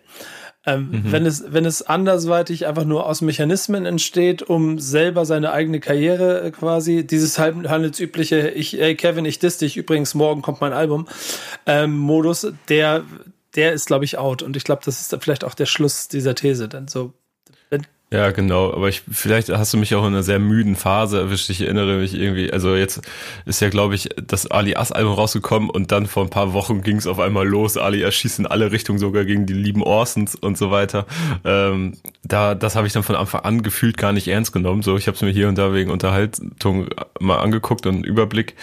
Ähm, 0.67 0.89
mhm. 0.91 1.11
wenn, 1.13 1.25
es, 1.25 1.45
wenn 1.47 1.63
es 1.63 1.81
andersweitig 1.81 2.67
einfach 2.67 2.83
nur 2.83 3.05
aus 3.05 3.21
Mechanismen 3.21 3.85
entsteht, 3.85 4.43
um 4.43 4.79
selber 4.79 5.25
seine 5.25 5.53
eigene 5.53 5.79
Karriere 5.79 6.41
äh, 6.41 6.51
quasi, 6.51 7.07
dieses 7.07 7.39
handelsübliche, 7.39 8.49
ich, 8.49 8.79
ey 8.79 8.95
Kevin, 8.95 9.23
ich 9.23 9.39
diss 9.39 9.57
dich, 9.57 9.77
übrigens, 9.77 10.13
morgen 10.13 10.41
kommt 10.41 10.59
mein 10.59 10.73
Album, 10.73 11.07
ähm, 11.65 11.97
Modus, 11.97 12.51
der, 12.67 13.05
der 13.55 13.71
ist, 13.71 13.85
glaube 13.85 14.03
ich, 14.03 14.17
out. 14.17 14.43
Und 14.43 14.57
ich 14.57 14.65
glaube, 14.65 14.81
das 14.83 14.99
ist 14.99 15.17
vielleicht 15.23 15.45
auch 15.45 15.53
der 15.53 15.67
Schluss 15.67 16.09
dieser 16.09 16.35
These. 16.35 16.67
Denn 16.67 16.89
so, 16.89 17.13
ja, 18.09 18.31
genau. 18.31 18.71
Aber 18.71 18.87
ich, 18.87 19.01
vielleicht 19.11 19.49
hast 19.49 19.73
du 19.73 19.77
mich 19.77 19.93
auch 19.93 20.03
in 20.03 20.13
einer 20.13 20.23
sehr 20.23 20.39
müden 20.39 20.77
Phase 20.77 21.19
erwischt. 21.19 21.49
Ich 21.49 21.59
erinnere 21.59 21.97
mich 21.97 22.13
irgendwie, 22.13 22.53
also 22.53 22.73
jetzt 22.73 23.01
ist 23.45 23.59
ja, 23.59 23.67
glaube 23.67 23.95
ich, 23.95 24.07
das 24.25 24.47
Ali 24.49 24.75
As 24.77 24.93
Album 24.93 25.11
rausgekommen 25.13 25.69
und 25.69 25.91
dann 25.91 26.07
vor 26.07 26.23
ein 26.23 26.29
paar 26.29 26.53
Wochen 26.53 26.81
ging 26.83 26.95
es 26.95 27.05
auf 27.05 27.19
einmal 27.19 27.45
los. 27.45 27.75
Ali 27.75 28.01
erschießt 28.01 28.39
in 28.39 28.47
alle 28.47 28.71
Richtungen, 28.71 28.97
sogar 28.97 29.25
gegen 29.25 29.45
die 29.45 29.53
lieben 29.53 29.83
Orsons 29.83 30.35
und 30.35 30.57
so 30.57 30.71
weiter. 30.71 31.05
Ähm, 31.43 31.97
da, 32.23 32.55
das 32.55 32.77
habe 32.77 32.87
ich 32.87 32.93
dann 32.93 33.03
von 33.03 33.17
Anfang 33.17 33.41
an 33.41 33.61
gefühlt 33.61 33.97
gar 33.97 34.13
nicht 34.13 34.29
ernst 34.29 34.53
genommen. 34.53 34.83
So, 34.83 34.95
ich 34.95 35.07
habe 35.07 35.15
es 35.15 35.21
mir 35.21 35.31
hier 35.31 35.49
und 35.49 35.57
da 35.57 35.73
wegen 35.73 35.91
Unterhaltung 35.91 36.87
mal 37.19 37.39
angeguckt 37.39 37.85
und 37.87 37.95
einen 37.95 38.03
Überblick. 38.05 38.55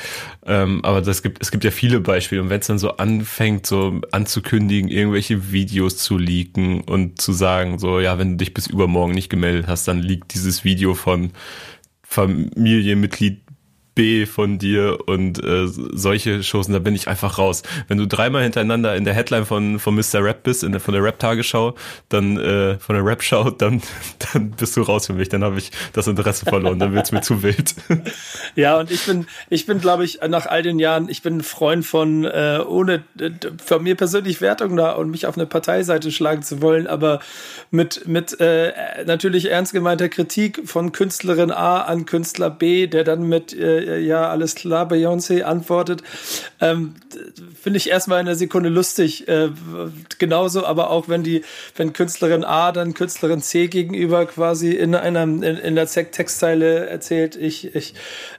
Ähm, 0.46 0.82
aber 0.84 1.02
das 1.02 1.22
gibt, 1.22 1.42
es 1.42 1.50
gibt 1.50 1.64
ja 1.64 1.70
viele 1.70 2.00
Beispiele. 2.00 2.40
Und 2.40 2.48
wenn 2.48 2.60
es 2.60 2.66
dann 2.66 2.78
so 2.78 2.96
anfängt, 2.96 3.66
so 3.66 4.00
anzukündigen, 4.10 4.88
irgendwelche 4.90 5.52
Videos 5.52 5.98
zu 5.98 6.16
leaken 6.16 6.80
und 6.80 7.20
zu 7.20 7.32
sagen, 7.32 7.78
so, 7.78 8.00
ja, 8.00 8.18
wenn 8.18 8.32
du 8.32 8.36
dich 8.38 8.54
bis 8.54 8.66
übermorgen 8.66 9.12
nicht 9.12 9.33
gemeldet 9.34 9.66
hast, 9.66 9.86
dann 9.88 10.00
liegt 10.00 10.34
dieses 10.34 10.64
Video 10.64 10.94
von 10.94 11.32
Familienmitglied 12.02 13.43
B 13.94 14.26
von 14.26 14.58
dir 14.58 14.98
und 15.06 15.42
äh, 15.42 15.66
solche 15.66 16.42
Shows, 16.42 16.66
da 16.66 16.78
bin 16.78 16.94
ich 16.94 17.08
einfach 17.08 17.38
raus. 17.38 17.62
Wenn 17.88 17.98
du 17.98 18.06
dreimal 18.06 18.42
hintereinander 18.42 18.96
in 18.96 19.04
der 19.04 19.14
Headline 19.14 19.46
von, 19.46 19.78
von 19.78 19.94
Mr. 19.94 20.22
Rap 20.22 20.42
bist, 20.42 20.64
in 20.64 20.72
der, 20.72 20.80
von 20.80 20.94
der 20.94 21.02
Rap-Tagesschau, 21.02 21.74
dann 22.08 22.36
äh, 22.38 22.78
von 22.78 22.96
der 22.96 23.04
Rap-Show, 23.04 23.50
dann, 23.58 23.82
dann 24.32 24.50
bist 24.50 24.76
du 24.76 24.82
raus 24.82 25.06
für 25.06 25.12
mich. 25.12 25.28
Dann 25.28 25.44
habe 25.44 25.58
ich 25.58 25.70
das 25.92 26.06
Interesse 26.06 26.44
verloren, 26.46 26.78
dann 26.78 26.92
wird's 26.92 27.12
mir 27.12 27.20
zu 27.20 27.42
wild. 27.42 27.74
Ja, 28.56 28.78
und 28.78 28.90
ich 28.90 29.04
bin, 29.04 29.26
ich 29.50 29.66
bin, 29.66 29.80
glaube 29.80 30.04
ich, 30.04 30.20
nach 30.28 30.46
all 30.46 30.62
den 30.62 30.78
Jahren, 30.78 31.08
ich 31.08 31.22
bin 31.22 31.38
ein 31.38 31.42
Freund 31.42 31.84
von, 31.84 32.24
äh, 32.24 32.60
ohne 32.64 33.02
von 33.64 33.82
mir 33.82 33.96
persönlich 33.96 34.40
Wertung 34.40 34.76
da 34.76 34.92
und 34.92 35.10
mich 35.10 35.26
auf 35.26 35.36
eine 35.36 35.46
Parteiseite 35.46 36.12
schlagen 36.12 36.42
zu 36.42 36.62
wollen, 36.62 36.86
aber 36.86 37.20
mit, 37.70 38.06
mit 38.06 38.38
äh, 38.40 38.72
natürlich 39.06 39.50
ernst 39.50 39.72
gemeinter 39.72 40.08
Kritik 40.08 40.62
von 40.66 40.92
Künstlerin 40.92 41.50
A 41.50 41.82
an 41.82 42.06
Künstler 42.06 42.50
B, 42.50 42.86
der 42.86 43.04
dann 43.04 43.28
mit 43.28 43.52
äh, 43.52 43.83
äh, 43.86 43.98
ja, 43.98 44.28
alles 44.28 44.54
klar, 44.54 44.88
Beyoncé 44.88 45.42
antwortet, 45.42 46.02
ähm, 46.60 46.94
finde 47.60 47.76
ich 47.76 47.88
erstmal 47.88 48.20
in 48.20 48.26
der 48.26 48.36
Sekunde 48.36 48.68
lustig. 48.68 49.28
Äh, 49.28 49.50
genauso, 50.18 50.64
aber 50.64 50.90
auch 50.90 51.08
wenn 51.08 51.22
die, 51.22 51.42
wenn 51.76 51.92
Künstlerin 51.92 52.44
A 52.44 52.72
dann 52.72 52.94
Künstlerin 52.94 53.42
C 53.42 53.68
gegenüber 53.68 54.26
quasi 54.26 54.72
in 54.72 54.94
einer, 54.94 55.22
in, 55.22 55.42
in 55.42 55.74
der 55.74 55.86
Textzeile 55.86 56.86
erzählt, 56.86 57.36
ich, 57.36 57.74
ich 57.74 57.94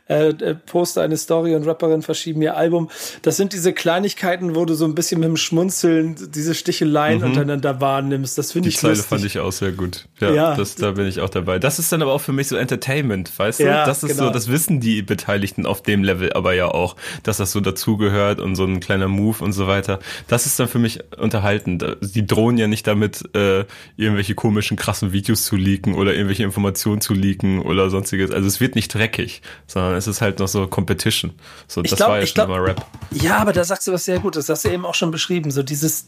äh, 0.07 0.29
äh, 0.29 0.53
poste 0.53 1.01
eine 1.01 1.17
Story 1.17 1.55
und 1.55 1.65
Rapperin 1.65 2.03
verschieben 2.03 2.41
ihr 2.43 2.55
Album. 2.55 2.91
Das 3.23 3.37
sind 3.37 3.53
diese 3.53 3.73
Kleinigkeiten, 3.73 4.55
wo 4.55 4.65
du 4.65 4.75
so 4.75 4.85
ein 4.85 4.93
bisschen 4.93 5.19
mit 5.19 5.27
dem 5.27 5.37
Schmunzeln 5.37 6.15
diese 6.31 6.53
Sticheleien 6.53 7.19
mhm. 7.19 7.25
untereinander 7.25 7.81
wahrnimmst. 7.81 8.37
Das 8.37 8.51
finde 8.51 8.69
ich 8.69 8.77
Zeile 8.77 8.93
lustig. 8.93 9.09
fand 9.09 9.25
ich 9.25 9.39
auch 9.39 9.51
sehr 9.51 9.71
gut. 9.71 10.05
Ja, 10.19 10.31
ja, 10.31 10.55
Das, 10.55 10.75
da 10.75 10.91
bin 10.91 11.07
ich 11.07 11.21
auch 11.21 11.29
dabei. 11.29 11.57
Das 11.57 11.79
ist 11.79 11.91
dann 11.91 12.03
aber 12.03 12.13
auch 12.13 12.21
für 12.21 12.33
mich 12.33 12.47
so 12.47 12.55
Entertainment, 12.55 13.31
weißt 13.35 13.61
du? 13.61 13.63
Ja, 13.63 13.85
das 13.85 14.03
ist 14.03 14.11
genau. 14.11 14.27
so, 14.27 14.29
das 14.29 14.47
wissen 14.47 14.79
die 14.79 15.01
Beteiligten 15.01 15.34
auf 15.65 15.81
dem 15.81 16.03
Level 16.03 16.33
aber 16.33 16.53
ja 16.53 16.67
auch, 16.67 16.95
dass 17.23 17.37
das 17.37 17.51
so 17.51 17.59
dazugehört 17.59 18.39
und 18.39 18.55
so 18.55 18.65
ein 18.65 18.79
kleiner 18.79 19.07
Move 19.07 19.43
und 19.43 19.53
so 19.53 19.67
weiter. 19.67 19.99
Das 20.27 20.45
ist 20.45 20.59
dann 20.59 20.67
für 20.67 20.79
mich 20.79 20.99
unterhaltend. 21.17 21.85
Die 22.01 22.25
drohen 22.25 22.57
ja 22.57 22.67
nicht 22.67 22.87
damit, 22.87 23.23
äh, 23.35 23.65
irgendwelche 23.97 24.35
komischen, 24.35 24.77
krassen 24.77 25.11
Videos 25.11 25.43
zu 25.43 25.55
leaken 25.55 25.95
oder 25.95 26.13
irgendwelche 26.13 26.43
Informationen 26.43 27.01
zu 27.01 27.13
leaken 27.13 27.61
oder 27.61 27.89
sonstiges. 27.89 28.31
Also 28.31 28.47
es 28.47 28.59
wird 28.59 28.75
nicht 28.75 28.93
dreckig, 28.93 29.41
sondern 29.67 29.95
es 29.95 30.07
ist 30.07 30.21
halt 30.21 30.39
noch 30.39 30.47
so 30.47 30.67
Competition. 30.67 31.33
So, 31.67 31.81
das 31.81 31.95
glaub, 31.95 32.09
war 32.09 32.19
ja 32.19 32.25
schon 32.25 32.33
glaub, 32.35 32.47
immer 32.49 32.63
Rap. 32.63 32.85
Ja, 33.11 33.37
aber 33.37 33.53
da 33.53 33.63
sagst 33.63 33.87
du 33.87 33.91
was 33.91 34.05
sehr 34.05 34.19
Gutes. 34.19 34.45
Das 34.47 34.57
hast 34.57 34.65
du 34.65 34.69
eben 34.73 34.85
auch 34.85 34.95
schon 34.95 35.11
beschrieben. 35.11 35.51
So 35.51 35.63
dieses, 35.63 36.07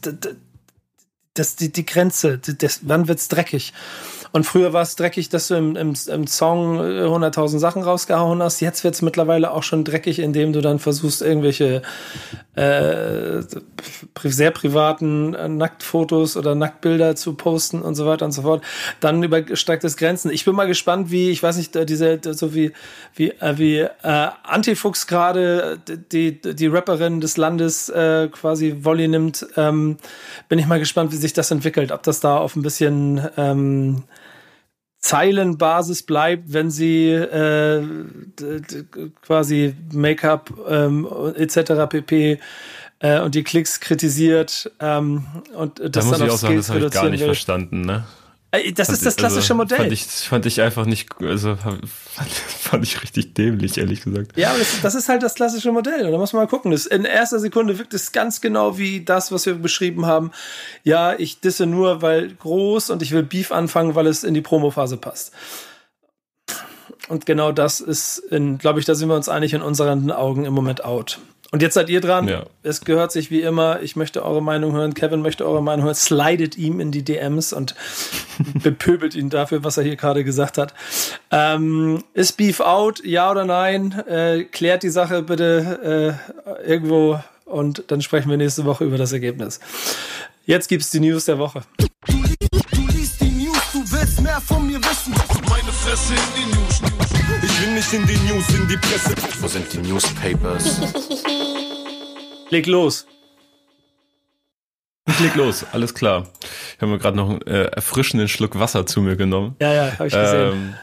das, 1.34 1.56
die, 1.56 1.72
die 1.72 1.86
Grenze, 1.86 2.40
das, 2.40 2.82
wann 2.84 3.08
wird's 3.08 3.28
dreckig? 3.28 3.74
Und 4.32 4.46
früher 4.46 4.74
war 4.74 4.82
es 4.82 4.96
dreckig, 4.96 5.30
dass 5.30 5.48
du 5.48 5.56
im, 5.56 5.76
im, 5.76 5.94
im 6.08 6.28
Song 6.28 6.80
100.000 6.80 7.56
äh, 7.56 7.60
Sachen 7.60 7.82
rausgehauen 7.82 8.42
hast. 8.42 8.60
Jetzt 8.60 8.84
wird 8.84 8.96
es 8.96 9.02
mittlerweile 9.02 9.52
auch 9.52 9.64
schon 9.64 9.84
dreckig, 9.84 10.20
indem 10.20 10.54
du 10.54 10.62
dann 10.62 10.80
versuchst, 10.80 11.22
irgendwelche 11.22 11.82
äh, 12.56 13.42
sehr 14.24 14.52
privaten 14.52 15.34
äh, 15.34 15.48
Nacktfotos 15.48 16.38
oder 16.38 16.56
Nacktbilder 16.56 17.16
zu 17.16 17.34
posten 17.34 17.82
und 17.82 17.96
so 17.96 18.06
weiter 18.06 18.26
und 18.26 18.32
so 18.32 18.42
fort. 18.42 18.64
Dann 19.00 19.22
übersteigt 19.24 19.84
es 19.84 19.98
Grenzen. 19.98 20.32
Ich 20.32 20.46
bin 20.46 20.56
mal 20.56 20.68
gespannt, 20.68 21.12
wie, 21.12 21.30
ich 21.30 21.44
weiß 21.44 21.58
nicht, 21.58 21.76
äh, 21.76 21.86
diese, 21.86 22.20
so 22.24 22.54
wie, 22.54 22.74
wie, 23.16 23.30
äh, 23.32 23.58
wie 23.58 23.78
äh, 23.78 23.90
Antifuchs 24.44 25.08
gerade 25.08 25.80
die, 26.12 26.42
die 26.42 26.68
Rapperin 26.68 27.22
des 27.22 27.38
Landes 27.38 27.90
äh, 27.90 28.28
quasi 28.32 28.78
Volley 28.82 29.08
nimmt. 29.08 29.46
Ähm, 29.56 29.98
bin 30.50 30.60
ich 30.60 30.68
mal 30.68 30.80
gespannt, 30.80 31.12
wie 31.12 31.18
sich 31.18 31.34
das 31.34 31.52
entwickelt. 31.52 31.92
Ob 31.92 32.04
das 32.04 32.20
da 32.20 32.38
auf 32.38 32.56
ein 32.56 32.62
bisschen 32.62 33.22
ähm, 33.38 34.04
Zeilenbasis 35.00 36.04
bleibt, 36.04 36.54
wenn 36.54 36.72
sie 36.72 37.12
äh, 37.12 37.84
quasi 39.22 39.76
Make-up 39.94 40.52
ähm, 40.68 41.08
etc. 41.36 41.88
pp. 41.90 42.40
Äh, 43.00 43.22
und 43.22 43.36
die 43.36 43.44
Klicks 43.44 43.80
kritisiert 43.80 44.72
ähm, 44.80 45.28
und 45.54 45.80
das 45.80 45.92
da 45.92 46.04
muss 46.04 46.18
dann 46.18 46.28
ich 46.28 46.34
auch 46.34 46.38
sagen, 46.38 46.56
das 46.56 46.70
habe 46.70 46.80
ich 46.80 46.92
gar 46.92 47.10
nicht 47.10 47.20
will. 47.20 47.28
verstanden. 47.28 47.82
Ne? 47.82 48.06
Äh, 48.58 48.72
Das 48.74 48.90
ist 48.90 49.06
das 49.06 49.16
klassische 49.16 49.54
also, 49.54 49.56
Modell. 49.56 49.78
Fand 49.78 49.92
ich, 49.92 50.06
fand 50.06 50.46
ich 50.46 50.62
einfach 50.62 50.86
nicht, 50.86 51.10
also 51.22 51.56
fand, 51.56 51.88
fand 52.60 52.84
ich 52.84 53.02
richtig 53.02 53.34
dämlich, 53.34 53.78
ehrlich 53.78 54.02
gesagt. 54.02 54.38
Ja, 54.38 54.50
aber 54.50 54.60
das, 54.60 54.82
das 54.82 54.96
ist 54.96 55.10
halt 55.10 55.24
das 55.24 55.36
klassische 55.36 55.72
Modell. 55.72 56.06
Und 56.06 56.12
da 56.12 56.18
muss 56.18 56.34
man 56.34 56.44
mal 56.44 56.50
gucken. 56.50 56.72
Das, 56.72 56.86
in 56.86 57.06
erster 57.06 57.40
Sekunde 57.40 57.78
wirkt 57.78 57.94
es 57.94 58.12
ganz 58.12 58.42
genau 58.42 58.78
wie 58.78 59.04
das, 59.04 59.32
was 59.32 59.46
wir 59.46 59.56
beschrieben 59.56 60.06
haben. 60.06 60.32
Ja, 60.84 61.14
ich 61.18 61.40
disse 61.40 61.66
nur, 61.66 62.02
weil 62.02 62.34
groß 62.34 62.90
und 62.90 63.02
ich 63.02 63.12
will 63.12 63.24
Beef 63.24 63.52
anfangen, 63.52 63.96
weil 63.96 64.08
es 64.08 64.24
in 64.24 64.34
die 64.34 64.42
Promophase 64.42 64.98
passt. 64.98 65.32
Und 67.08 67.26
genau 67.26 67.52
das 67.52 67.80
ist, 67.80 68.24
glaube 68.58 68.80
ich, 68.80 68.86
da 68.86 68.96
sind 68.96 69.08
wir 69.08 69.16
uns 69.16 69.30
einig 69.30 69.54
in 69.54 69.62
unseren 69.62 70.12
Augen 70.12 70.46
im 70.46 70.54
Moment 70.54 70.84
out. 70.84 71.20
Und 71.52 71.62
jetzt 71.62 71.76
seid 71.76 71.90
ihr 71.90 72.02
dran. 72.02 72.28
Ja. 72.28 72.44
Es 72.64 72.82
gehört 72.82 73.12
sich 73.12 73.32
wie 73.32 73.42
immer. 73.42 73.82
Ich 73.82 73.96
möchte 73.96 74.26
eure 74.26 74.42
Meinung 74.42 74.74
hören. 74.74 74.94
Kevin 74.94 75.22
möchte 75.22 75.46
eure 75.46 75.64
Meinung 75.64 75.86
hören. 75.86 75.96
Slidet 75.96 76.58
ihm 76.58 76.80
in 76.80 76.92
die 76.92 77.04
DMs 77.04 77.54
und 77.54 77.76
bepöbelt 78.64 79.16
ihn 79.16 79.30
dafür, 79.30 79.64
was 79.64 79.78
er 79.78 79.84
hier 79.84 79.96
gerade 79.96 80.24
gesagt 80.24 80.58
hat. 80.58 80.74
Ähm, 81.32 82.04
ist 82.14 82.38
Beef 82.38 82.60
out? 82.60 83.02
Ja 83.06 83.32
oder 83.32 83.46
nein? 83.46 83.94
Äh, 84.08 84.44
klärt 84.44 84.84
die 84.84 84.90
Sache 84.90 85.24
bitte 85.24 86.20
äh, 86.46 86.70
irgendwo 86.70 87.20
und 87.46 87.86
dann 87.88 88.02
sprechen 88.02 88.30
wir 88.30 88.38
nächste 88.38 88.66
Woche 88.66 88.84
über 88.84 88.98
das 88.98 89.14
Ergebnis. 89.14 89.60
Jetzt 90.46 90.68
gibt's 90.68 90.92
die 90.92 91.00
News 91.00 91.26
der 91.26 91.40
Woche. 91.40 91.62
Du 92.08 92.88
liest 92.88 93.22
die 93.22 93.30
News, 93.30 93.58
du 93.74 93.80
willst 93.92 94.22
mehr 94.22 94.42
von 94.42 94.68
mir 94.68 94.80
wissen. 94.80 95.14
Meine 95.50 95.72
Fresse 95.72 96.14
in 96.14 96.20
die 96.36 96.56
News. 96.56 96.82
Ich 97.44 97.62
will 97.62 97.74
nicht 97.74 97.94
in 97.94 98.06
die 98.06 98.18
News, 98.32 98.50
in 98.50 98.68
die 98.68 98.78
Presse. 98.78 99.16
Wo 99.40 99.48
sind 99.48 99.72
die 99.72 99.80
Newspapers? 99.80 100.80
Leg 102.50 102.66
los. 102.66 103.06
Ich 105.06 105.20
leg 105.20 105.36
los, 105.36 105.66
alles 105.72 105.94
klar. 105.94 106.28
Ich 106.76 106.82
habe 106.82 106.92
mir 106.92 106.98
gerade 106.98 107.16
noch 107.16 107.30
einen 107.30 107.42
äh, 107.44 107.66
erfrischenden 107.66 108.28
Schluck 108.28 108.60
Wasser 108.60 108.86
zu 108.86 109.02
mir 109.02 109.16
genommen. 109.16 109.56
Ja, 109.62 109.74
ja, 109.74 109.94
habe 109.94 110.08
ich 110.08 110.14
gesehen. 110.14 110.52
Ähm, 110.54 110.74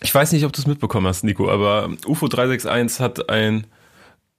ich 0.00 0.14
weiß 0.14 0.32
nicht, 0.32 0.44
ob 0.44 0.52
du 0.52 0.60
es 0.60 0.66
mitbekommen 0.66 1.06
hast, 1.06 1.24
Nico, 1.24 1.50
aber 1.50 1.88
UFO 2.06 2.28
361 2.28 3.00
hat 3.00 3.28
ein 3.30 3.66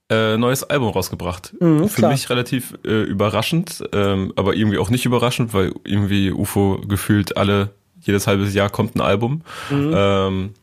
äh, 0.10 0.38
neues 0.38 0.64
Album 0.64 0.90
rausgebracht. 0.90 1.54
Mhm, 1.60 1.90
Für 1.90 2.02
klar. 2.02 2.12
mich 2.12 2.30
relativ 2.30 2.78
äh, 2.86 3.04
überraschend, 3.04 3.84
ähm, 3.92 4.32
aber 4.36 4.56
irgendwie 4.56 4.78
auch 4.78 4.90
nicht 4.90 5.06
überraschend, 5.06 5.54
weil 5.54 5.74
irgendwie 5.84 6.32
UFO 6.32 6.80
gefühlt 6.88 7.36
alle, 7.38 7.72
jedes 8.02 8.28
halbes 8.28 8.54
Jahr 8.54 8.70
kommt 8.70 8.96
ein 8.96 9.02
Album. 9.02 9.42
Mhm. 9.70 9.94
Ähm, 9.96 10.54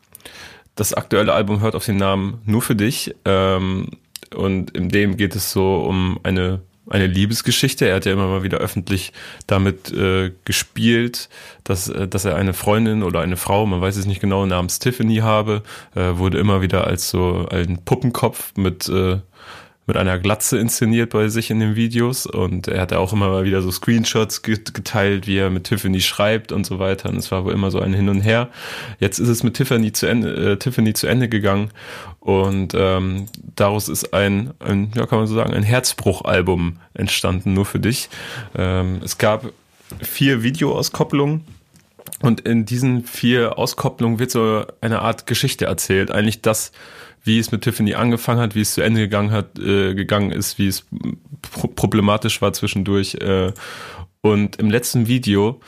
das 0.75 0.95
aktuelle 0.95 1.33
Album 1.35 1.61
hört 1.61 1.75
auf 1.75 1.85
den 1.85 1.97
Namen 1.97 2.41
Nur 2.47 2.63
für 2.63 2.77
dich. 2.77 3.15
Ähm, 3.25 3.89
und 4.35 4.71
in 4.73 4.89
dem 4.89 5.17
geht 5.17 5.35
es 5.37 5.53
so 5.53 5.77
um 5.77 6.19
eine, 6.23 6.61
eine 6.89 7.07
Liebesgeschichte. 7.07 7.87
Er 7.87 7.97
hat 7.97 8.07
ja 8.07 8.13
immer 8.13 8.27
mal 8.27 8.43
wieder 8.43 8.59
öffentlich 8.59 9.13
damit 9.47 9.93
äh, 9.93 10.33
gespielt, 10.45 11.29
dass, 11.65 11.89
äh, 11.89 12.09
dass 12.09 12.25
er 12.25 12.37
eine 12.37 12.53
Freundin 12.53 13.03
oder 13.03 13.21
eine 13.21 13.37
Frau, 13.37 13.67
man 13.67 13.81
weiß 13.81 13.97
es 13.97 14.07
nicht 14.07 14.21
genau, 14.21 14.45
namens 14.47 14.79
Tiffany 14.79 15.17
habe. 15.17 15.63
Äh, 15.95 16.19
wurde 16.19 16.39
immer 16.39 16.63
wieder 16.63 16.87
als 16.87 17.11
so 17.11 17.47
ein 17.51 17.79
Puppenkopf 17.85 18.53
mit 18.57 18.89
äh, 18.89 19.19
mit 19.87 19.97
einer 19.97 20.19
Glatze 20.19 20.59
inszeniert 20.59 21.11
bei 21.11 21.29
sich 21.29 21.51
in 21.51 21.59
den 21.59 21.75
Videos 21.75 22.27
und 22.27 22.69
er 22.69 22.83
hat 22.83 22.93
auch 22.93 23.13
immer 23.13 23.29
mal 23.29 23.45
wieder 23.45 23.63
so 23.63 23.71
Screenshots 23.71 24.43
geteilt, 24.43 25.27
wie 25.27 25.39
er 25.39 25.51
mit 25.51 25.65
Tiffany 25.65 26.01
schreibt 26.01 26.53
und 26.53 26.65
so 26.65 26.79
weiter 26.79 27.09
und 27.09 27.17
es 27.17 27.33
war 27.33 27.45
wohl 27.45 27.53
immer 27.53 27.71
so 27.71 27.81
ein 27.81 27.93
Hin 27.93 28.09
und 28.09 28.21
Her. 28.21 28.49
Jetzt 29.01 29.19
ist 29.19 29.29
es 29.29 29.43
mit 29.43 29.55
Tiffany 29.55 29.93
zu 29.93 30.07
Ende, 30.07 30.53
äh, 30.53 30.57
Tiffany 30.57 30.93
zu 30.93 31.09
Ende 31.09 31.29
gegangen 31.29 31.71
und 32.21 32.75
ähm, 32.77 33.27
daraus 33.57 33.89
ist 33.89 34.15
ein, 34.15 34.53
ein, 34.61 34.93
ja 34.95 35.07
kann 35.07 35.19
man 35.19 35.27
so 35.27 35.35
sagen, 35.35 35.53
ein 35.53 35.65
Herzbruchalbum 35.65 36.79
entstanden, 36.95 37.53
nur 37.53 37.67
für 37.67 37.81
dich. 37.81 38.09
Ähm, 38.57 39.01
es 39.03 39.19
gab 39.19 39.53
vier 40.01 40.45
Videoauskopplungen 40.45 41.45
und 42.21 42.43
in 42.43 42.65
diesen 42.65 43.05
vier 43.05 43.59
Auskopplungen 43.59 44.21
wird 44.21 44.31
so 44.31 44.65
eine 44.81 45.01
Art 45.01 45.27
Geschichte 45.27 45.67
erzählt. 45.67 46.13
Eigentlich 46.13 46.41
das, 46.41 46.71
wie 47.25 47.39
es 47.39 47.53
mit 47.53 47.63
Tiffany 47.63 47.95
angefangen 47.95 48.41
hat, 48.41 48.55
wie 48.55 48.61
es 48.61 48.75
zu 48.75 48.83
Ende 48.83 49.01
gegangen 49.01 49.31
hat, 49.31 49.59
äh, 49.59 49.95
gegangen 49.95 50.33
ist, 50.33 50.59
wie 50.59 50.67
es 50.67 50.87
pro 51.41 51.69
problematisch 51.69 52.43
war 52.43 52.53
zwischendurch. 52.53 53.15
Äh, 53.15 53.53
und 54.21 54.57
im 54.57 54.71
letzten 54.71 55.07
Video 55.07 55.61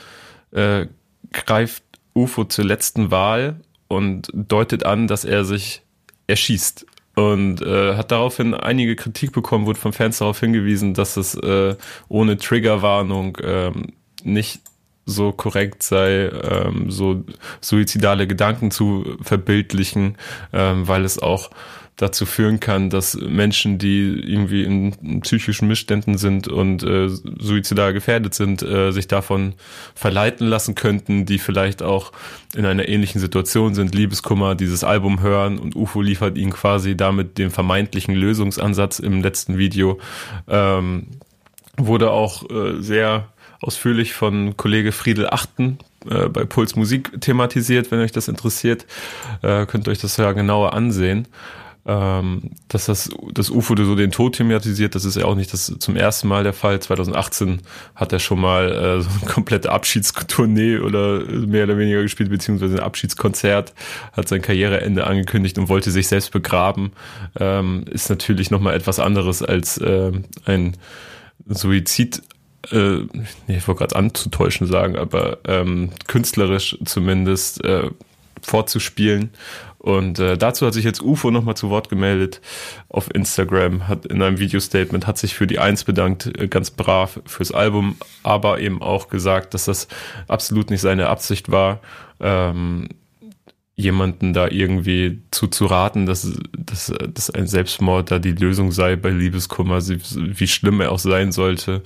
äh, 0.52 0.86
greift 1.32 1.82
UFO 2.14 2.44
zur 2.44 2.64
letzten 2.64 3.10
Wahl 3.10 3.60
und 3.88 4.30
deutet 4.32 4.86
an, 4.86 5.06
dass 5.06 5.24
er 5.24 5.44
sich 5.44 5.82
erschießt. 6.26 6.86
Und 7.16 7.62
äh, 7.62 7.94
hat 7.94 8.10
daraufhin 8.10 8.54
einige 8.54 8.96
Kritik 8.96 9.30
bekommen, 9.30 9.66
wurde 9.66 9.78
von 9.78 9.92
Fans 9.92 10.18
darauf 10.18 10.40
hingewiesen, 10.40 10.94
dass 10.94 11.16
es 11.16 11.36
äh, 11.36 11.76
ohne 12.08 12.38
Triggerwarnung 12.38 13.38
ähm, 13.40 13.92
nicht 14.24 14.62
so 15.06 15.32
korrekt 15.32 15.82
sei, 15.82 16.28
ähm, 16.28 16.90
so 16.90 17.24
suizidale 17.60 18.26
Gedanken 18.26 18.70
zu 18.70 19.16
verbildlichen, 19.22 20.16
ähm, 20.52 20.86
weil 20.88 21.04
es 21.04 21.18
auch 21.18 21.50
dazu 21.96 22.26
führen 22.26 22.58
kann, 22.58 22.90
dass 22.90 23.14
Menschen, 23.14 23.78
die 23.78 24.20
irgendwie 24.26 24.64
in 24.64 25.20
psychischen 25.20 25.68
Missständen 25.68 26.18
sind 26.18 26.48
und 26.48 26.82
äh, 26.82 27.08
suizidal 27.08 27.92
gefährdet 27.92 28.34
sind, 28.34 28.62
äh, 28.62 28.90
sich 28.90 29.06
davon 29.06 29.54
verleiten 29.94 30.48
lassen 30.48 30.74
könnten, 30.74 31.24
die 31.24 31.38
vielleicht 31.38 31.82
auch 31.82 32.10
in 32.56 32.66
einer 32.66 32.88
ähnlichen 32.88 33.20
Situation 33.20 33.74
sind, 33.74 33.94
Liebeskummer, 33.94 34.56
dieses 34.56 34.82
Album 34.82 35.20
hören 35.20 35.58
und 35.58 35.76
UFO 35.76 36.02
liefert 36.02 36.36
ihnen 36.36 36.52
quasi 36.52 36.96
damit 36.96 37.38
den 37.38 37.50
vermeintlichen 37.50 38.14
Lösungsansatz 38.14 38.98
im 38.98 39.22
letzten 39.22 39.56
Video. 39.56 40.00
Ähm, 40.48 41.06
wurde 41.76 42.10
auch 42.10 42.48
äh, 42.50 42.80
sehr 42.80 43.28
ausführlich 43.64 44.12
von 44.12 44.57
Kollege 44.57 44.92
Friedel 44.92 45.29
Achten 45.29 45.79
äh, 46.09 46.29
bei 46.29 46.44
Puls 46.44 46.77
Musik 46.77 47.20
thematisiert. 47.20 47.90
Wenn 47.90 48.00
euch 48.00 48.12
das 48.12 48.29
interessiert, 48.29 48.87
äh, 49.42 49.66
könnt 49.66 49.88
ihr 49.88 49.90
euch 49.90 50.00
das 50.00 50.16
ja 50.16 50.33
genauer 50.33 50.74
ansehen. 50.74 51.27
Ähm, 51.87 52.53
dass 52.68 52.87
das, 52.87 53.11
das 53.33 53.50
UFO 53.50 53.77
so 53.77 53.94
den 53.94 54.11
Tod 54.11 54.37
thematisiert, 54.37 54.94
das 54.94 55.05
ist 55.05 55.16
ja 55.16 55.27
auch 55.27 55.35
nicht 55.35 55.53
das 55.53 55.66
zum 55.79 55.96
ersten 55.96 56.29
Mal 56.29 56.42
der 56.42 56.55
Fall. 56.55 56.81
2018 56.81 57.61
hat 57.94 58.11
er 58.11 58.20
schon 58.20 58.40
mal 58.40 58.72
äh, 58.72 59.03
so 59.03 59.11
eine 59.20 59.31
komplette 59.31 59.70
Abschiedstournee 59.70 60.79
oder 60.79 61.20
mehr 61.27 61.64
oder 61.64 61.77
weniger 61.77 62.00
gespielt, 62.00 62.31
beziehungsweise 62.31 62.77
ein 62.77 62.83
Abschiedskonzert, 62.83 63.74
hat 64.12 64.29
sein 64.29 64.40
Karriereende 64.40 65.07
angekündigt 65.07 65.59
und 65.59 65.68
wollte 65.68 65.90
sich 65.90 66.09
selbst 66.09 66.33
begraben. 66.33 66.92
Ähm, 67.38 67.85
ist 67.90 68.09
natürlich 68.09 68.50
nochmal 68.50 68.74
etwas 68.74 68.98
anderes 68.98 69.42
als 69.42 69.77
äh, 69.77 70.11
ein 70.46 70.79
Suizid 71.46 72.22
äh, 72.72 73.07
ich 73.46 73.66
wollte 73.68 73.81
gerade 73.81 73.96
anzutäuschen 73.96 74.66
sagen, 74.66 74.96
aber 74.96 75.38
ähm, 75.46 75.90
künstlerisch 76.07 76.79
zumindest 76.85 77.64
äh, 77.64 77.90
vorzuspielen. 78.42 79.31
Und 79.79 80.18
äh, 80.18 80.38
dazu 80.38 80.66
hat 80.66 80.72
sich 80.72 80.85
jetzt 80.85 81.03
UFO 81.03 81.31
nochmal 81.31 81.57
zu 81.57 81.68
Wort 81.68 81.90
gemeldet 81.90 82.40
auf 82.88 83.14
Instagram, 83.14 83.87
hat 83.87 84.07
in 84.07 84.22
einem 84.22 84.38
Video-Statement, 84.38 85.07
hat 85.07 85.18
sich 85.18 85.35
für 85.35 85.46
die 85.46 85.59
Eins 85.59 85.85
bedankt, 85.85 86.27
äh, 86.38 86.48
ganz 86.48 86.70
brav 86.70 87.20
fürs 87.27 87.53
Album, 87.53 87.96
aber 88.22 88.61
eben 88.61 88.81
auch 88.81 89.09
gesagt, 89.09 89.53
dass 89.53 89.66
das 89.66 89.88
absolut 90.27 90.70
nicht 90.70 90.81
seine 90.81 91.09
Absicht 91.09 91.50
war, 91.50 91.81
ähm, 92.18 92.88
jemanden 93.76 94.32
da 94.32 94.48
irgendwie 94.48 95.20
zu, 95.30 95.48
zu 95.48 95.66
raten, 95.66 96.06
dass, 96.06 96.38
dass, 96.56 96.92
dass 97.12 97.30
ein 97.30 97.46
Selbstmord 97.46 98.10
da 98.10 98.18
die 98.18 98.32
Lösung 98.32 98.70
sei 98.70 98.96
bei 98.96 99.10
Liebeskummer, 99.10 99.80
wie 99.80 100.46
schlimm 100.46 100.80
er 100.80 100.92
auch 100.92 101.00
sein 101.00 101.32
sollte, 101.32 101.82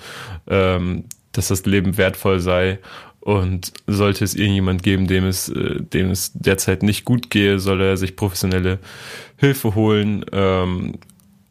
ähm, 0.48 1.04
dass 1.32 1.48
das 1.48 1.64
Leben 1.64 1.96
wertvoll 1.96 2.40
sei. 2.40 2.78
Und 3.20 3.72
sollte 3.86 4.24
es 4.24 4.34
irgendjemand 4.34 4.82
geben, 4.82 5.06
dem 5.06 5.26
es, 5.26 5.48
äh, 5.48 5.82
dem 5.82 6.10
es 6.10 6.32
derzeit 6.34 6.82
nicht 6.82 7.04
gut 7.04 7.30
gehe, 7.30 7.58
soll 7.58 7.80
er 7.80 7.96
sich 7.96 8.16
professionelle 8.16 8.78
Hilfe 9.36 9.74
holen 9.74 10.24
ähm, 10.32 10.94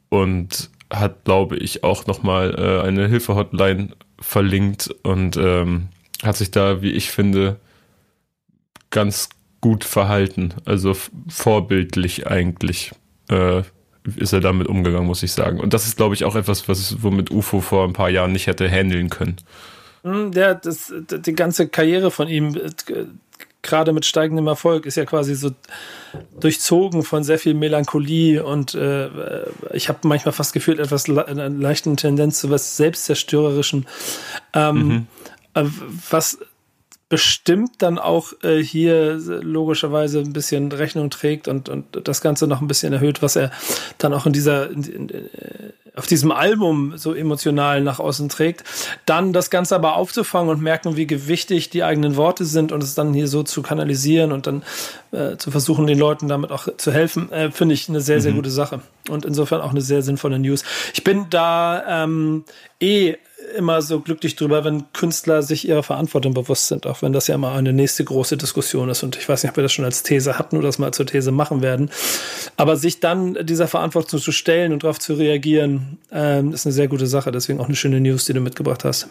und 0.10 0.70
hat, 0.92 1.26
glaube 1.26 1.58
ich, 1.58 1.84
auch 1.84 2.08
nochmal 2.08 2.56
äh, 2.58 2.88
eine 2.88 3.08
Hilfe-Hotline 3.08 3.90
verlinkt 4.20 4.90
und 5.04 5.38
ähm, 5.38 5.90
hat 6.24 6.38
sich 6.38 6.50
da, 6.52 6.82
wie 6.82 6.92
ich 6.92 7.12
finde, 7.12 7.60
ganz 8.90 9.30
gut 9.62 9.84
verhalten. 9.84 10.54
Also 10.66 10.96
vorbildlich 11.28 12.28
eigentlich 12.28 12.92
äh, 13.30 13.64
ist 14.16 14.34
er 14.34 14.40
damit 14.40 14.68
umgegangen, 14.68 15.08
muss 15.08 15.24
ich 15.24 15.32
sagen. 15.32 15.60
Und 15.60 15.74
das 15.74 15.86
ist, 15.86 15.98
glaube 15.98 16.16
ich, 16.16 16.24
auch 16.24 16.36
etwas, 16.36 16.70
was 16.70 17.04
womit 17.04 17.32
UFO 17.32 17.62
vor 17.62 17.86
ein 17.86 17.94
paar 17.94 18.10
Jahren 18.10 18.32
nicht 18.32 18.48
hätte 18.48 18.70
handeln 18.70 19.10
können. 19.10 19.38
Ja, 20.34 20.54
das, 20.54 20.94
die 20.96 21.34
ganze 21.34 21.68
Karriere 21.68 22.12
von 22.12 22.30
ihm, 22.30 22.56
äh, 22.56 23.06
gerade 23.62 23.92
mit 23.92 24.06
steigendem 24.06 24.48
Erfolg, 24.48 24.86
ist 24.86 24.96
ja 24.96 25.06
quasi 25.06 25.36
so 25.36 25.52
durchzogen 26.40 27.04
von 27.04 27.24
sehr 27.24 27.40
viel 27.40 27.54
Melancholie 27.54 28.44
und 28.44 28.74
äh, 28.76 29.10
ich 29.74 29.90
habe 29.90 30.08
manchmal 30.08 30.32
fast 30.32 30.54
gefühlt 30.54 30.80
etwas 30.80 31.08
le 31.08 31.28
eine 31.28 31.50
leichten 31.50 31.98
Tendenz 31.98 32.40
zu 32.40 32.50
was 32.50 32.78
Selbstzerstörerischem. 32.78 33.86
Ähm, 34.54 34.88
mhm. 34.88 35.08
Was 36.10 36.40
bestimmt 37.10 37.82
dann 37.82 38.00
auch 38.00 38.34
äh, 38.44 38.62
hier 38.62 39.14
logischerweise 39.16 40.20
ein 40.20 40.34
bisschen 40.34 40.72
Rechnung 40.72 41.10
trägt 41.10 41.48
und, 41.48 41.70
und 41.70 41.86
das 42.08 42.22
Ganze 42.22 42.48
noch 42.48 42.60
ein 42.60 42.68
bisschen 42.68 42.92
erhöht, 42.92 43.22
was 43.22 43.38
er 43.38 43.52
dann 43.98 44.14
auch 44.14 44.26
in 44.26 44.34
dieser, 44.34 44.70
in, 44.70 44.84
in, 44.84 45.10
äh, 45.10 45.24
auf 45.96 46.06
diesem 46.06 46.32
Album 46.32 46.94
so 46.98 47.14
emotional 47.14 47.82
nach 47.82 48.00
außen 48.00 48.30
trägt. 48.30 48.64
Dann 49.06 49.34
das 49.34 49.50
Ganze 49.50 49.76
aber 49.76 49.96
aufzufangen 49.96 50.50
und 50.50 50.62
merken, 50.62 50.96
wie 50.96 51.08
gewichtig 51.08 51.70
die 51.70 51.84
eigenen 51.84 52.18
Worte 52.18 52.46
sind 52.46 52.72
und 52.72 52.84
es 52.84 52.94
dann 52.94 53.14
hier 53.14 53.28
so 53.28 53.42
zu 53.42 53.62
kanalisieren 53.62 54.32
und 54.32 54.46
dann 54.46 54.64
äh, 55.12 55.38
zu 55.38 55.50
versuchen, 55.50 55.88
den 55.88 55.98
Leuten 55.98 56.28
damit 56.28 56.52
auch 56.52 56.68
zu 56.78 56.92
helfen, 56.92 57.32
äh, 57.32 57.52
finde 57.52 57.74
ich 57.74 57.90
eine 57.90 58.02
sehr, 58.02 58.22
sehr 58.22 58.34
mhm. 58.34 58.38
gute 58.38 58.52
Sache. 58.52 58.82
Und 59.10 59.26
insofern 59.26 59.62
auch 59.62 59.72
eine 59.72 59.82
sehr 59.82 60.04
sinnvolle 60.04 60.40
News. 60.40 60.64
Ich 60.94 61.04
bin 61.04 61.28
da 61.30 62.04
ähm, 62.04 62.44
eh 62.80 63.16
immer 63.56 63.82
so 63.82 64.00
glücklich 64.00 64.36
drüber, 64.36 64.64
wenn 64.66 64.92
Künstler 64.94 65.44
sich 65.44 65.68
ihrer 65.68 65.84
Verantwortung 65.84 66.34
bewusst 66.34 66.68
sind, 66.68 66.88
auch 66.88 67.02
wenn 67.02 67.14
das 67.14 67.28
ja 67.28 67.36
immer 67.36 67.52
eine 67.54 67.74
nächste 67.74 68.04
große 68.04 68.38
Diskussion 68.38 68.90
ist. 68.90 69.04
Und 69.04 69.16
ich 69.16 69.28
weiß 69.28 69.44
nicht, 69.44 69.52
ob 69.52 69.58
wir 69.58 69.64
das 69.64 69.74
schon 69.74 69.86
als 69.86 70.04
These 70.04 70.38
hatten 70.40 70.58
oder 70.58 70.68
das 70.68 70.80
mal 70.80 70.94
zur 70.94 71.06
These 71.06 71.32
machen 71.32 71.62
werden. 71.62 71.90
Aber 72.56 72.78
sich 72.78 73.00
dann 73.00 73.38
dieser 73.46 73.68
Verantwortung 73.68 74.20
zu 74.20 74.32
stellen 74.32 74.74
und 74.74 74.84
darauf 74.84 75.00
zu 75.00 75.14
reagieren, 75.14 75.98
ähm, 76.12 76.54
ist 76.54 76.66
eine 76.66 76.74
sehr 76.74 76.88
gute 76.88 77.08
Sache. 77.08 77.32
Deswegen 77.32 77.60
auch 77.60 77.68
eine 77.68 77.76
schöne 77.76 78.00
News, 78.02 78.26
die 78.26 78.34
du 78.34 78.42
mitgebracht 78.42 78.84
hast. 78.84 79.08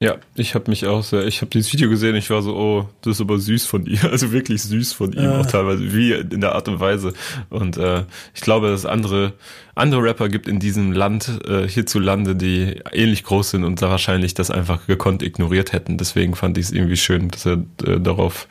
Ja, 0.00 0.14
ich 0.36 0.54
habe 0.54 0.70
mich 0.70 0.86
auch 0.86 1.02
sehr, 1.02 1.26
ich 1.26 1.40
habe 1.40 1.50
dieses 1.50 1.72
Video 1.72 1.90
gesehen, 1.90 2.14
ich 2.14 2.30
war 2.30 2.40
so, 2.40 2.56
oh, 2.56 2.88
das 3.02 3.16
ist 3.16 3.20
aber 3.20 3.36
süß 3.36 3.66
von 3.66 3.84
ihm, 3.84 3.98
also 4.10 4.30
wirklich 4.30 4.62
süß 4.62 4.92
von 4.92 5.12
ihm, 5.12 5.24
ja. 5.24 5.40
auch 5.40 5.46
teilweise, 5.46 5.92
wie 5.92 6.12
in 6.12 6.40
der 6.40 6.54
Art 6.54 6.68
und 6.68 6.78
Weise. 6.78 7.14
Und 7.50 7.76
äh, 7.78 8.04
ich 8.32 8.40
glaube, 8.40 8.68
dass 8.70 8.80
es 8.80 8.86
andere, 8.86 9.32
andere 9.74 10.04
Rapper 10.04 10.28
gibt 10.28 10.46
in 10.46 10.60
diesem 10.60 10.92
Land, 10.92 11.40
äh, 11.44 11.66
hierzulande, 11.66 12.36
die 12.36 12.80
ähnlich 12.92 13.24
groß 13.24 13.50
sind 13.50 13.64
und 13.64 13.82
da 13.82 13.90
wahrscheinlich 13.90 14.34
das 14.34 14.52
einfach 14.52 14.86
gekonnt 14.86 15.24
ignoriert 15.24 15.72
hätten. 15.72 15.98
Deswegen 15.98 16.36
fand 16.36 16.58
ich 16.58 16.66
es 16.66 16.72
irgendwie 16.72 16.96
schön, 16.96 17.30
dass 17.30 17.44
er 17.44 17.64
äh, 17.84 17.98
darauf, 17.98 18.46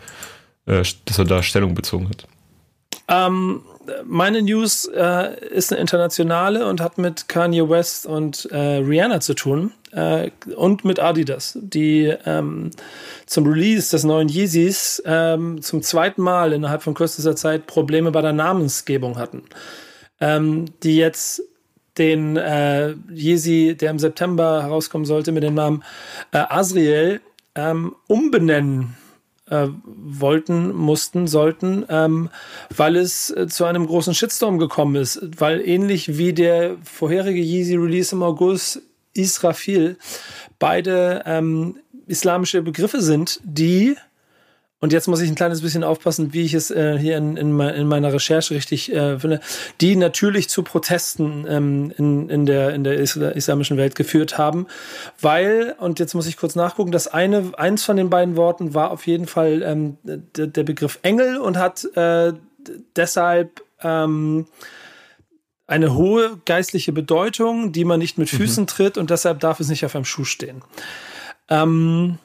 äh, 0.65 0.83
dass 1.05 1.17
er 1.17 1.25
da 1.25 1.43
Stellung 1.43 1.75
bezogen 1.75 2.09
hat. 2.09 2.27
Ähm, 3.07 3.61
meine 4.05 4.41
News 4.41 4.85
äh, 4.85 5.45
ist 5.49 5.71
eine 5.71 5.81
internationale 5.81 6.67
und 6.67 6.81
hat 6.81 6.97
mit 6.97 7.27
Kanye 7.27 7.69
West 7.69 8.05
und 8.05 8.45
äh, 8.51 8.77
Rihanna 8.77 9.19
zu 9.19 9.33
tun 9.33 9.71
äh, 9.91 10.31
und 10.55 10.85
mit 10.85 10.99
Adidas, 10.99 11.57
die 11.61 12.13
ähm, 12.25 12.71
zum 13.25 13.47
Release 13.47 13.91
des 13.91 14.03
neuen 14.03 14.29
Yeezys 14.29 15.01
ähm, 15.05 15.61
zum 15.61 15.81
zweiten 15.81 16.21
Mal 16.21 16.53
innerhalb 16.53 16.83
von 16.83 16.93
kürzester 16.93 17.35
Zeit 17.35 17.67
Probleme 17.67 18.11
bei 18.11 18.21
der 18.21 18.33
Namensgebung 18.33 19.17
hatten. 19.17 19.43
Ähm, 20.19 20.65
die 20.83 20.97
jetzt 20.97 21.43
den 21.97 22.37
äh, 22.37 22.93
Yeezy, 23.11 23.75
der 23.75 23.91
im 23.91 23.99
September 23.99 24.63
herauskommen 24.63 25.05
sollte, 25.05 25.31
mit 25.31 25.43
dem 25.43 25.55
Namen 25.55 25.83
äh, 26.31 26.37
Asriel 26.37 27.21
ähm, 27.55 27.95
umbenennen 28.07 28.95
äh, 29.49 29.67
wollten, 29.83 30.75
mussten, 30.75 31.27
sollten, 31.27 31.85
ähm, 31.89 32.29
weil 32.75 32.95
es 32.95 33.29
äh, 33.29 33.47
zu 33.47 33.65
einem 33.65 33.87
großen 33.87 34.13
Shitstorm 34.13 34.59
gekommen 34.59 34.95
ist. 34.95 35.19
Weil 35.39 35.61
ähnlich 35.61 36.17
wie 36.17 36.33
der 36.33 36.77
vorherige 36.83 37.41
Yeezy-Release 37.41 38.15
im 38.15 38.23
August 38.23 38.81
Israfil 39.13 39.97
beide 40.59 41.23
ähm, 41.25 41.77
islamische 42.07 42.61
Begriffe 42.61 43.01
sind, 43.01 43.39
die 43.43 43.95
und 44.79 44.93
jetzt 44.93 45.07
muss 45.07 45.21
ich 45.21 45.29
ein 45.29 45.35
kleines 45.35 45.61
bisschen 45.61 45.83
aufpassen, 45.83 46.33
wie 46.33 46.43
ich 46.43 46.53
es 46.53 46.69
äh, 46.69 46.99
hier 46.99 47.17
in, 47.17 47.35
in, 47.35 47.59
in, 47.59 47.87
meiner 47.87 48.13
Recherche 48.13 48.53
richtig 48.53 48.93
äh, 48.93 49.17
finde, 49.17 49.39
die 49.81 49.95
natürlich 49.95 50.49
zu 50.49 50.61
Protesten 50.61 51.45
ähm, 51.49 51.91
in, 51.97 52.29
in, 52.29 52.45
der, 52.45 52.75
in 52.75 52.83
der 52.83 52.99
islamischen 52.99 53.77
Welt 53.77 53.95
geführt 53.95 54.37
haben, 54.37 54.67
weil, 55.19 55.75
und 55.79 55.99
jetzt 55.99 56.13
muss 56.13 56.27
ich 56.27 56.37
kurz 56.37 56.53
nachgucken, 56.53 56.91
das 56.91 57.07
eine, 57.07 57.51
eins 57.57 57.83
von 57.83 57.97
den 57.97 58.11
beiden 58.11 58.35
Worten 58.35 58.75
war 58.75 58.91
auf 58.91 59.07
jeden 59.07 59.25
Fall 59.25 59.63
ähm, 59.63 59.97
der, 60.03 60.63
Begriff 60.63 60.99
Engel 61.01 61.37
und 61.37 61.57
hat 61.57 61.83
äh, 61.95 62.33
deshalb 62.95 63.63
ähm, 63.81 64.45
eine 65.65 65.95
hohe 65.95 66.39
geistliche 66.45 66.93
Bedeutung, 66.93 67.71
die 67.71 67.83
man 67.83 67.99
nicht 67.99 68.19
mit 68.19 68.29
Füßen 68.29 68.63
mhm. 68.63 68.67
tritt 68.67 68.97
und 68.97 69.09
deshalb 69.09 69.39
darf 69.39 69.59
es 69.59 69.69
nicht 69.69 69.85
auf 69.85 69.95
einem 69.95 70.05
Schuh 70.05 70.23
stehen. 70.23 70.61
Ähm, 71.49 72.19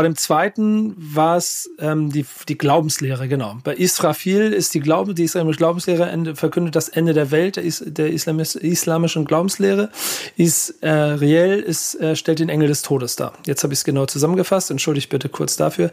bei 0.00 0.04
dem 0.04 0.16
zweiten 0.16 0.94
war 0.96 1.36
es 1.36 1.68
ähm, 1.78 2.10
die, 2.10 2.24
die 2.48 2.56
Glaubenslehre, 2.56 3.28
genau. 3.28 3.58
Bei 3.64 3.74
Israfil 3.74 4.50
ist 4.50 4.72
die 4.72 4.80
Glaube, 4.80 5.12
die 5.12 5.24
islamische 5.24 5.58
Glaubenslehre 5.58 6.34
verkündet 6.36 6.74
das 6.74 6.88
Ende 6.88 7.12
der 7.12 7.30
Welt, 7.30 7.56
der, 7.56 7.64
Is, 7.64 7.84
der 7.86 8.10
Islamis, 8.10 8.54
islamischen 8.54 9.26
Glaubenslehre. 9.26 9.90
Israel 10.38 11.60
ist, 11.60 12.00
äh, 12.00 12.16
stellt 12.16 12.38
den 12.38 12.48
Engel 12.48 12.68
des 12.68 12.80
Todes 12.80 13.16
dar. 13.16 13.34
Jetzt 13.44 13.62
habe 13.62 13.74
ich 13.74 13.80
es 13.80 13.84
genau 13.84 14.06
zusammengefasst, 14.06 14.70
entschuldigt 14.70 15.10
bitte 15.10 15.28
kurz 15.28 15.58
dafür. 15.58 15.90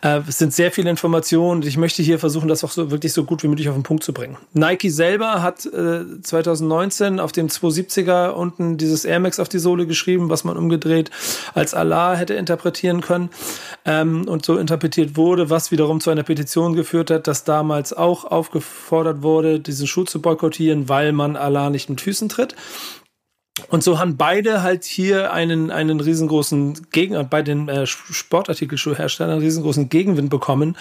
Äh, 0.00 0.20
es 0.28 0.38
sind 0.38 0.54
sehr 0.54 0.70
viele 0.70 0.88
Informationen 0.88 1.62
ich 1.62 1.76
möchte 1.76 2.04
hier 2.04 2.20
versuchen, 2.20 2.46
das 2.46 2.62
auch 2.62 2.70
so 2.70 2.92
wirklich 2.92 3.12
so 3.12 3.24
gut 3.24 3.42
wie 3.42 3.48
möglich 3.48 3.68
auf 3.68 3.74
den 3.74 3.82
Punkt 3.82 4.04
zu 4.04 4.12
bringen. 4.12 4.36
Nike 4.52 4.90
selber 4.90 5.42
hat 5.42 5.66
äh, 5.66 6.22
2019 6.22 7.18
auf 7.18 7.32
dem 7.32 7.48
270er 7.48 8.28
unten 8.28 8.76
dieses 8.76 9.04
Air 9.04 9.18
Max 9.18 9.40
auf 9.40 9.48
die 9.48 9.58
Sohle 9.58 9.88
geschrieben, 9.88 10.30
was 10.30 10.44
man 10.44 10.56
umgedreht 10.56 11.10
als 11.54 11.74
Allah 11.74 12.14
hätte 12.14 12.34
interpretieren 12.34 13.00
können 13.00 13.30
ähm, 13.84 14.28
und 14.28 14.44
so 14.44 14.58
interpretiert 14.58 15.16
wurde, 15.16 15.50
was 15.50 15.70
wiederum 15.70 16.00
zu 16.00 16.10
einer 16.10 16.22
Petition 16.22 16.74
geführt 16.74 17.10
hat, 17.10 17.26
dass 17.26 17.44
damals 17.44 17.92
auch 17.92 18.24
aufgefordert 18.24 19.22
wurde, 19.22 19.60
diesen 19.60 19.86
Schuh 19.86 20.04
zu 20.04 20.20
boykottieren, 20.20 20.88
weil 20.88 21.12
man 21.12 21.36
Allah 21.36 21.70
nicht 21.70 21.88
mit 21.88 22.00
Füßen 22.00 22.28
tritt. 22.28 22.54
Und 23.68 23.84
so 23.84 23.98
haben 23.98 24.16
beide 24.16 24.62
halt 24.62 24.84
hier 24.84 25.32
einen, 25.32 25.70
einen 25.70 26.00
riesengroßen 26.00 26.86
Gegen, 26.92 27.28
bei 27.28 27.42
den 27.42 27.68
äh, 27.68 27.86
Sportartikelschuhherstellern 27.86 29.34
einen 29.34 29.42
riesengroßen 29.42 29.88
Gegenwind 29.88 30.30
bekommen, 30.30 30.76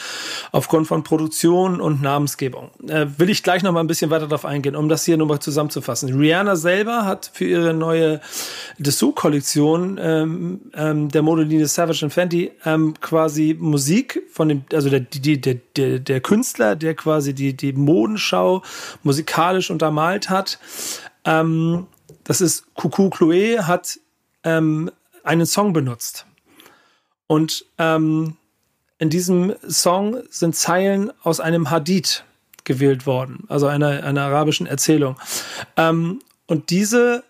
aufgrund 0.52 0.88
von 0.88 1.04
Produktion 1.04 1.82
und 1.82 2.02
Namensgebung. 2.02 2.72
Äh, 2.88 3.08
will 3.18 3.30
ich 3.30 3.44
gleich 3.44 3.64
noch 3.64 3.72
mal 3.72 3.82
ein 3.82 3.88
bisschen 3.88 4.12
weiter 4.12 4.28
darauf 4.28 4.46
eingehen, 4.46 4.76
um 4.76 4.88
das 4.88 5.04
hier 5.04 5.18
nochmal 5.18 5.40
zusammenzufassen. 5.40 6.18
Rihanna 6.18 6.56
selber 6.56 7.06
hat 7.06 7.30
für 7.34 7.46
ihre 7.46 7.74
neue 7.74 8.22
Dessous-Kollektion 8.78 10.00
ähm, 10.02 10.62
ähm, 10.74 11.10
der 11.10 11.22
Modelinie 11.22 11.68
Savage 11.68 12.00
and 12.04 12.14
Fenty 12.14 12.52
ähm, 12.66 12.94
quasi 13.02 13.56
Musik 13.60 14.24
von 14.32 14.50
dem, 14.50 14.64
also 14.74 14.90
der, 14.90 15.02
die, 15.02 15.42
der, 15.42 15.56
der, 15.76 16.00
der 16.00 16.22
Künstler, 16.22 16.76
der 16.76 16.96
quasi 16.96 17.34
die, 17.34 17.56
die 17.56 17.74
Modenschau 17.74 18.64
musikalisch 19.04 19.70
untermalt 19.70 20.30
hat, 20.30 20.60
ähm, 21.26 21.88
das 22.30 22.42
ist 22.42 22.76
Coucou 22.76 23.10
Chloé 23.10 23.64
hat 23.64 24.00
ähm, 24.44 24.92
einen 25.24 25.48
Song 25.48 25.74
benutzt. 25.74 26.28
Und 27.26 27.66
ähm, 27.80 28.38
in 29.00 29.10
diesem 29.10 29.56
Song 29.68 30.22
sind 30.30 30.56
Zeilen 30.56 31.12
aus 31.24 31.40
einem 31.40 31.72
Hadith 31.72 32.24
gewählt 32.66 33.08
worden, 33.08 33.46
also 33.48 33.66
einer, 33.66 34.04
einer 34.04 34.22
arabischen 34.22 34.68
Erzählung. 34.68 35.20
Ähm, 35.76 36.20
und 36.46 36.70
diese 36.70 37.24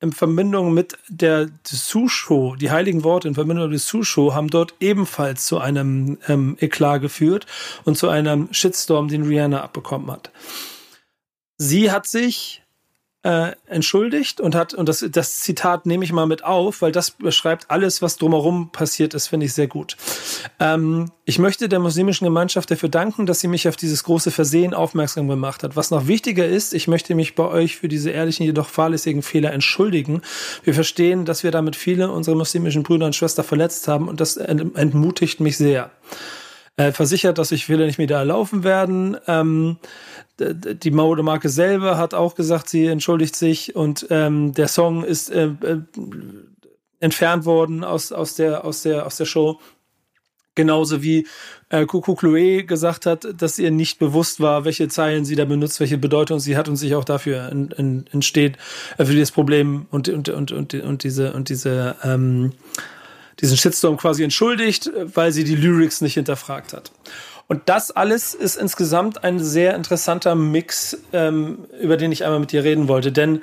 in 0.00 0.12
Verbindung 0.12 0.72
mit 0.72 0.96
der 1.08 1.50
Susho, 1.66 2.56
die 2.56 2.70
heiligen 2.70 3.04
Worte 3.04 3.28
in 3.28 3.34
Verbindung 3.34 3.66
mit 3.66 3.74
der 3.74 3.80
Susho, 3.80 4.32
haben 4.32 4.48
dort 4.48 4.72
ebenfalls 4.80 5.44
zu 5.44 5.58
einem 5.58 6.16
ähm, 6.26 6.56
Eklat 6.58 7.02
geführt 7.02 7.46
und 7.84 7.98
zu 7.98 8.08
einem 8.08 8.48
Shitstorm, 8.50 9.08
den 9.08 9.24
Rihanna 9.24 9.60
abbekommen 9.62 10.10
hat. 10.10 10.30
Sie 11.58 11.90
hat 11.90 12.06
sich 12.06 12.61
äh, 13.24 13.52
entschuldigt 13.66 14.40
und 14.40 14.54
hat, 14.54 14.74
und 14.74 14.88
das, 14.88 15.04
das 15.10 15.38
Zitat 15.38 15.86
nehme 15.86 16.04
ich 16.04 16.12
mal 16.12 16.26
mit 16.26 16.44
auf, 16.44 16.82
weil 16.82 16.90
das 16.90 17.12
beschreibt 17.12 17.70
alles, 17.70 18.02
was 18.02 18.16
drumherum 18.16 18.70
passiert 18.72 19.14
ist, 19.14 19.28
finde 19.28 19.46
ich 19.46 19.54
sehr 19.54 19.68
gut. 19.68 19.96
Ähm, 20.58 21.10
ich 21.24 21.38
möchte 21.38 21.68
der 21.68 21.78
muslimischen 21.78 22.24
Gemeinschaft 22.24 22.70
dafür 22.70 22.88
danken, 22.88 23.26
dass 23.26 23.38
sie 23.38 23.48
mich 23.48 23.68
auf 23.68 23.76
dieses 23.76 24.02
große 24.02 24.32
Versehen 24.32 24.74
aufmerksam 24.74 25.28
gemacht 25.28 25.62
hat. 25.62 25.76
Was 25.76 25.92
noch 25.92 26.08
wichtiger 26.08 26.46
ist, 26.46 26.74
ich 26.74 26.88
möchte 26.88 27.14
mich 27.14 27.36
bei 27.36 27.46
euch 27.46 27.76
für 27.76 27.88
diese 27.88 28.10
ehrlichen, 28.10 28.44
jedoch 28.44 28.68
fahrlässigen 28.68 29.22
Fehler 29.22 29.52
entschuldigen. 29.52 30.22
Wir 30.64 30.74
verstehen, 30.74 31.24
dass 31.24 31.44
wir 31.44 31.52
damit 31.52 31.76
viele 31.76 32.10
unserer 32.10 32.34
muslimischen 32.34 32.82
Brüder 32.82 33.06
und 33.06 33.14
Schwestern 33.14 33.44
verletzt 33.44 33.86
haben 33.86 34.08
und 34.08 34.20
das 34.20 34.36
entmutigt 34.36 35.38
mich 35.38 35.56
sehr. 35.56 35.90
Äh, 36.78 36.92
versichert, 36.92 37.36
dass 37.36 37.50
sich 37.50 37.66
Fehler 37.66 37.84
nicht 37.84 37.98
mehr 37.98 38.08
erlaufen 38.08 38.64
werden. 38.64 39.18
Ähm, 39.26 39.76
die 40.38 40.90
Modemarke 40.90 41.50
selber 41.50 41.98
hat 41.98 42.14
auch 42.14 42.34
gesagt, 42.34 42.70
sie 42.70 42.86
entschuldigt 42.86 43.36
sich 43.36 43.76
und 43.76 44.06
ähm, 44.08 44.54
der 44.54 44.68
Song 44.68 45.04
ist 45.04 45.30
äh, 45.30 45.48
äh, 45.48 45.82
entfernt 46.98 47.44
worden 47.44 47.84
aus, 47.84 48.10
aus, 48.10 48.36
der, 48.36 48.64
aus, 48.64 48.82
der, 48.82 49.04
aus 49.04 49.18
der 49.18 49.26
Show. 49.26 49.60
Genauso 50.54 51.02
wie 51.02 51.26
äh, 51.68 51.84
Coucou 51.84 52.14
Chloé 52.14 52.62
gesagt 52.62 53.04
hat, 53.04 53.26
dass 53.36 53.58
ihr 53.58 53.70
nicht 53.70 53.98
bewusst 53.98 54.40
war, 54.40 54.64
welche 54.64 54.88
Zeilen 54.88 55.26
sie 55.26 55.36
da 55.36 55.44
benutzt, 55.44 55.78
welche 55.78 55.98
Bedeutung 55.98 56.40
sie 56.40 56.56
hat 56.56 56.68
und 56.68 56.76
sich 56.76 56.94
auch 56.94 57.04
dafür 57.04 57.50
in, 57.50 57.70
in, 57.72 58.04
entsteht, 58.12 58.56
äh, 58.96 59.04
für 59.04 59.12
dieses 59.12 59.30
Problem 59.30 59.86
und, 59.90 60.08
und, 60.08 60.30
und, 60.30 60.52
und, 60.52 60.74
und 60.74 61.04
diese, 61.04 61.34
und 61.34 61.50
diese, 61.50 61.96
ähm, 62.02 62.52
diesen 63.42 63.56
Shitstorm 63.56 63.96
quasi 63.96 64.22
entschuldigt, 64.22 64.90
weil 65.14 65.32
sie 65.32 65.44
die 65.44 65.56
Lyrics 65.56 66.00
nicht 66.00 66.14
hinterfragt 66.14 66.72
hat. 66.72 66.92
Und 67.48 67.62
das 67.66 67.90
alles 67.90 68.34
ist 68.34 68.56
insgesamt 68.56 69.24
ein 69.24 69.38
sehr 69.38 69.74
interessanter 69.74 70.34
Mix, 70.34 70.96
ähm, 71.12 71.66
über 71.80 71.98
den 71.98 72.12
ich 72.12 72.24
einmal 72.24 72.40
mit 72.40 72.52
dir 72.52 72.64
reden 72.64 72.88
wollte. 72.88 73.12
Denn 73.12 73.42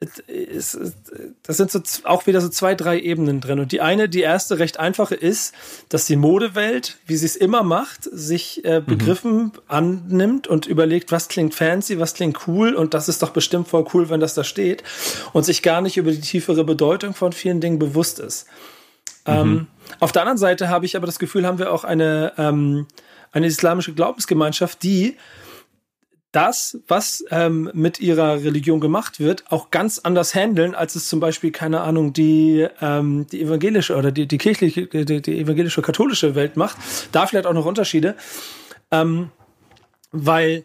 das 0.00 1.56
sind 1.56 1.72
so 1.72 1.80
auch 2.04 2.28
wieder 2.28 2.40
so 2.40 2.48
zwei, 2.48 2.76
drei 2.76 3.00
Ebenen 3.00 3.40
drin. 3.40 3.58
Und 3.58 3.72
die 3.72 3.80
eine, 3.80 4.08
die 4.08 4.20
erste 4.20 4.60
recht 4.60 4.78
einfache 4.78 5.16
ist, 5.16 5.54
dass 5.88 6.06
die 6.06 6.14
Modewelt, 6.14 6.98
wie 7.06 7.16
sie 7.16 7.26
es 7.26 7.34
immer 7.34 7.64
macht, 7.64 8.04
sich 8.04 8.64
äh, 8.64 8.80
mhm. 8.80 8.86
Begriffen 8.86 9.36
mhm. 9.36 9.52
annimmt 9.66 10.46
und 10.46 10.66
überlegt, 10.66 11.10
was 11.10 11.26
klingt 11.26 11.54
fancy, 11.54 11.98
was 11.98 12.14
klingt 12.14 12.46
cool 12.46 12.74
und 12.74 12.94
das 12.94 13.08
ist 13.08 13.22
doch 13.22 13.30
bestimmt 13.30 13.66
voll 13.66 13.86
cool, 13.92 14.08
wenn 14.08 14.20
das 14.20 14.34
da 14.34 14.44
steht 14.44 14.84
und 15.32 15.44
sich 15.44 15.62
gar 15.62 15.80
nicht 15.80 15.96
über 15.96 16.12
die 16.12 16.20
tiefere 16.20 16.62
Bedeutung 16.62 17.14
von 17.14 17.32
vielen 17.32 17.60
Dingen 17.60 17.80
bewusst 17.80 18.20
ist. 18.20 18.46
Mhm. 19.28 19.34
Ähm, 19.34 19.66
auf 20.00 20.12
der 20.12 20.22
anderen 20.22 20.38
Seite 20.38 20.68
habe 20.68 20.86
ich 20.86 20.96
aber 20.96 21.06
das 21.06 21.18
Gefühl, 21.18 21.46
haben 21.46 21.58
wir 21.58 21.72
auch 21.72 21.84
eine, 21.84 22.32
ähm, 22.38 22.86
eine 23.32 23.46
islamische 23.46 23.92
Glaubensgemeinschaft, 23.94 24.82
die 24.82 25.16
das, 26.32 26.78
was 26.86 27.24
ähm, 27.30 27.70
mit 27.72 28.00
ihrer 28.00 28.42
Religion 28.42 28.80
gemacht 28.80 29.18
wird, 29.18 29.44
auch 29.50 29.70
ganz 29.70 29.98
anders 29.98 30.34
handeln, 30.34 30.74
als 30.74 30.94
es 30.94 31.08
zum 31.08 31.20
Beispiel, 31.20 31.50
keine 31.50 31.80
Ahnung, 31.80 32.12
die, 32.12 32.66
ähm, 32.82 33.26
die 33.32 33.40
evangelische 33.40 33.96
oder 33.96 34.12
die, 34.12 34.26
die 34.26 34.36
kirchliche, 34.36 34.86
die, 34.86 35.22
die 35.22 35.40
evangelische 35.40 35.80
katholische 35.80 36.34
Welt 36.34 36.56
macht. 36.56 36.76
Da 37.12 37.26
vielleicht 37.26 37.46
auch 37.46 37.54
noch 37.54 37.64
Unterschiede. 37.64 38.14
Ähm, 38.90 39.30
weil 40.12 40.64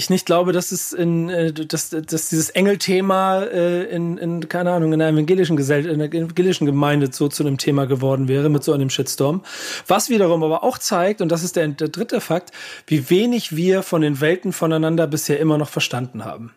ich 0.00 0.10
nicht 0.10 0.26
glaube, 0.26 0.52
dass 0.52 0.72
es 0.72 0.92
in, 0.92 1.28
äh, 1.28 1.52
dass, 1.52 1.90
dass 1.90 2.28
dieses 2.28 2.50
Engelthema 2.50 3.42
äh, 3.42 3.84
in, 3.84 4.18
in, 4.18 4.48
keine 4.48 4.72
Ahnung, 4.72 4.92
in 4.92 5.00
einer 5.00 5.12
evangelischen 5.12 5.56
Gesellschaft, 5.56 5.94
in 5.94 6.00
einer 6.00 6.12
evangelischen 6.12 6.66
Gemeinde 6.66 7.10
so 7.12 7.28
zu 7.28 7.44
einem 7.44 7.58
Thema 7.58 7.86
geworden 7.86 8.26
wäre 8.26 8.48
mit 8.48 8.64
so 8.64 8.72
einem 8.72 8.90
Shitstorm. 8.90 9.42
Was 9.86 10.08
wiederum 10.08 10.42
aber 10.42 10.64
auch 10.64 10.78
zeigt, 10.78 11.20
und 11.20 11.30
das 11.30 11.44
ist 11.44 11.56
der, 11.56 11.68
der 11.68 11.88
dritte 11.88 12.20
Fakt, 12.20 12.50
wie 12.86 13.10
wenig 13.10 13.54
wir 13.54 13.82
von 13.82 14.00
den 14.00 14.20
Welten 14.20 14.52
voneinander 14.52 15.06
bisher 15.06 15.38
immer 15.38 15.58
noch 15.58 15.68
verstanden 15.68 16.24
haben. 16.24 16.54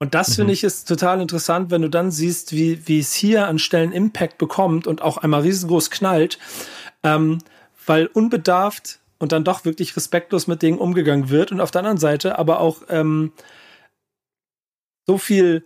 Und 0.00 0.14
das 0.14 0.30
mhm. 0.30 0.34
finde 0.34 0.52
ich 0.52 0.64
ist 0.64 0.88
total 0.88 1.20
interessant, 1.20 1.70
wenn 1.70 1.82
du 1.82 1.88
dann 1.88 2.10
siehst, 2.10 2.52
wie, 2.52 2.86
wie 2.86 2.98
es 2.98 3.14
hier 3.14 3.46
an 3.46 3.58
Stellen 3.58 3.92
Impact 3.92 4.36
bekommt 4.38 4.86
und 4.86 5.00
auch 5.00 5.18
einmal 5.18 5.42
riesengroß 5.42 5.90
knallt, 5.90 6.38
ähm, 7.04 7.38
weil 7.86 8.06
unbedarft 8.06 8.98
und 9.18 9.32
dann 9.32 9.44
doch 9.44 9.64
wirklich 9.64 9.96
respektlos 9.96 10.46
mit 10.46 10.62
Dingen 10.62 10.78
umgegangen 10.78 11.28
wird 11.28 11.52
und 11.52 11.60
auf 11.60 11.70
der 11.70 11.80
anderen 11.80 11.98
Seite 11.98 12.38
aber 12.38 12.60
auch 12.60 12.82
ähm, 12.88 13.32
so 15.06 15.18
viel 15.18 15.64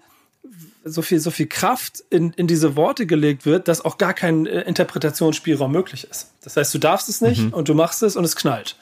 so 0.85 1.03
viel 1.03 1.21
so 1.21 1.31
viel 1.31 1.47
Kraft 1.47 2.03
in, 2.11 2.33
in 2.33 2.47
diese 2.47 2.75
Worte 2.75 3.07
gelegt 3.07 3.47
wird, 3.47 3.69
dass 3.69 3.85
auch 3.85 3.99
gar 3.99 4.15
kein 4.15 4.47
äh, 4.47 4.63
Interpretationsspielraum 4.63 5.71
möglich 5.71 6.09
ist. 6.11 6.33
Das 6.43 6.57
heißt, 6.57 6.75
du 6.75 6.79
darfst 6.79 7.09
es 7.09 7.21
nicht 7.21 7.43
mhm. 7.43 7.53
und 7.53 7.69
du 7.69 7.75
machst 7.75 8.03
es 8.03 8.17
und 8.17 8.25
es 8.25 8.35
knallt. 8.35 8.77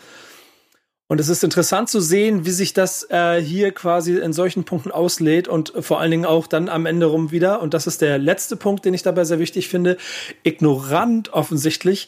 Und 1.11 1.19
es 1.19 1.29
ist 1.29 1.43
interessant 1.43 1.89
zu 1.89 2.01
sehen, 2.01 2.47
wie 2.47 2.53
sich 2.53 2.73
das 2.73 3.05
äh, 3.11 3.43
hier 3.43 3.73
quasi 3.73 4.17
in 4.17 4.33
solchen 4.33 4.63
Punkten 4.63 4.93
auslädt 4.93 5.49
und 5.49 5.73
vor 5.81 5.99
allen 5.99 6.13
Dingen 6.13 6.25
auch 6.25 6.47
dann 6.47 6.69
am 6.69 6.87
Ende 6.87 7.07
rum 7.07 7.33
wieder. 7.33 7.61
Und 7.61 7.75
das 7.75 7.89
ist 7.89 8.01
der 8.01 8.17
letzte 8.17 8.55
Punkt, 8.55 8.85
den 8.85 8.95
ich 8.95 9.03
dabei 9.03 9.25
sehr 9.25 9.41
wichtig 9.41 9.67
finde. 9.67 9.97
Ignorant 10.45 11.33
offensichtlich. 11.33 12.07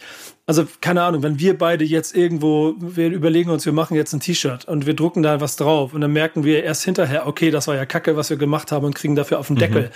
Also 0.52 0.66
keine 0.82 1.02
Ahnung, 1.02 1.22
wenn 1.22 1.38
wir 1.38 1.56
beide 1.56 1.82
jetzt 1.82 2.14
irgendwo, 2.14 2.74
wir 2.78 3.08
überlegen 3.08 3.48
uns, 3.48 3.64
wir 3.64 3.72
machen 3.72 3.96
jetzt 3.96 4.12
ein 4.12 4.20
T-Shirt 4.20 4.66
und 4.66 4.84
wir 4.84 4.92
drucken 4.92 5.22
da 5.22 5.40
was 5.40 5.56
drauf 5.56 5.94
und 5.94 6.02
dann 6.02 6.12
merken 6.12 6.44
wir 6.44 6.62
erst 6.62 6.84
hinterher, 6.84 7.26
okay, 7.26 7.50
das 7.50 7.68
war 7.68 7.74
ja 7.74 7.86
Kacke, 7.86 8.18
was 8.18 8.28
wir 8.28 8.36
gemacht 8.36 8.70
haben 8.70 8.84
und 8.84 8.94
kriegen 8.94 9.16
dafür 9.16 9.38
auf 9.38 9.46
den 9.46 9.56
Deckel. 9.56 9.84
Mhm. 9.84 9.88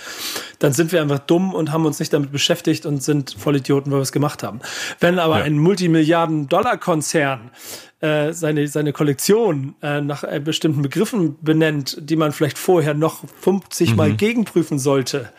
Dann 0.57 0.73
sind 0.73 0.91
wir 0.91 1.03
einfach 1.03 1.19
dumm 1.19 1.53
und 1.53 1.71
haben 1.71 1.85
uns 1.85 1.99
nicht 1.99 2.11
damit 2.11 2.31
beschäftigt 2.31 2.87
und 2.87 3.03
sind 3.03 3.35
Vollidioten, 3.37 3.91
weil 3.91 3.99
wir 3.99 4.01
es 4.01 4.11
gemacht 4.11 4.41
haben. 4.41 4.59
Wenn 4.99 5.19
aber 5.19 5.37
ja. 5.37 5.43
ein 5.43 5.59
Multimilliarden-Dollar-Konzern 5.59 7.51
äh, 7.99 8.33
seine, 8.33 8.67
seine 8.67 8.93
Kollektion 8.93 9.75
äh, 9.83 10.01
nach 10.01 10.23
äh, 10.23 10.41
bestimmten 10.43 10.81
Begriffen 10.81 11.37
benennt, 11.39 11.99
die 12.01 12.15
man 12.15 12.31
vielleicht 12.31 12.57
vorher 12.57 12.95
noch 12.95 13.23
50 13.41 13.91
mhm. 13.91 13.95
Mal 13.95 14.15
gegenprüfen 14.15 14.79
sollte, 14.79 15.31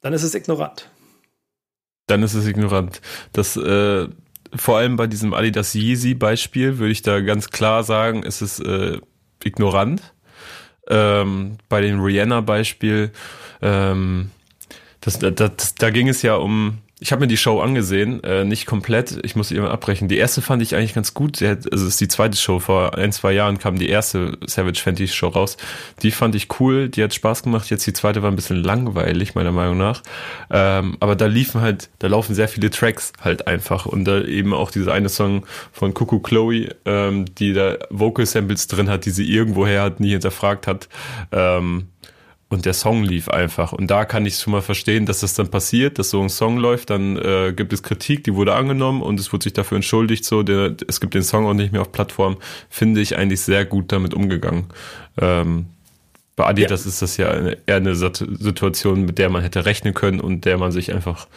dann 0.00 0.12
ist 0.12 0.22
es 0.22 0.32
ignorant. 0.32 0.92
Dann 2.06 2.22
ist 2.22 2.34
es 2.34 2.46
ignorant. 2.46 3.00
Das, 3.32 3.56
äh, 3.56 4.06
vor 4.56 4.78
allem 4.78 4.96
bei 4.96 5.06
diesem 5.06 5.34
Adidas 5.34 5.74
Yeezy 5.74 6.14
Beispiel 6.14 6.78
würde 6.78 6.92
ich 6.92 7.02
da 7.02 7.20
ganz 7.20 7.50
klar 7.50 7.84
sagen, 7.84 8.22
ist 8.22 8.40
es 8.40 8.60
äh, 8.60 8.98
ignorant. 9.42 10.02
Ähm, 10.88 11.58
bei 11.68 11.80
dem 11.80 12.00
Rihanna 12.02 12.40
Beispiel, 12.42 13.10
ähm, 13.62 14.30
das, 15.00 15.18
das, 15.18 15.34
das, 15.34 15.74
da 15.74 15.90
ging 15.90 16.08
es 16.08 16.22
ja 16.22 16.36
um 16.36 16.78
ich 17.04 17.12
habe 17.12 17.20
mir 17.20 17.26
die 17.26 17.36
Show 17.36 17.60
angesehen, 17.60 18.24
äh, 18.24 18.46
nicht 18.46 18.64
komplett, 18.64 19.18
ich 19.24 19.36
muss 19.36 19.50
immer 19.50 19.70
abbrechen. 19.70 20.08
Die 20.08 20.16
erste 20.16 20.40
fand 20.40 20.62
ich 20.62 20.74
eigentlich 20.74 20.94
ganz 20.94 21.12
gut. 21.12 21.42
Hat, 21.42 21.70
also 21.70 21.84
es 21.84 21.92
ist 21.92 22.00
die 22.00 22.08
zweite 22.08 22.38
Show, 22.38 22.60
vor 22.60 22.96
ein, 22.96 23.12
zwei 23.12 23.32
Jahren 23.32 23.58
kam 23.58 23.78
die 23.78 23.90
erste 23.90 24.38
Savage 24.46 24.80
Fenty 24.80 25.06
Show 25.06 25.28
raus. 25.28 25.58
Die 26.00 26.10
fand 26.10 26.34
ich 26.34 26.48
cool, 26.58 26.88
die 26.88 27.04
hat 27.04 27.12
Spaß 27.12 27.42
gemacht. 27.42 27.68
Jetzt 27.68 27.86
die 27.86 27.92
zweite 27.92 28.22
war 28.22 28.30
ein 28.30 28.36
bisschen 28.36 28.56
langweilig, 28.56 29.34
meiner 29.34 29.52
Meinung 29.52 29.76
nach. 29.76 30.02
Ähm, 30.50 30.96
aber 30.98 31.14
da 31.14 31.26
liefen 31.26 31.60
halt, 31.60 31.90
da 31.98 32.06
laufen 32.06 32.34
sehr 32.34 32.48
viele 32.48 32.70
Tracks 32.70 33.12
halt 33.20 33.48
einfach. 33.48 33.84
Und 33.84 34.06
da 34.06 34.22
eben 34.22 34.54
auch 34.54 34.70
dieser 34.70 34.94
eine 34.94 35.10
Song 35.10 35.44
von 35.72 35.92
Cuckoo 35.92 36.20
Chloe, 36.20 36.70
ähm, 36.86 37.26
die 37.34 37.52
da 37.52 37.76
Vocal 37.90 38.24
Samples 38.24 38.66
drin 38.66 38.88
hat, 38.88 39.04
die 39.04 39.10
sie 39.10 39.30
irgendwoher 39.30 39.82
hat, 39.82 40.00
nie 40.00 40.12
hinterfragt 40.12 40.66
hat. 40.66 40.88
Ähm, 41.32 41.88
und 42.54 42.64
der 42.64 42.72
Song 42.72 43.02
lief 43.02 43.28
einfach. 43.28 43.72
Und 43.72 43.88
da 43.90 44.04
kann 44.04 44.24
ich 44.24 44.36
schon 44.36 44.52
mal 44.52 44.62
verstehen, 44.62 45.06
dass 45.06 45.20
das 45.20 45.34
dann 45.34 45.50
passiert, 45.50 45.98
dass 45.98 46.10
so 46.10 46.22
ein 46.22 46.30
Song 46.30 46.56
läuft, 46.56 46.90
dann 46.90 47.16
äh, 47.16 47.52
gibt 47.54 47.72
es 47.72 47.82
Kritik, 47.82 48.24
die 48.24 48.34
wurde 48.34 48.54
angenommen 48.54 49.02
und 49.02 49.20
es 49.20 49.32
wurde 49.32 49.44
sich 49.44 49.52
dafür 49.52 49.76
entschuldigt. 49.76 50.24
So, 50.24 50.42
der, 50.42 50.74
es 50.88 51.00
gibt 51.00 51.14
den 51.14 51.22
Song 51.24 51.46
auch 51.46 51.54
nicht 51.54 51.72
mehr 51.72 51.82
auf 51.82 51.92
Plattform. 51.92 52.38
Finde 52.70 53.00
ich 53.00 53.18
eigentlich 53.18 53.40
sehr 53.40 53.64
gut 53.64 53.92
damit 53.92 54.14
umgegangen. 54.14 54.66
Ähm, 55.20 55.66
bei 56.36 56.46
Adidas 56.46 56.84
ja. 56.84 56.88
ist 56.88 57.02
das 57.02 57.16
ja 57.16 57.30
eine, 57.30 57.58
eher 57.66 57.76
eine 57.76 57.94
Situation, 57.94 59.04
mit 59.04 59.18
der 59.18 59.30
man 59.30 59.42
hätte 59.42 59.64
rechnen 59.64 59.94
können 59.94 60.20
und 60.20 60.44
der 60.44 60.56
man 60.56 60.72
sich 60.72 60.92
einfach 60.94 61.28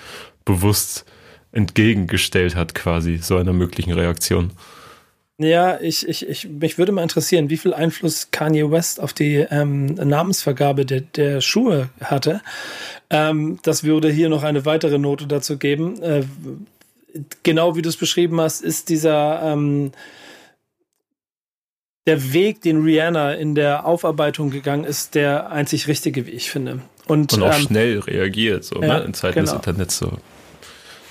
bewusst 0.46 1.06
entgegengestellt 1.52 2.56
hat, 2.56 2.76
quasi 2.76 3.18
so 3.18 3.38
einer 3.38 3.54
möglichen 3.54 3.94
Reaktion. 3.94 4.52
Ja, 5.40 5.80
ich, 5.80 6.08
ich, 6.08 6.28
ich, 6.28 6.50
mich 6.50 6.80
würde 6.80 6.92
mal 6.92 7.04
interessieren, 7.04 7.52
wie 7.52 7.58
viel 7.58 7.74
Einfluss 7.74 8.30
Kanye 8.32 8.72
West 8.72 9.00
auf 9.00 9.14
die 9.14 9.36
ähm, 9.36 9.94
Namensvergabe 9.94 10.84
der, 10.84 11.02
der 11.02 11.42
Schuhe 11.42 11.90
hatte. 12.02 12.42
Ähm, 13.12 13.60
das 13.62 13.84
würde 13.84 14.10
hier 14.10 14.30
noch 14.30 14.42
eine 14.42 14.66
weitere 14.66 14.98
Note 14.98 15.28
dazu 15.28 15.58
geben. 15.58 16.02
Äh, 16.02 16.24
genau 17.44 17.76
wie 17.76 17.84
du 17.84 17.90
es 17.90 17.98
beschrieben 17.98 18.42
hast, 18.42 18.62
ist 18.62 18.90
dieser 18.90 19.42
ähm, 19.44 19.92
der 22.08 22.34
Weg, 22.34 22.62
den 22.62 22.82
Rihanna 22.82 23.34
in 23.34 23.54
der 23.54 23.86
Aufarbeitung 23.86 24.50
gegangen 24.50 24.86
ist, 24.86 25.14
der 25.14 25.52
einzig 25.52 25.88
richtige, 25.88 26.26
wie 26.26 26.32
ich 26.32 26.50
finde. 26.50 26.82
Und, 27.06 27.34
Und 27.34 27.44
auch 27.44 27.54
ähm, 27.54 27.62
schnell 27.62 28.00
reagiert, 28.00 28.64
so 28.64 28.80
ne, 28.80 28.88
ja, 28.88 29.00
ne? 29.00 29.06
in 29.06 29.14
Zeiten 29.14 29.36
genau. 29.36 29.52
des 29.52 29.54
Internets 29.54 29.98
so. 29.98 30.18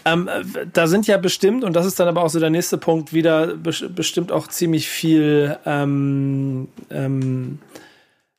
Ähm, 0.06 0.30
da 0.72 0.86
sind 0.86 1.08
ja 1.08 1.16
bestimmt, 1.16 1.64
und 1.64 1.74
das 1.74 1.84
ist 1.84 1.98
dann 1.98 2.06
aber 2.06 2.22
auch 2.22 2.30
so 2.30 2.38
der 2.38 2.50
nächste 2.50 2.78
Punkt, 2.78 3.12
wieder 3.12 3.56
bestimmt 3.56 4.30
auch 4.30 4.46
ziemlich 4.46 4.88
viel 4.88 5.58
ähm, 5.66 6.68
ähm, 6.90 7.58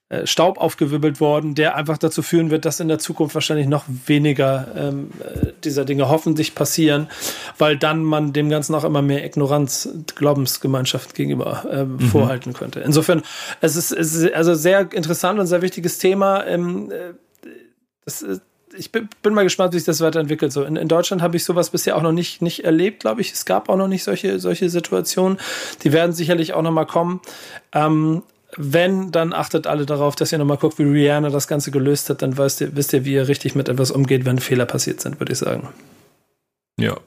äh, 0.07 0.25
Staub 0.25 0.59
aufgewirbelt 0.59 1.19
worden, 1.19 1.53
der 1.53 1.75
einfach 1.75 1.97
dazu 1.97 2.21
führen 2.21 2.49
wird, 2.51 2.63
dass 2.63 2.79
in 2.79 2.87
der 2.87 2.99
Zukunft 2.99 3.35
wahrscheinlich 3.35 3.67
noch 3.67 3.83
weniger 4.05 4.67
ähm, 4.77 5.09
äh, 5.19 5.51
dieser 5.65 5.83
Dinge 5.83 6.07
hoffentlich 6.07 6.55
passieren, 6.55 7.09
weil 7.57 7.75
dann 7.75 8.05
man 8.05 8.31
dem 8.31 8.49
Ganzen 8.49 8.73
auch 8.73 8.85
immer 8.85 9.01
mehr 9.01 9.25
Ignoranz 9.25 9.89
Glaubensgemeinschaft 10.15 11.13
gegenüber 11.13 11.65
äh, 11.69 11.83
mhm. 11.83 11.99
vorhalten 11.99 12.53
könnte. 12.53 12.79
Insofern, 12.79 13.23
es 13.59 13.75
ist, 13.75 13.91
es 13.91 14.15
ist 14.15 14.33
also 14.33 14.55
sehr 14.55 14.89
interessant 14.93 15.41
und 15.41 15.47
sehr 15.47 15.61
wichtiges 15.61 15.97
Thema. 15.97 16.45
Ähm, 16.47 16.89
äh, 16.89 17.13
das 18.05 18.21
ist 18.21 18.41
ich 18.75 18.91
bin, 18.91 19.09
bin, 19.21 19.33
mal 19.33 19.43
gespannt, 19.43 19.73
wie 19.73 19.77
sich 19.77 19.85
das 19.85 20.01
weiterentwickelt. 20.01 20.51
So 20.51 20.63
in, 20.63 20.75
in 20.75 20.87
Deutschland 20.87 21.21
habe 21.21 21.37
ich 21.37 21.43
sowas 21.43 21.69
bisher 21.69 21.95
auch 21.95 22.01
noch 22.01 22.11
nicht, 22.11 22.41
nicht 22.41 22.65
erlebt, 22.65 23.01
glaube 23.01 23.21
ich. 23.21 23.31
Es 23.31 23.45
gab 23.45 23.69
auch 23.69 23.77
noch 23.77 23.87
nicht 23.87 24.03
solche, 24.03 24.39
solche 24.39 24.69
Situationen. 24.69 25.37
Die 25.83 25.93
werden 25.93 26.13
sicherlich 26.13 26.53
auch 26.53 26.61
noch 26.61 26.71
mal 26.71 26.85
kommen. 26.85 27.21
Ähm, 27.73 28.23
wenn, 28.55 29.11
dann 29.11 29.33
achtet 29.33 29.67
alle 29.67 29.85
darauf, 29.85 30.15
dass 30.15 30.31
ihr 30.31 30.37
noch 30.37 30.45
mal 30.45 30.57
guckt, 30.57 30.79
wie 30.79 30.83
Rihanna 30.83 31.29
das 31.29 31.47
Ganze 31.47 31.71
gelöst 31.71 32.09
hat. 32.09 32.21
Dann 32.21 32.37
weißt 32.37 32.61
ihr, 32.61 32.75
wisst 32.75 32.93
ihr, 32.93 33.05
wie 33.05 33.13
ihr 33.13 33.27
richtig 33.27 33.55
mit 33.55 33.69
etwas 33.69 33.91
umgeht, 33.91 34.25
wenn 34.25 34.39
Fehler 34.39 34.65
passiert 34.65 35.01
sind, 35.01 35.19
würde 35.19 35.33
ich 35.33 35.39
sagen. 35.39 35.69
Ja. 36.79 36.97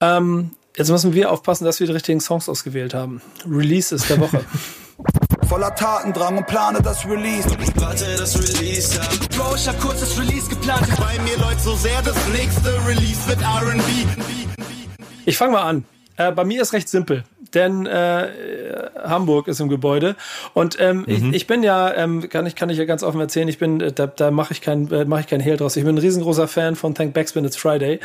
Ähm, 0.00 0.50
jetzt 0.76 0.90
müssen 0.90 1.14
wir 1.14 1.30
aufpassen, 1.30 1.64
dass 1.64 1.80
wir 1.80 1.86
die 1.86 1.92
richtigen 1.92 2.20
Songs 2.20 2.48
ausgewählt 2.48 2.94
haben. 2.94 3.20
Releases 3.48 4.06
der 4.08 4.20
Woche. 4.20 4.44
Voller 5.48 5.74
Tatendrang 5.74 6.38
und 6.38 6.46
plane 6.46 6.82
das 6.82 7.06
Release. 7.06 7.48
Warte, 7.76 8.16
das 8.18 8.36
Release, 8.36 8.96
ja. 8.96 9.02
Bro, 9.36 9.54
ich 9.54 9.68
hab 9.68 9.80
kurz 9.80 10.00
das 10.00 10.18
Release 10.18 10.48
geplant. 10.48 10.86
Bei 10.98 11.18
mir 11.22 11.38
läuft 11.38 11.60
so 11.60 11.76
sehr, 11.76 12.02
das 12.02 12.16
nächste 12.32 12.74
Release 12.86 13.28
wird 13.28 13.40
R&B. 13.40 13.82
Ich 15.24 15.36
fange 15.36 15.52
mal 15.52 15.62
an. 15.62 15.84
Äh, 16.16 16.32
bei 16.32 16.44
mir 16.44 16.62
ist 16.62 16.72
recht 16.72 16.88
simpel. 16.88 17.22
Denn 17.56 17.86
äh, 17.86 18.28
Hamburg 19.02 19.48
ist 19.48 19.60
im 19.60 19.68
Gebäude. 19.68 20.14
Und 20.52 20.76
ähm, 20.78 20.98
mhm. 20.98 21.04
ich, 21.06 21.22
ich 21.32 21.46
bin 21.46 21.62
ja, 21.62 21.92
ähm, 21.94 22.28
kann 22.28 22.46
ich 22.46 22.54
kann 22.54 22.68
ich 22.68 22.78
ja 22.78 22.84
ganz 22.84 23.02
offen 23.02 23.18
erzählen, 23.18 23.48
ich 23.48 23.58
bin, 23.58 23.80
äh, 23.80 23.92
da, 23.92 24.06
da 24.06 24.30
mache 24.30 24.52
ich 24.52 24.60
kein 24.60 24.90
äh, 24.92 25.06
mache 25.06 25.22
ich 25.22 25.26
kein 25.26 25.40
Hehl 25.40 25.56
draus. 25.56 25.76
Ich 25.76 25.84
bin 25.84 25.96
ein 25.96 25.98
riesengroßer 25.98 26.48
Fan 26.48 26.76
von 26.76 26.94
Thank 26.94 27.14
Backspin 27.14 27.44
It's 27.44 27.56
Friday, 27.56 27.98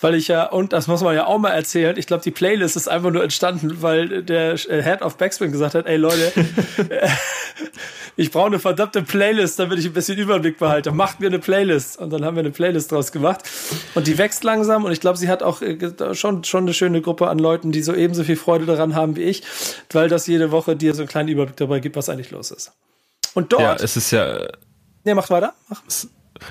weil 0.00 0.14
ich 0.14 0.28
ja 0.28 0.46
und 0.46 0.72
das 0.72 0.88
muss 0.88 1.02
man 1.02 1.14
ja 1.14 1.26
auch 1.26 1.38
mal 1.38 1.50
erzählen. 1.50 1.96
Ich 1.98 2.06
glaube, 2.06 2.22
die 2.22 2.30
Playlist 2.30 2.76
ist 2.76 2.88
einfach 2.88 3.10
nur 3.10 3.22
entstanden, 3.22 3.82
weil 3.82 4.22
der 4.22 4.54
äh, 4.54 4.82
Head 4.82 5.02
of 5.02 5.18
Backspin 5.18 5.52
gesagt 5.52 5.74
hat, 5.74 5.86
ey 5.86 5.96
Leute, 5.96 6.32
ich 8.16 8.30
brauche 8.30 8.46
eine 8.46 8.58
verdammte 8.58 9.02
Playlist, 9.02 9.58
damit 9.58 9.78
ich 9.78 9.86
ein 9.86 9.92
bisschen 9.92 10.18
Überblick 10.18 10.58
behalte. 10.58 10.92
Macht 10.92 11.20
mir 11.20 11.26
eine 11.26 11.38
Playlist 11.38 11.98
und 11.98 12.10
dann 12.10 12.24
haben 12.24 12.36
wir 12.36 12.42
eine 12.42 12.52
Playlist 12.52 12.90
draus 12.90 13.12
gemacht 13.12 13.42
und 13.94 14.06
die 14.06 14.16
wächst 14.16 14.44
langsam 14.44 14.84
und 14.84 14.92
ich 14.92 15.00
glaube, 15.00 15.18
sie 15.18 15.28
hat 15.28 15.42
auch 15.42 15.60
schon 16.12 16.42
schon 16.44 16.64
eine 16.64 16.72
schöne 16.72 17.02
Gruppe 17.02 17.28
an 17.28 17.38
Leuten, 17.38 17.70
die 17.70 17.82
so 17.82 17.94
ebenso 17.94 18.24
viel 18.24 18.36
Freude 18.36 18.64
daran 18.64 18.93
haben 18.94 19.16
wie 19.16 19.22
ich, 19.22 19.42
weil 19.92 20.08
das 20.08 20.26
jede 20.26 20.50
Woche 20.50 20.76
dir 20.76 20.94
so 20.94 21.02
einen 21.02 21.08
kleinen 21.08 21.28
Überblick 21.28 21.56
dabei 21.56 21.80
gibt, 21.80 21.96
was 21.96 22.08
eigentlich 22.08 22.30
los 22.30 22.50
ist. 22.50 22.72
Und 23.34 23.52
dort. 23.52 23.62
Ja, 23.62 23.74
es 23.74 23.96
ist 23.96 24.10
ja. 24.10 24.48
Nee, 25.04 25.14
macht 25.14 25.30
weiter. 25.30 25.54
Mach. 25.68 25.82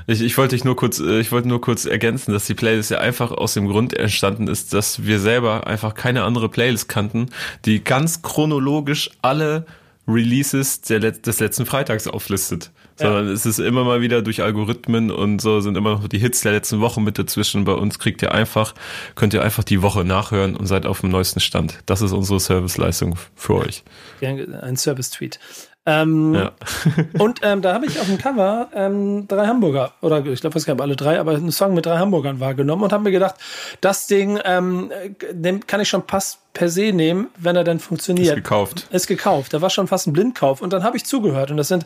Ich, 0.08 0.22
ich 0.22 0.38
wollte 0.38 0.56
dich 0.56 0.64
nur 0.64 0.76
kurz, 0.76 1.00
äh, 1.00 1.20
ich 1.20 1.32
wollte 1.32 1.48
nur 1.48 1.62
kurz 1.62 1.86
ergänzen, 1.86 2.32
dass 2.32 2.46
die 2.46 2.54
Playlist 2.54 2.92
ja 2.92 3.00
einfach 3.00 3.32
aus 3.32 3.54
dem 3.54 3.68
Grund 3.68 3.94
entstanden 3.94 4.48
ist, 4.48 4.74
dass 4.74 5.06
wir 5.06 5.20
selber 5.20 5.68
einfach 5.68 5.94
keine 5.94 6.24
andere 6.24 6.50
Playlist 6.50 6.88
kannten, 6.88 7.30
die 7.66 7.84
ganz 7.84 8.22
chronologisch 8.22 9.12
alle 9.22 9.66
Releases 10.08 10.82
der, 10.82 11.00
des 11.00 11.40
letzten 11.40 11.66
Freitags 11.66 12.08
auflistet. 12.08 12.72
Sondern 12.96 13.28
ja. 13.28 13.34
es 13.34 13.46
ist 13.46 13.60
immer 13.60 13.84
mal 13.84 14.02
wieder 14.02 14.22
durch 14.22 14.42
Algorithmen 14.42 15.12
und 15.12 15.42
so 15.42 15.60
sind 15.62 15.78
immer 15.78 15.92
noch 15.92 16.08
die 16.08 16.20
Hits 16.20 16.42
der 16.42 16.52
letzten 16.52 16.80
Woche 16.80 17.02
mit 17.02 17.18
dazwischen. 17.18 17.66
Bei 17.66 17.74
uns 17.74 18.00
kriegt 18.00 18.22
ihr 18.22 18.34
einfach, 18.34 18.76
könnt 19.16 19.34
ihr 19.34 19.44
einfach 19.44 19.64
die 19.64 19.82
Woche 19.82 20.04
nachhören 20.04 20.56
und 20.56 20.68
seid 20.68 20.86
auf 20.86 21.02
dem 21.02 21.10
neuesten 21.10 21.40
Stand. 21.40 21.80
Das 21.86 22.02
ist 22.02 22.12
unsere 22.12 22.40
Serviceleistung 22.40 23.18
für 23.36 23.56
euch. 23.56 23.84
Ein 24.22 24.78
Service-Tweet. 24.78 25.40
Ähm, 25.86 26.34
ja. 26.34 26.52
und 27.20 27.42
ähm, 27.44 27.62
da 27.62 27.74
habe 27.74 27.86
ich 27.86 28.00
auf 28.00 28.06
dem 28.06 28.18
Cover 28.18 28.70
ähm, 28.74 29.28
drei 29.28 29.48
Hamburger, 29.48 29.94
oder 30.02 30.26
ich 30.26 30.40
glaube, 30.40 30.58
es 30.58 30.66
gab 30.66 30.80
alle 30.80 30.96
drei, 30.96 31.20
aber 31.20 31.32
einen 31.32 31.52
Song 31.52 31.74
mit 31.74 31.86
drei 31.86 31.98
Hamburgern 31.98 32.40
wahrgenommen 32.40 32.84
und 32.84 32.94
habe 32.94 33.04
mir 33.04 33.12
gedacht, 33.12 33.36
das 33.82 34.08
Ding 34.08 34.40
ähm, 34.46 34.92
den 35.32 35.68
kann 35.68 35.82
ich 35.82 35.90
schon 35.90 36.08
pass 36.08 36.40
per 36.54 36.70
se 36.70 36.94
nehmen, 36.94 37.30
wenn 37.38 37.56
er 37.56 37.64
dann 37.64 37.80
funktioniert. 37.80 38.30
Ist 38.30 38.36
gekauft. 38.36 38.88
Ist 38.92 39.08
gekauft. 39.08 39.54
Da 39.54 39.62
war 39.62 39.70
schon 39.70 39.88
fast 39.88 40.08
ein 40.08 40.14
Blindkauf. 40.14 40.62
Und 40.62 40.72
dann 40.72 40.84
habe 40.84 40.96
ich 40.98 41.06
zugehört. 41.06 41.52
Und 41.52 41.58
das 41.58 41.68
sind 41.68 41.86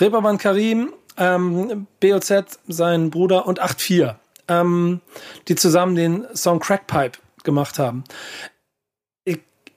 Reeperbahn 0.00 0.38
Karim, 0.38 0.92
ähm, 1.18 1.86
BOZ, 2.00 2.60
sein 2.68 3.10
Bruder 3.10 3.46
und 3.46 3.60
8-4, 3.60 4.14
ähm, 4.48 5.00
die 5.48 5.56
zusammen 5.56 5.96
den 5.96 6.24
Song 6.34 6.60
Crackpipe 6.60 7.18
gemacht 7.42 7.78
haben 7.78 8.04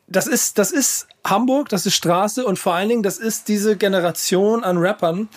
das 0.08 0.26
ist, 0.28 0.58
das 0.58 0.72
ist 0.72 1.08
Hamburg, 1.26 1.70
das 1.70 1.86
ist 1.86 1.96
Straße 1.96 2.46
und 2.46 2.58
vor 2.58 2.74
allen 2.74 2.90
Dingen, 2.90 3.04
das 3.04 3.18
ist 3.18 3.50
diese 3.50 3.76
Generation 3.76 4.64
an 4.64 4.78
Rappern, 4.78 5.28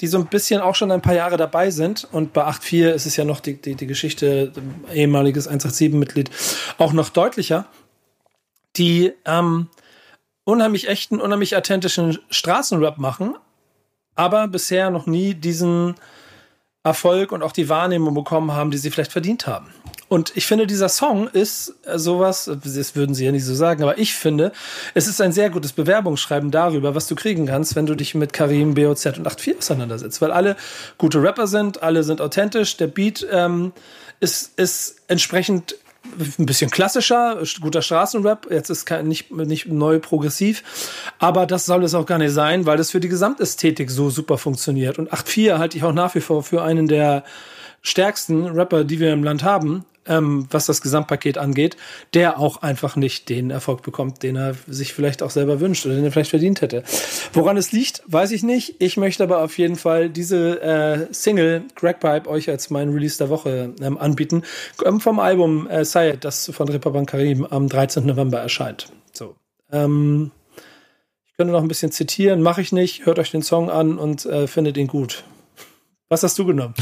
die 0.00 0.06
so 0.06 0.18
ein 0.18 0.26
bisschen 0.26 0.60
auch 0.60 0.74
schon 0.74 0.90
ein 0.90 1.00
paar 1.00 1.14
Jahre 1.14 1.38
dabei 1.38 1.70
sind. 1.70 2.06
Und 2.12 2.34
bei 2.34 2.42
8.4 2.46 2.90
ist 2.90 3.06
es 3.06 3.16
ja 3.16 3.24
noch 3.24 3.40
die, 3.40 3.54
die, 3.60 3.74
die 3.74 3.86
Geschichte, 3.86 4.52
ehemaliges 4.92 5.50
187-Mitglied, 5.50 6.30
auch 6.76 6.92
noch 6.92 7.08
deutlicher, 7.08 7.66
die 8.76 9.14
ähm, 9.24 9.68
unheimlich 10.44 10.88
echten, 10.88 11.20
unheimlich 11.20 11.56
authentischen 11.56 12.18
Straßenrap 12.30 12.98
machen, 12.98 13.34
aber 14.14 14.46
bisher 14.46 14.90
noch 14.90 15.06
nie 15.06 15.34
diesen 15.34 15.94
Erfolg 16.84 17.32
und 17.32 17.42
auch 17.42 17.52
die 17.52 17.68
Wahrnehmung 17.68 18.14
bekommen 18.14 18.52
haben, 18.52 18.70
die 18.70 18.78
sie 18.78 18.90
vielleicht 18.90 19.12
verdient 19.12 19.46
haben. 19.46 19.72
Und 20.08 20.32
ich 20.36 20.46
finde, 20.46 20.66
dieser 20.66 20.88
Song 20.88 21.28
ist 21.28 21.74
sowas, 21.94 22.50
das 22.64 22.96
würden 22.96 23.14
sie 23.14 23.26
ja 23.26 23.32
nicht 23.32 23.44
so 23.44 23.54
sagen, 23.54 23.82
aber 23.82 23.98
ich 23.98 24.14
finde, 24.14 24.52
es 24.94 25.06
ist 25.06 25.20
ein 25.20 25.32
sehr 25.32 25.50
gutes 25.50 25.72
Bewerbungsschreiben 25.72 26.50
darüber, 26.50 26.94
was 26.94 27.06
du 27.08 27.14
kriegen 27.14 27.46
kannst, 27.46 27.76
wenn 27.76 27.84
du 27.84 27.94
dich 27.94 28.14
mit 28.14 28.32
Karim, 28.32 28.74
BOZ 28.74 29.06
und 29.18 29.28
8.4 29.28 29.58
auseinandersetzt. 29.58 30.22
Weil 30.22 30.32
alle 30.32 30.56
gute 30.96 31.22
Rapper 31.22 31.46
sind, 31.46 31.82
alle 31.82 32.04
sind 32.04 32.22
authentisch, 32.22 32.78
der 32.78 32.86
Beat 32.86 33.26
ähm, 33.30 33.72
ist, 34.20 34.58
ist 34.58 34.96
entsprechend 35.08 35.76
ein 36.38 36.46
bisschen 36.46 36.70
klassischer, 36.70 37.42
guter 37.60 37.82
Straßenrap. 37.82 38.50
Jetzt 38.50 38.70
ist 38.70 38.86
kein, 38.86 39.08
nicht, 39.08 39.30
nicht 39.30 39.66
neu 39.66 39.98
progressiv. 39.98 40.62
Aber 41.18 41.44
das 41.44 41.66
soll 41.66 41.84
es 41.84 41.94
auch 41.94 42.06
gar 42.06 42.16
nicht 42.16 42.32
sein, 42.32 42.64
weil 42.64 42.78
das 42.78 42.90
für 42.90 43.00
die 43.00 43.08
Gesamtästhetik 43.08 43.90
so 43.90 44.08
super 44.08 44.38
funktioniert. 44.38 44.98
Und 44.98 45.12
8.4 45.12 45.58
halte 45.58 45.76
ich 45.76 45.84
auch 45.84 45.92
nach 45.92 46.14
wie 46.14 46.20
vor 46.20 46.42
für 46.42 46.62
einen 46.62 46.88
der 46.88 47.24
stärksten 47.82 48.46
Rapper, 48.46 48.84
die 48.84 49.00
wir 49.00 49.12
im 49.12 49.22
Land 49.22 49.44
haben 49.44 49.84
ähm, 50.08 50.46
was 50.50 50.66
das 50.66 50.80
Gesamtpaket 50.80 51.38
angeht, 51.38 51.76
der 52.14 52.38
auch 52.38 52.62
einfach 52.62 52.96
nicht 52.96 53.28
den 53.28 53.50
Erfolg 53.50 53.82
bekommt, 53.82 54.22
den 54.22 54.36
er 54.36 54.54
sich 54.66 54.92
vielleicht 54.92 55.22
auch 55.22 55.30
selber 55.30 55.60
wünscht 55.60 55.86
oder 55.86 55.94
den 55.94 56.04
er 56.04 56.12
vielleicht 56.12 56.30
verdient 56.30 56.60
hätte. 56.60 56.82
Woran 57.32 57.56
es 57.56 57.72
liegt, 57.72 58.02
weiß 58.06 58.30
ich 58.32 58.42
nicht. 58.42 58.76
Ich 58.80 58.96
möchte 58.96 59.22
aber 59.22 59.42
auf 59.42 59.58
jeden 59.58 59.76
Fall 59.76 60.10
diese 60.10 60.60
äh, 60.62 61.06
Single 61.12 61.64
Greg 61.74 62.00
Pipe 62.00 62.28
euch 62.28 62.48
als 62.48 62.70
mein 62.70 62.90
Release 62.90 63.18
der 63.18 63.28
Woche 63.28 63.74
ähm, 63.80 63.98
anbieten. 63.98 64.42
Ähm, 64.84 65.00
vom 65.00 65.20
Album 65.20 65.68
äh, 65.68 65.84
Sayed, 65.84 66.24
das 66.24 66.50
von 66.52 66.68
Reeperbahn 66.68 67.06
Karim 67.06 67.44
am 67.44 67.68
13. 67.68 68.06
November 68.06 68.38
erscheint. 68.38 68.88
So. 69.12 69.34
Ähm, 69.70 70.30
ich 71.26 71.36
könnte 71.36 71.52
noch 71.52 71.62
ein 71.62 71.68
bisschen 71.68 71.92
zitieren, 71.92 72.42
mache 72.42 72.60
ich 72.60 72.72
nicht. 72.72 73.06
Hört 73.06 73.18
euch 73.18 73.30
den 73.30 73.42
Song 73.42 73.70
an 73.70 73.98
und 73.98 74.26
äh, 74.26 74.46
findet 74.46 74.76
ihn 74.76 74.88
gut. 74.88 75.24
Was 76.10 76.22
hast 76.22 76.38
du 76.38 76.46
genommen? 76.46 76.72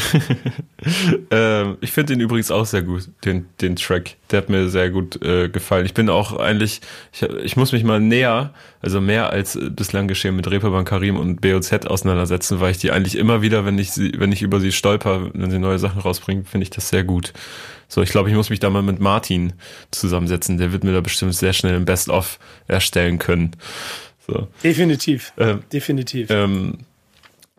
ähm, 1.32 1.78
ich 1.80 1.90
finde 1.90 2.12
den 2.12 2.20
übrigens 2.20 2.52
auch 2.52 2.64
sehr 2.64 2.82
gut, 2.82 3.10
den, 3.24 3.46
den 3.60 3.74
Track. 3.74 4.16
Der 4.30 4.38
hat 4.38 4.48
mir 4.48 4.68
sehr 4.68 4.90
gut 4.90 5.20
äh, 5.20 5.48
gefallen. 5.48 5.84
Ich 5.84 5.94
bin 5.94 6.08
auch 6.08 6.38
eigentlich, 6.38 6.80
ich, 7.12 7.22
ich 7.22 7.56
muss 7.56 7.72
mich 7.72 7.82
mal 7.82 7.98
näher, 7.98 8.54
also 8.82 9.00
mehr 9.00 9.30
als 9.30 9.58
bislang 9.70 10.06
geschehen 10.06 10.36
mit 10.36 10.48
Reeperbahn 10.48 10.84
Karim 10.84 11.16
und 11.16 11.40
BOZ 11.40 11.86
auseinandersetzen, 11.86 12.60
weil 12.60 12.70
ich 12.70 12.78
die 12.78 12.92
eigentlich 12.92 13.16
immer 13.16 13.42
wieder, 13.42 13.64
wenn 13.64 13.78
ich 13.78 13.90
sie, 13.90 14.12
wenn 14.16 14.30
ich 14.30 14.42
über 14.42 14.60
sie 14.60 14.70
stolper, 14.70 15.28
wenn 15.34 15.50
sie 15.50 15.58
neue 15.58 15.80
Sachen 15.80 16.00
rausbringen, 16.00 16.44
finde 16.44 16.62
ich 16.62 16.70
das 16.70 16.88
sehr 16.88 17.02
gut. 17.02 17.32
So, 17.88 18.02
ich 18.02 18.10
glaube, 18.10 18.28
ich 18.28 18.36
muss 18.36 18.50
mich 18.50 18.60
da 18.60 18.70
mal 18.70 18.82
mit 18.82 19.00
Martin 19.00 19.54
zusammensetzen. 19.90 20.56
Der 20.56 20.70
wird 20.70 20.84
mir 20.84 20.92
da 20.92 21.00
bestimmt 21.00 21.34
sehr 21.34 21.52
schnell 21.52 21.74
ein 21.74 21.84
Best-of 21.84 22.38
erstellen 22.68 23.18
können. 23.18 23.52
So. 24.24 24.46
Definitiv. 24.62 25.32
Ähm, 25.36 25.64
Definitiv. 25.72 26.30
Ähm, 26.30 26.78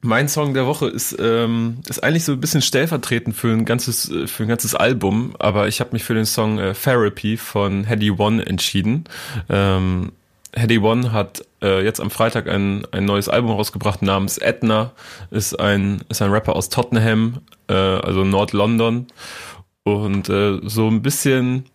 mein 0.01 0.27
Song 0.27 0.53
der 0.53 0.65
Woche 0.65 0.87
ist, 0.87 1.15
ähm, 1.19 1.79
ist 1.87 2.03
eigentlich 2.03 2.23
so 2.23 2.33
ein 2.33 2.39
bisschen 2.39 2.61
stellvertretend 2.61 3.35
für 3.35 3.51
ein 3.51 3.65
ganzes, 3.65 4.09
äh, 4.11 4.27
für 4.27 4.43
ein 4.43 4.49
ganzes 4.49 4.75
Album, 4.75 5.35
aber 5.39 5.67
ich 5.67 5.79
habe 5.79 5.91
mich 5.93 6.03
für 6.03 6.13
den 6.13 6.25
Song 6.25 6.59
äh, 6.59 6.73
Therapy 6.73 7.37
von 7.37 7.83
Hedy 7.83 8.11
One 8.11 8.45
entschieden. 8.45 9.05
Ähm, 9.49 10.11
Hedy 10.53 10.79
One 10.79 11.11
hat 11.11 11.43
äh, 11.61 11.83
jetzt 11.83 11.99
am 11.99 12.09
Freitag 12.09 12.47
ein, 12.47 12.85
ein 12.91 13.05
neues 13.05 13.27
Album 13.29 13.51
rausgebracht 13.51 14.01
namens 14.01 14.37
Edna, 14.37 14.91
ist 15.31 15.59
ein, 15.59 16.01
ist 16.09 16.21
ein 16.21 16.31
Rapper 16.31 16.55
aus 16.55 16.69
Tottenham, 16.69 17.39
äh, 17.67 17.73
also 17.73 18.23
Nord-London 18.23 19.07
und 19.83 20.29
äh, 20.29 20.59
so 20.63 20.87
ein 20.87 21.01
bisschen 21.01 21.65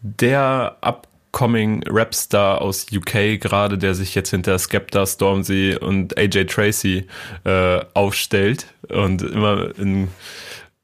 der 0.00 0.76
ab 0.80 1.08
upcoming 1.36 1.82
Rapstar 1.86 2.62
aus 2.62 2.86
UK 2.92 3.40
gerade, 3.40 3.76
der 3.76 3.94
sich 3.94 4.14
jetzt 4.14 4.30
hinter 4.30 4.58
Skepta, 4.58 5.06
Stormzy 5.06 5.76
und 5.78 6.16
AJ 6.16 6.46
Tracy 6.46 7.06
äh, 7.44 7.80
aufstellt 7.94 8.66
und 8.88 9.22
immer 9.22 9.78
in 9.78 10.08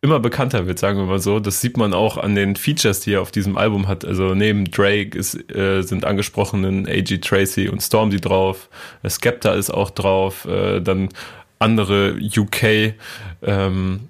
immer 0.04 0.18
bekannter 0.18 0.66
wird, 0.66 0.80
sagen 0.80 0.98
wir 0.98 1.06
mal 1.06 1.20
so. 1.20 1.38
Das 1.38 1.60
sieht 1.60 1.76
man 1.76 1.94
auch 1.94 2.16
an 2.16 2.34
den 2.34 2.56
Features, 2.56 3.00
die 3.00 3.14
er 3.14 3.22
auf 3.22 3.30
diesem 3.30 3.56
Album 3.56 3.86
hat. 3.86 4.04
Also 4.04 4.34
neben 4.34 4.68
Drake 4.68 5.16
ist, 5.16 5.36
äh, 5.54 5.82
sind 5.82 6.04
angesprochenen 6.04 6.88
AJ 6.88 7.18
Tracy 7.18 7.68
und 7.68 7.80
Stormzy 7.80 8.20
drauf. 8.20 8.68
Skepta 9.08 9.54
ist 9.54 9.70
auch 9.70 9.90
drauf. 9.90 10.44
Äh, 10.44 10.80
dann 10.80 11.08
andere 11.60 12.18
UK 12.20 12.94
ähm, 13.42 14.08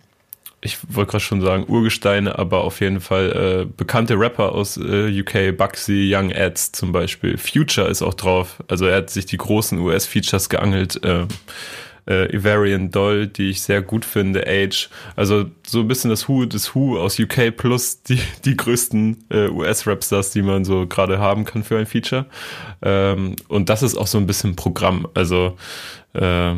ich 0.65 0.79
wollte 0.89 1.11
gerade 1.11 1.25
schon 1.25 1.41
sagen 1.41 1.65
Urgesteine, 1.67 2.39
aber 2.39 2.63
auf 2.63 2.81
jeden 2.81 3.01
Fall 3.01 3.67
äh, 3.67 3.73
bekannte 3.77 4.19
Rapper 4.19 4.53
aus 4.53 4.77
äh, 4.77 5.21
UK, 5.21 5.57
Bugsy, 5.57 6.11
Young 6.15 6.33
Ads 6.33 6.73
zum 6.73 6.93
Beispiel. 6.93 7.37
Future 7.37 7.89
ist 7.89 8.01
auch 8.01 8.15
drauf. 8.15 8.63
Also 8.69 8.87
er 8.87 8.99
hat 8.99 9.11
sich 9.11 9.27
die 9.27 9.39
großen 9.39 9.79
US-Features 9.79 10.49
geangelt. 10.49 11.03
Äh, 11.05 11.27
äh, 12.09 12.35
Ivarian 12.35 12.91
Doll, 12.91 13.27
die 13.27 13.51
ich 13.51 13.63
sehr 13.63 13.83
gut 13.83 14.05
finde, 14.05 14.47
Age. 14.47 14.89
Also 15.17 15.47
so 15.67 15.81
ein 15.81 15.89
bisschen 15.89 16.11
das 16.11 16.29
Who 16.29 16.47
des 16.47 16.75
Who 16.75 16.99
aus 16.99 17.19
UK 17.19 17.57
plus 17.57 18.03
die, 18.03 18.21
die 18.45 18.57
größten 18.57 19.25
äh, 19.31 19.49
US-Rapstars, 19.49 20.31
die 20.31 20.43
man 20.43 20.65
so 20.65 20.87
gerade 20.87 21.19
haben 21.19 21.45
kann 21.45 21.65
für 21.65 21.79
ein 21.79 21.87
Feature. 21.87 22.27
Ähm, 22.83 23.37
und 23.49 23.69
das 23.69 23.83
ist 23.83 23.97
auch 23.97 24.07
so 24.07 24.19
ein 24.19 24.27
bisschen 24.27 24.57
Programm. 24.57 25.09
Also 25.15 25.57
äh, 26.15 26.55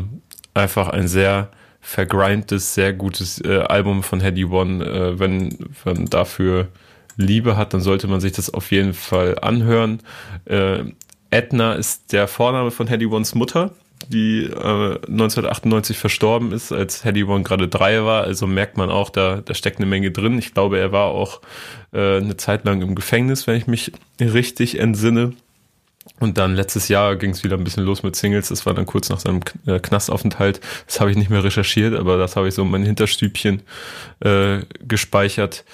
einfach 0.53 0.89
ein 0.89 1.07
sehr 1.07 1.49
vergrindtes, 1.85 2.73
sehr 2.73 2.93
gutes 2.93 3.39
äh, 3.41 3.59
Album 3.59 4.01
von 4.01 4.19
Hedy 4.19 4.45
One. 4.45 4.83
Äh, 4.83 5.19
wenn 5.19 5.55
man 5.85 6.05
dafür 6.07 6.67
Liebe 7.15 7.55
hat, 7.57 7.73
dann 7.73 7.81
sollte 7.81 8.07
man 8.07 8.19
sich 8.19 8.31
das 8.31 8.51
auf 8.51 8.71
jeden 8.71 8.95
Fall 8.95 9.37
anhören. 9.39 9.99
Äh, 10.45 10.85
Edna 11.29 11.73
ist 11.73 12.11
der 12.11 12.27
Vorname 12.27 12.71
von 12.71 12.87
Hedy 12.87 13.05
Ones 13.05 13.35
Mutter, 13.35 13.71
die 14.09 14.45
äh, 14.45 14.95
1998 15.07 15.97
verstorben 15.97 16.51
ist, 16.53 16.71
als 16.71 17.05
Hedy 17.05 17.23
One 17.23 17.43
gerade 17.43 17.67
drei 17.67 18.03
war. 18.03 18.23
Also 18.23 18.47
merkt 18.47 18.77
man 18.77 18.89
auch, 18.89 19.11
da, 19.11 19.41
da 19.45 19.53
steckt 19.53 19.77
eine 19.77 19.85
Menge 19.85 20.09
drin. 20.09 20.39
Ich 20.39 20.55
glaube, 20.55 20.79
er 20.79 20.91
war 20.91 21.05
auch 21.05 21.39
äh, 21.93 22.17
eine 22.17 22.35
Zeit 22.35 22.65
lang 22.65 22.81
im 22.81 22.95
Gefängnis, 22.95 23.45
wenn 23.45 23.57
ich 23.57 23.67
mich 23.67 23.91
richtig 24.19 24.79
entsinne. 24.79 25.33
Und 26.19 26.37
dann 26.37 26.55
letztes 26.55 26.87
Jahr 26.87 27.15
ging 27.15 27.31
es 27.31 27.43
wieder 27.43 27.57
ein 27.57 27.63
bisschen 27.63 27.83
los 27.83 28.03
mit 28.03 28.15
Singles. 28.15 28.49
Das 28.49 28.65
war 28.65 28.73
dann 28.73 28.85
kurz 28.85 29.09
nach 29.09 29.19
seinem 29.19 29.41
äh, 29.65 29.79
Knastaufenthalt. 29.79 30.61
Das 30.87 31.01
habe 31.01 31.11
ich 31.11 31.17
nicht 31.17 31.29
mehr 31.29 31.43
recherchiert, 31.43 31.93
aber 31.93 32.17
das 32.17 32.35
habe 32.35 32.47
ich 32.47 32.53
so 32.53 32.61
in 32.61 32.71
mein 32.71 32.83
Hinterstübchen 32.83 33.61
äh, 34.21 34.59
gespeichert. 34.79 35.65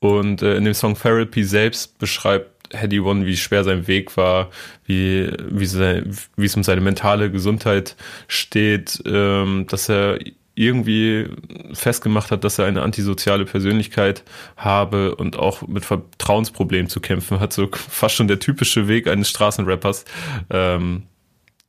Und 0.00 0.42
äh, 0.42 0.56
in 0.56 0.64
dem 0.64 0.74
Song 0.74 0.96
Therapy 0.96 1.44
selbst 1.44 1.98
beschreibt 1.98 2.50
Hedy 2.72 3.00
One, 3.00 3.26
wie 3.26 3.36
schwer 3.36 3.62
sein 3.62 3.86
Weg 3.86 4.16
war, 4.16 4.50
wie, 4.86 5.30
wie, 5.50 5.66
sein, 5.66 6.16
wie 6.36 6.46
es 6.46 6.56
um 6.56 6.62
seine 6.62 6.80
mentale 6.80 7.30
Gesundheit 7.30 7.94
steht, 8.26 9.02
ähm, 9.06 9.66
dass 9.68 9.88
er 9.88 10.18
irgendwie 10.54 11.28
festgemacht 11.72 12.30
hat, 12.30 12.44
dass 12.44 12.58
er 12.58 12.66
eine 12.66 12.82
antisoziale 12.82 13.44
Persönlichkeit 13.44 14.22
habe 14.56 15.16
und 15.16 15.36
auch 15.36 15.66
mit 15.66 15.84
Vertrauensproblemen 15.84 16.88
zu 16.88 17.00
kämpfen 17.00 17.40
hat. 17.40 17.52
So 17.52 17.68
fast 17.72 18.14
schon 18.14 18.28
der 18.28 18.38
typische 18.38 18.86
Weg 18.88 19.08
eines 19.08 19.28
Straßenrappers 19.30 20.04
ähm, 20.50 21.04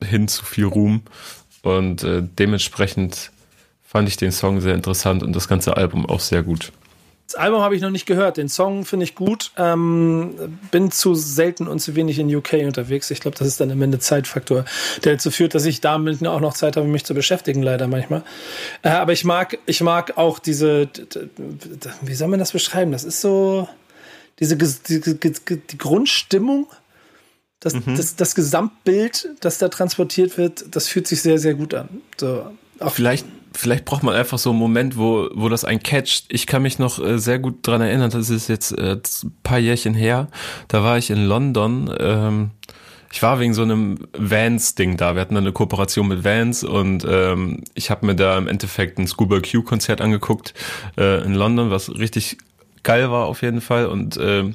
hin 0.04 0.28
zu 0.28 0.46
viel 0.46 0.66
Ruhm. 0.66 1.02
Und 1.64 2.04
äh, 2.04 2.22
dementsprechend 2.24 3.32
fand 3.82 4.08
ich 4.08 4.18
den 4.18 4.32
Song 4.32 4.62
sehr 4.62 4.76
interessant 4.76 5.24
und 5.24 5.36
das 5.36 5.48
ganze 5.48 5.78
Album 5.78 6.06
auch 6.06 6.20
sehr 6.20 6.44
gut. 6.44 6.72
Das 7.28 7.36
Album 7.36 7.62
habe 7.62 7.76
ich 7.76 7.82
noch 7.82 7.90
nicht 7.90 8.06
gehört. 8.06 8.38
Den 8.38 8.50
Song 8.50 8.86
finde 8.86 9.06
ich 9.06 9.16
gut. 9.16 9.52
Ähm, 9.58 10.60
bin 10.70 10.92
zu 10.92 11.16
selten 11.16 11.68
und 11.68 11.80
zu 11.80 11.96
wenig 11.96 12.20
in 12.20 12.34
UK 12.34 12.54
unterwegs. 12.66 13.10
Ich 13.10 13.20
glaube, 13.20 13.36
das 13.38 13.48
ist 13.48 13.60
dann 13.60 13.72
am 13.72 13.82
Ende 13.82 13.98
Zeitfaktor, 13.98 14.66
der 15.04 15.14
dazu 15.14 15.32
führt, 15.32 15.56
dass 15.56 15.66
ich 15.66 15.82
damit 15.82 16.26
auch 16.28 16.40
noch 16.40 16.54
Zeit 16.54 16.78
habe, 16.78 16.88
mich 16.88 17.04
zu 17.04 17.16
beschäftigen, 17.16 17.64
leider 17.64 17.88
manchmal. 17.88 18.24
Äh, 18.84 18.90
aber 18.90 19.14
ich 19.14 19.24
mag, 19.24 19.58
ich 19.66 19.82
mag 19.82 20.18
auch 20.18 20.38
diese, 20.38 20.88
wie 22.02 22.16
soll 22.16 22.28
man 22.28 22.40
das 22.40 22.52
beschreiben? 22.52 22.92
Das 22.92 23.04
ist 23.04 23.22
so 23.22 23.68
diese 24.40 24.56
die, 24.56 25.02
die, 25.02 25.34
die 25.58 25.78
Grundstimmung. 25.78 26.68
Das, 27.60 27.74
mhm. 27.74 27.96
das, 27.96 28.16
das 28.16 28.36
Gesamtbild, 28.36 29.30
das 29.40 29.58
da 29.58 29.70
transportiert 29.70 30.38
wird, 30.38 30.76
das 30.76 30.88
fühlt 30.88 31.08
sich 31.08 31.24
sehr, 31.24 31.40
sehr 31.40 31.56
gut 31.56 31.74
an. 31.74 31.90
So, 32.18 32.52
auch 32.80 32.94
Vielleicht 32.94 33.26
vielleicht 33.56 33.86
braucht 33.86 34.04
man 34.04 34.16
einfach 34.16 34.38
so 34.38 34.52
einen 34.52 34.60
Moment, 34.60 34.98
wo, 34.98 35.30
wo 35.34 35.50
das 35.50 35.66
ein 35.66 35.82
catcht. 35.82 36.26
Ich 36.30 36.46
kann 36.48 36.62
mich 36.62 36.80
noch 36.80 37.00
äh, 37.00 37.18
sehr 37.18 37.40
gut 37.40 37.66
dran 37.66 37.82
erinnern, 37.82 38.10
das 38.10 38.30
ist 38.30 38.48
jetzt 38.48 38.72
äh, 38.78 38.98
ein 38.98 39.34
paar 39.44 39.60
Jährchen 39.60 39.94
her. 39.94 40.28
Da 40.68 40.84
war 40.84 40.98
ich 40.98 41.10
in 41.10 41.26
London. 41.26 41.94
Ähm, 42.00 42.52
ich 43.12 43.24
war 43.24 43.40
wegen 43.40 43.54
so 43.54 43.62
einem 43.62 44.08
Vans-Ding 44.18 44.98
da. 44.98 45.16
Wir 45.16 45.22
hatten 45.22 45.38
eine 45.38 45.54
Kooperation 45.54 46.08
mit 46.08 46.26
Vans 46.26 46.64
und 46.66 47.06
ähm, 47.10 47.64
ich 47.74 47.90
habe 47.90 48.06
mir 48.06 48.16
da 48.16 48.38
im 48.38 48.48
Endeffekt 48.48 49.00
ein 49.00 49.08
Scuba 49.08 49.40
Q-Konzert 49.40 50.02
angeguckt 50.02 50.54
äh, 50.98 51.24
in 51.24 51.34
London, 51.34 51.72
was 51.72 51.90
richtig 51.98 52.38
geil 52.86 53.12
war 53.12 53.26
auf 53.26 53.42
jeden 53.42 53.60
Fall. 53.60 53.88
Und 53.88 54.16
äh, 54.16 54.46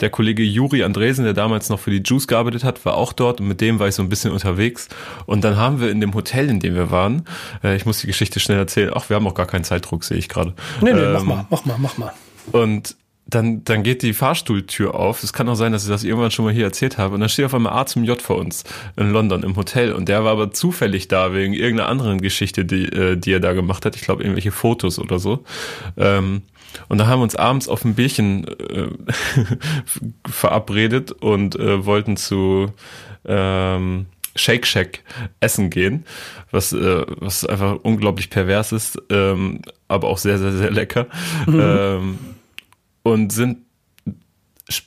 der 0.00 0.08
Kollege 0.08 0.42
Juri 0.42 0.82
Andresen, 0.82 1.24
der 1.24 1.34
damals 1.34 1.68
noch 1.68 1.78
für 1.78 1.90
die 1.90 2.02
Juice 2.02 2.26
gearbeitet 2.26 2.64
hat, 2.64 2.82
war 2.86 2.94
auch 2.94 3.12
dort 3.12 3.40
und 3.40 3.48
mit 3.48 3.60
dem 3.60 3.78
war 3.78 3.88
ich 3.88 3.94
so 3.94 4.02
ein 4.02 4.08
bisschen 4.08 4.30
unterwegs. 4.30 4.88
Und 5.26 5.44
dann 5.44 5.56
haben 5.56 5.80
wir 5.80 5.90
in 5.90 6.00
dem 6.00 6.14
Hotel, 6.14 6.48
in 6.48 6.60
dem 6.60 6.74
wir 6.74 6.90
waren, 6.90 7.26
äh, 7.62 7.76
ich 7.76 7.84
muss 7.84 8.00
die 8.00 8.06
Geschichte 8.06 8.40
schnell 8.40 8.58
erzählen. 8.58 8.90
Ach, 8.94 9.10
wir 9.10 9.16
haben 9.16 9.26
auch 9.26 9.34
gar 9.34 9.46
keinen 9.46 9.64
Zeitdruck, 9.64 10.04
sehe 10.04 10.16
ich 10.16 10.30
gerade. 10.30 10.54
Nee, 10.80 10.94
nee, 10.94 11.00
ähm, 11.00 11.12
mach 11.12 11.24
mal, 11.24 11.46
mach 11.50 11.64
mal, 11.66 11.76
mach 11.78 11.98
mal. 11.98 12.12
Und 12.52 12.96
dann, 13.26 13.64
dann 13.64 13.82
geht 13.82 14.02
die 14.02 14.12
Fahrstuhltür 14.12 14.94
auf. 14.94 15.22
Es 15.22 15.32
kann 15.32 15.48
auch 15.48 15.54
sein, 15.54 15.72
dass 15.72 15.84
ich 15.84 15.88
das 15.88 16.04
irgendwann 16.04 16.30
schon 16.30 16.44
mal 16.44 16.52
hier 16.52 16.64
erzählt 16.64 16.98
habe. 16.98 17.14
Und 17.14 17.20
dann 17.20 17.28
steht 17.28 17.46
auf 17.46 17.54
einmal 17.54 17.72
A 17.72 17.86
zum 17.86 18.04
J 18.04 18.20
vor 18.20 18.36
uns 18.36 18.64
in 18.96 19.10
London 19.10 19.42
im 19.42 19.56
Hotel. 19.56 19.92
Und 19.92 20.08
der 20.08 20.24
war 20.24 20.32
aber 20.32 20.52
zufällig 20.52 21.08
da 21.08 21.32
wegen 21.32 21.54
irgendeiner 21.54 21.88
anderen 21.88 22.20
Geschichte, 22.20 22.64
die, 22.64 22.84
äh, 22.84 23.16
die 23.16 23.32
er 23.32 23.40
da 23.40 23.52
gemacht 23.52 23.86
hat. 23.86 23.96
Ich 23.96 24.02
glaube, 24.02 24.22
irgendwelche 24.22 24.52
Fotos 24.52 24.98
oder 24.98 25.18
so. 25.18 25.44
Ähm, 25.96 26.42
und 26.88 26.98
da 26.98 27.06
haben 27.06 27.20
wir 27.20 27.24
uns 27.24 27.36
abends 27.36 27.68
auf 27.68 27.84
ein 27.84 27.94
Bierchen 27.94 28.46
äh, 28.46 28.88
verabredet 30.28 31.12
und 31.12 31.56
äh, 31.56 31.84
wollten 31.84 32.16
zu 32.16 32.72
ähm, 33.24 34.06
Shake 34.34 34.66
Shack 34.66 35.02
essen 35.40 35.70
gehen, 35.70 36.04
was, 36.50 36.72
äh, 36.72 37.04
was 37.18 37.44
einfach 37.44 37.78
unglaublich 37.82 38.30
pervers 38.30 38.72
ist, 38.72 38.98
ähm, 39.10 39.60
aber 39.88 40.08
auch 40.08 40.18
sehr, 40.18 40.38
sehr, 40.38 40.52
sehr 40.52 40.70
lecker. 40.70 41.06
Mhm. 41.46 41.60
Ähm, 41.60 42.18
und 43.02 43.32
sind 43.32 43.58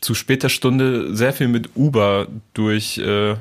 zu 0.02 0.16
später 0.16 0.50
Stunde 0.50 1.16
sehr 1.16 1.34
viel 1.34 1.48
mit 1.48 1.72
Uber 1.76 2.28
durch 2.54 2.98
äh, 2.98 3.36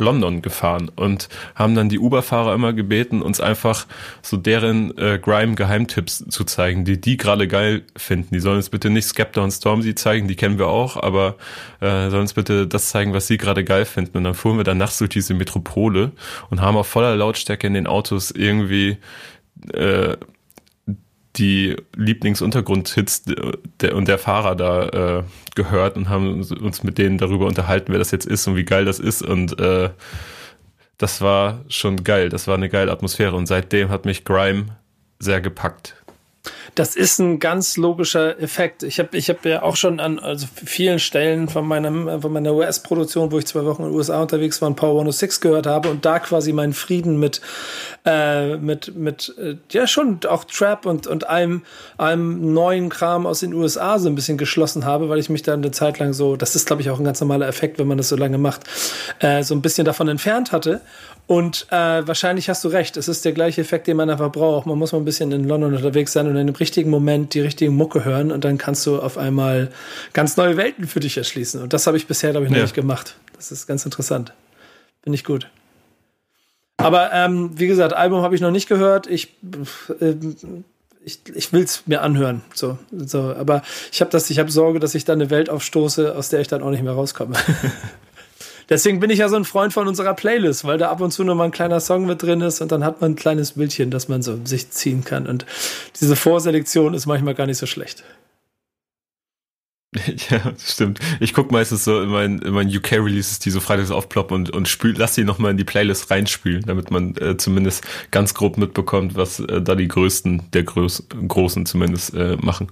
London 0.00 0.42
gefahren 0.42 0.90
und 0.94 1.28
haben 1.54 1.74
dann 1.74 1.88
die 1.88 1.98
Uber-Fahrer 1.98 2.54
immer 2.54 2.72
gebeten, 2.72 3.22
uns 3.22 3.40
einfach 3.40 3.86
so 4.22 4.36
deren 4.36 4.96
äh, 4.98 5.18
Grime-Geheimtipps 5.20 6.24
zu 6.28 6.44
zeigen, 6.44 6.84
die 6.84 7.00
die 7.00 7.16
gerade 7.16 7.48
geil 7.48 7.82
finden. 7.96 8.34
Die 8.34 8.40
sollen 8.40 8.56
uns 8.56 8.70
bitte 8.70 8.90
nicht 8.90 9.06
Skepta 9.06 9.40
und 9.40 9.50
Stormzy 9.50 9.94
zeigen, 9.94 10.28
die 10.28 10.36
kennen 10.36 10.58
wir 10.58 10.68
auch, 10.68 10.96
aber 10.96 11.36
äh, 11.80 12.10
sollen 12.10 12.22
uns 12.22 12.34
bitte 12.34 12.66
das 12.66 12.90
zeigen, 12.90 13.12
was 13.12 13.26
sie 13.26 13.38
gerade 13.38 13.64
geil 13.64 13.84
finden. 13.84 14.18
Und 14.18 14.24
dann 14.24 14.34
fuhren 14.34 14.56
wir 14.56 14.64
dann 14.64 14.78
nachts 14.78 14.98
durch 14.98 15.10
diese 15.10 15.34
Metropole 15.34 16.12
und 16.50 16.60
haben 16.60 16.76
auf 16.76 16.86
voller 16.86 17.16
Lautstärke 17.16 17.66
in 17.66 17.74
den 17.74 17.86
Autos 17.86 18.30
irgendwie 18.30 18.98
äh, 19.72 20.16
die 21.38 21.76
Lieblingsuntergrundhits 21.96 23.24
der, 23.80 23.94
und 23.94 24.08
der 24.08 24.18
Fahrer 24.18 24.56
da 24.56 25.18
äh, 25.18 25.22
gehört 25.54 25.96
und 25.96 26.08
haben 26.08 26.42
uns 26.42 26.82
mit 26.82 26.98
denen 26.98 27.18
darüber 27.18 27.46
unterhalten, 27.46 27.92
wer 27.92 27.98
das 27.98 28.10
jetzt 28.10 28.26
ist 28.26 28.46
und 28.46 28.56
wie 28.56 28.64
geil 28.64 28.84
das 28.84 28.98
ist. 28.98 29.22
Und 29.22 29.58
äh, 29.60 29.90
das 30.98 31.20
war 31.20 31.64
schon 31.68 32.02
geil. 32.04 32.28
Das 32.28 32.46
war 32.48 32.54
eine 32.54 32.68
geile 32.68 32.90
Atmosphäre. 32.90 33.36
Und 33.36 33.46
seitdem 33.46 33.88
hat 33.88 34.04
mich 34.04 34.24
Grime 34.24 34.76
sehr 35.18 35.40
gepackt. 35.40 35.97
Das 36.78 36.94
ist 36.94 37.18
ein 37.18 37.40
ganz 37.40 37.76
logischer 37.76 38.40
Effekt. 38.40 38.84
Ich 38.84 39.00
habe 39.00 39.16
ich 39.16 39.28
hab 39.28 39.44
ja 39.44 39.62
auch 39.62 39.74
schon 39.74 39.98
an 39.98 40.20
also 40.20 40.46
vielen 40.64 41.00
Stellen 41.00 41.48
von, 41.48 41.66
meinem, 41.66 42.22
von 42.22 42.32
meiner 42.32 42.54
US-Produktion, 42.54 43.32
wo 43.32 43.38
ich 43.40 43.46
zwei 43.46 43.64
Wochen 43.64 43.82
in 43.82 43.88
den 43.88 43.96
USA 43.96 44.22
unterwegs 44.22 44.62
war, 44.62 44.68
und 44.68 44.76
Power 44.76 44.92
106 44.92 45.40
gehört 45.40 45.66
habe 45.66 45.90
und 45.90 46.04
da 46.04 46.20
quasi 46.20 46.52
meinen 46.52 46.74
Frieden 46.74 47.18
mit, 47.18 47.40
äh, 48.04 48.58
mit, 48.58 48.94
mit 48.94 49.34
äh, 49.38 49.56
ja 49.72 49.88
schon 49.88 50.20
auch 50.28 50.44
Trap 50.44 50.86
und, 50.86 51.08
und 51.08 51.28
allem, 51.28 51.62
allem 51.96 52.52
neuen 52.52 52.90
Kram 52.90 53.26
aus 53.26 53.40
den 53.40 53.54
USA 53.54 53.98
so 53.98 54.08
ein 54.08 54.14
bisschen 54.14 54.38
geschlossen 54.38 54.84
habe, 54.84 55.08
weil 55.08 55.18
ich 55.18 55.30
mich 55.30 55.42
da 55.42 55.54
eine 55.54 55.72
Zeit 55.72 55.98
lang 55.98 56.12
so, 56.12 56.36
das 56.36 56.54
ist 56.54 56.68
glaube 56.68 56.82
ich 56.82 56.90
auch 56.90 57.00
ein 57.00 57.04
ganz 57.04 57.20
normaler 57.20 57.48
Effekt, 57.48 57.80
wenn 57.80 57.88
man 57.88 57.98
das 57.98 58.08
so 58.08 58.14
lange 58.14 58.38
macht, 58.38 58.62
äh, 59.18 59.42
so 59.42 59.52
ein 59.52 59.62
bisschen 59.62 59.84
davon 59.84 60.06
entfernt 60.06 60.52
hatte. 60.52 60.80
Und 61.28 61.66
äh, 61.68 62.06
wahrscheinlich 62.08 62.48
hast 62.48 62.64
du 62.64 62.68
recht, 62.68 62.96
es 62.96 63.06
ist 63.06 63.22
der 63.26 63.32
gleiche 63.32 63.60
Effekt, 63.60 63.86
den 63.86 63.98
man 63.98 64.08
einfach 64.08 64.32
braucht. 64.32 64.64
Man 64.64 64.78
muss 64.78 64.92
mal 64.92 64.98
ein 64.98 65.04
bisschen 65.04 65.30
in 65.30 65.44
London 65.44 65.74
unterwegs 65.74 66.14
sein 66.14 66.26
und 66.26 66.36
in 66.36 66.46
dem 66.46 66.56
richtigen 66.56 66.88
Moment 66.88 67.34
die 67.34 67.42
richtige 67.42 67.70
Mucke 67.70 68.02
hören 68.02 68.32
und 68.32 68.46
dann 68.46 68.56
kannst 68.56 68.86
du 68.86 68.98
auf 68.98 69.18
einmal 69.18 69.70
ganz 70.14 70.38
neue 70.38 70.56
Welten 70.56 70.88
für 70.88 71.00
dich 71.00 71.18
erschließen. 71.18 71.60
Und 71.60 71.74
das 71.74 71.86
habe 71.86 71.98
ich 71.98 72.06
bisher, 72.06 72.30
glaube 72.30 72.46
ich, 72.46 72.50
noch 72.50 72.56
ja. 72.56 72.62
nicht 72.62 72.74
gemacht. 72.74 73.14
Das 73.36 73.52
ist 73.52 73.66
ganz 73.66 73.84
interessant. 73.84 74.32
Finde 75.02 75.16
ich 75.16 75.24
gut. 75.24 75.50
Aber 76.78 77.12
ähm, 77.12 77.50
wie 77.56 77.66
gesagt, 77.66 77.92
Album 77.92 78.22
habe 78.22 78.34
ich 78.34 78.40
noch 78.40 78.50
nicht 78.50 78.66
gehört. 78.66 79.06
Ich, 79.06 79.36
äh, 80.00 80.14
ich, 81.04 81.20
ich 81.34 81.52
will 81.52 81.62
es 81.62 81.82
mir 81.86 82.00
anhören. 82.00 82.40
So, 82.54 82.78
so. 82.90 83.34
Aber 83.34 83.60
ich 83.92 84.00
habe 84.00 84.16
habe 84.16 84.50
Sorge, 84.50 84.80
dass 84.80 84.94
ich 84.94 85.04
da 85.04 85.12
eine 85.12 85.28
Welt 85.28 85.50
aufstoße, 85.50 86.16
aus 86.16 86.30
der 86.30 86.40
ich 86.40 86.48
dann 86.48 86.62
auch 86.62 86.70
nicht 86.70 86.82
mehr 86.82 86.94
rauskomme. 86.94 87.36
Deswegen 88.68 89.00
bin 89.00 89.10
ich 89.10 89.20
ja 89.20 89.28
so 89.28 89.36
ein 89.36 89.44
Freund 89.44 89.72
von 89.72 89.88
unserer 89.88 90.14
Playlist, 90.14 90.64
weil 90.64 90.78
da 90.78 90.90
ab 90.90 91.00
und 91.00 91.10
zu 91.10 91.24
noch 91.24 91.34
mal 91.34 91.44
ein 91.44 91.50
kleiner 91.50 91.80
Song 91.80 92.06
mit 92.06 92.22
drin 92.22 92.42
ist 92.42 92.60
und 92.60 92.70
dann 92.70 92.84
hat 92.84 93.00
man 93.00 93.12
ein 93.12 93.16
kleines 93.16 93.52
Bildchen, 93.52 93.90
das 93.90 94.08
man 94.08 94.22
so 94.22 94.38
sich 94.44 94.70
ziehen 94.70 95.04
kann. 95.04 95.26
Und 95.26 95.46
diese 96.00 96.16
Vorselektion 96.16 96.94
ist 96.94 97.06
manchmal 97.06 97.34
gar 97.34 97.46
nicht 97.46 97.58
so 97.58 97.66
schlecht. 97.66 98.04
Ja, 100.30 100.52
stimmt. 100.58 101.00
Ich 101.20 101.32
gucke 101.32 101.52
meistens 101.52 101.84
so 101.84 102.00
in 102.02 102.10
meinen, 102.10 102.42
in 102.42 102.52
meinen 102.52 102.74
UK-Releases, 102.74 103.38
die 103.38 103.50
so 103.50 103.60
freitags 103.60 103.90
aufploppen 103.90 104.36
und, 104.36 104.50
und 104.50 104.68
spül, 104.68 104.94
lass 104.96 105.14
die 105.14 105.24
nochmal 105.24 105.52
in 105.52 105.56
die 105.56 105.64
Playlist 105.64 106.10
reinspülen, 106.10 106.64
damit 106.66 106.90
man 106.90 107.16
äh, 107.16 107.36
zumindest 107.36 107.84
ganz 108.10 108.34
grob 108.34 108.58
mitbekommt, 108.58 109.16
was 109.16 109.40
äh, 109.40 109.62
da 109.62 109.74
die 109.74 109.88
größten 109.88 110.50
der 110.52 110.64
Groß, 110.64 111.08
Großen 111.26 111.66
zumindest 111.66 112.14
äh, 112.14 112.36
machen. 112.36 112.68